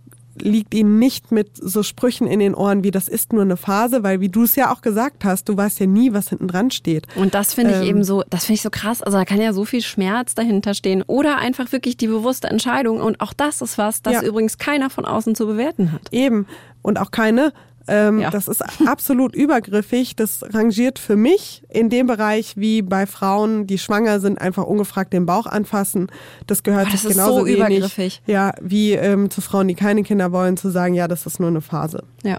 liegt 0.43 0.75
ihnen 0.75 0.99
nicht 0.99 1.33
mit 1.33 1.51
so 1.57 1.83
Sprüchen 1.83 2.27
in 2.27 2.41
den 2.41 2.55
Ohren 2.55 2.85
wie 2.85 2.91
das 2.91 3.09
ist 3.09 3.33
nur 3.33 3.43
eine 3.43 3.57
Phase, 3.57 4.03
weil 4.03 4.21
wie 4.21 4.29
du 4.29 4.45
es 4.45 4.57
ja 4.57 4.73
auch 4.73 4.81
gesagt 4.81 5.25
hast, 5.25 5.49
du 5.49 5.57
weißt 5.57 5.81
ja 5.81 5.87
nie, 5.87 6.13
was 6.13 6.29
hinten 6.29 6.49
dran 6.49 6.71
steht. 6.71 7.07
Und 7.17 7.35
das 7.35 7.55
finde 7.55 7.73
ich 7.73 7.83
ähm, 7.83 7.89
eben 7.89 8.05
so, 8.05 8.23
das 8.31 8.45
finde 8.45 8.55
ich 8.55 8.63
so 8.63 8.71
krass. 8.71 9.03
Also 9.03 9.19
da 9.19 9.25
kann 9.25 9.41
ja 9.41 9.53
so 9.53 9.65
viel 9.65 9.83
Schmerz 9.83 10.35
dahinter 10.35 10.75
stehen 10.75 11.03
oder 11.07 11.39
einfach 11.39 11.73
wirklich 11.73 11.97
die 11.97 12.07
bewusste 12.07 12.49
Entscheidung. 12.49 13.01
Und 13.01 13.21
auch 13.21 13.33
das 13.33 13.63
ist 13.63 13.79
was, 13.79 14.03
das 14.03 14.15
ja. 14.15 14.23
übrigens 14.23 14.59
keiner 14.59 14.91
von 14.91 15.05
außen 15.05 15.35
zu 15.35 15.47
bewerten 15.47 15.93
hat. 15.93 16.13
Eben. 16.13 16.47
Und 16.83 16.99
auch 16.99 17.11
keine 17.11 17.53
ähm, 17.89 18.21
ja. 18.21 18.31
Das 18.31 18.49
ist 18.49 18.63
absolut 18.87 19.35
übergriffig. 19.35 20.15
Das 20.15 20.43
rangiert 20.53 20.99
für 20.99 21.17
mich 21.17 21.63
in 21.69 21.89
dem 21.89 22.07
Bereich 22.07 22.57
wie 22.57 22.83
bei 22.83 23.07
Frauen, 23.07 23.67
die 23.67 23.79
schwanger 23.79 24.21
sind, 24.21 24.41
einfach 24.41 24.65
ungefragt 24.65 25.13
den 25.13 25.27
Bauch 25.27 25.47
anfassen. 25.47 26.09
Das 26.47 26.63
gehört 26.63 26.89
oh, 26.89 26.93
das 26.93 27.03
genauso 27.03 27.41
so 27.41 27.47
wenig, 27.47 27.59
übergriffig. 27.59 28.23
Ja, 28.27 28.53
wie 28.61 28.93
ähm, 28.93 29.31
zu 29.31 29.41
Frauen, 29.41 29.69
die 29.69 29.75
keine 29.75 30.03
Kinder 30.03 30.33
wollen, 30.33 30.57
zu 30.57 30.71
sagen, 30.71 30.95
ja, 30.95 31.09
das 31.09 31.27
ist 31.27 31.41
nur 31.41 31.49
eine 31.49 31.61
Phase. 31.61 32.05
Ja. 32.23 32.39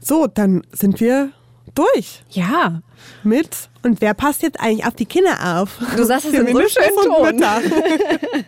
So, 0.00 0.26
dann 0.26 0.62
sind 0.72 1.00
wir 1.00 1.30
durch. 1.74 2.22
Ja. 2.30 2.82
Mit. 3.22 3.70
Und 3.82 4.00
wer 4.00 4.14
passt 4.14 4.42
jetzt 4.42 4.60
eigentlich 4.60 4.86
auf 4.86 4.94
die 4.94 5.06
Kinder 5.06 5.60
auf? 5.60 5.78
Du 5.96 6.04
sagst 6.04 6.26
es 6.26 6.34
in 6.34 6.46
so 6.46 6.60
schönen 6.60 7.40
Ton. 7.40 7.44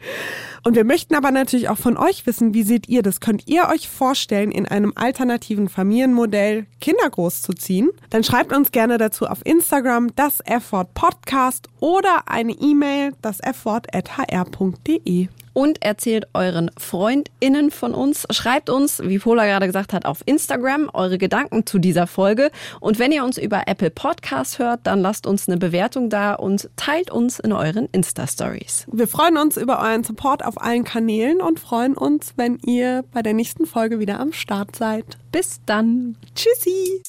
Und 0.65 0.77
wir 0.77 0.85
möchten 0.85 1.15
aber 1.17 1.33
natürlich 1.33 1.69
auch 1.69 1.79
von 1.79 1.97
euch 1.97 2.25
wissen, 2.27 2.55
wie 2.55 2.63
seht 2.63 2.89
ihr 2.89 3.03
das? 3.03 3.21
Könnt 3.21 3.49
ihr 3.49 3.69
euch 3.69 3.89
vorstellen, 3.89 4.53
in 4.53 4.67
einem 4.67 4.93
alternativen 4.95 5.69
Familienmodell 5.69 6.67
Kinder 6.81 7.11
großzuziehen? 7.11 7.91
Dann 8.11 8.23
schreibt 8.23 8.53
uns 8.53 8.71
gerne 8.71 8.97
dazu 8.97 9.27
auf 9.27 9.45
Instagram 9.45 10.15
das 10.15 10.39
F-Wort 10.45 10.95
Podcast 10.95 11.69
oder 11.81 12.23
eine 12.27 12.53
E-Mail 12.53 13.13
das 13.23 13.41
F-Wort 13.41 13.93
at 13.95 14.17
hr.de. 14.17 15.29
und 15.53 15.83
erzählt 15.83 16.27
euren 16.35 16.71
FreundInnen 16.79 17.71
von 17.71 17.95
uns. 17.95 18.27
Schreibt 18.31 18.71
uns, 18.71 19.03
wie 19.05 19.19
Pola 19.19 19.47
gerade 19.47 19.67
gesagt 19.67 19.93
hat, 19.93 20.07
auf 20.07 20.23
Instagram 20.27 20.91
eure 20.93 21.19
Gedanken 21.19 21.67
zu 21.67 21.79
dieser 21.79 22.07
Folge. 22.07 22.51
Und 22.81 22.99
wenn 22.99 23.13
ihr 23.13 23.25
uns 23.25 23.39
über 23.39 23.63
Apple 23.67 23.91
Podcasts 23.91 24.59
hört, 24.59 24.81
dann 24.85 25.01
lasst 25.01 25.27
uns 25.27 25.49
eine 25.49 25.59
Bewertung 25.59 26.11
da 26.11 26.35
und 26.35 26.69
teilt 26.77 27.11
uns 27.11 27.39
in 27.39 27.53
euren 27.53 27.89
Insta-Stories. 27.93 28.87
Wir 28.93 29.09
freuen 29.09 29.37
uns 29.37 29.57
über 29.57 29.81
euren 29.81 30.05
Support 30.05 30.45
auf 30.45 30.61
allen 30.61 30.85
Kanälen 30.85 31.41
und 31.41 31.61
freuen 31.61 31.95
uns, 31.95 32.35
wenn 32.37 32.59
ihr 32.65 33.05
bei 33.13 33.23
der 33.23 33.35
nächsten 33.35 33.67
Folge 33.67 33.99
wieder 33.99 34.21
am 34.21 34.33
Start 34.33 34.77
seid. 34.77 35.05
Bis 35.31 35.61
dann. 35.67 36.17
Tschüssi. 36.35 37.03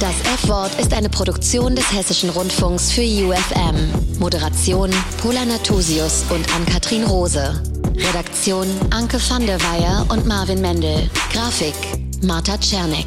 Das 0.00 0.20
F-Wort 0.42 0.78
ist 0.78 0.92
eine 0.92 1.08
Produktion 1.08 1.76
des 1.76 1.92
Hessischen 1.92 2.28
Rundfunks 2.30 2.92
für 2.92 3.00
UFM. 3.00 4.18
Moderation 4.18 4.90
Pola 5.22 5.44
Natusius 5.44 6.24
und 6.30 6.54
Ann-Kathrin 6.54 7.04
Rose. 7.04 7.62
Redaktion 7.96 8.66
Anke 8.90 9.18
van 9.18 9.46
der 9.46 9.60
Weyer 9.60 10.04
und 10.08 10.26
Marvin 10.26 10.60
Mendel. 10.60 11.08
Grafik 11.32 11.74
Marta 12.22 12.58
Czernik. 12.58 13.06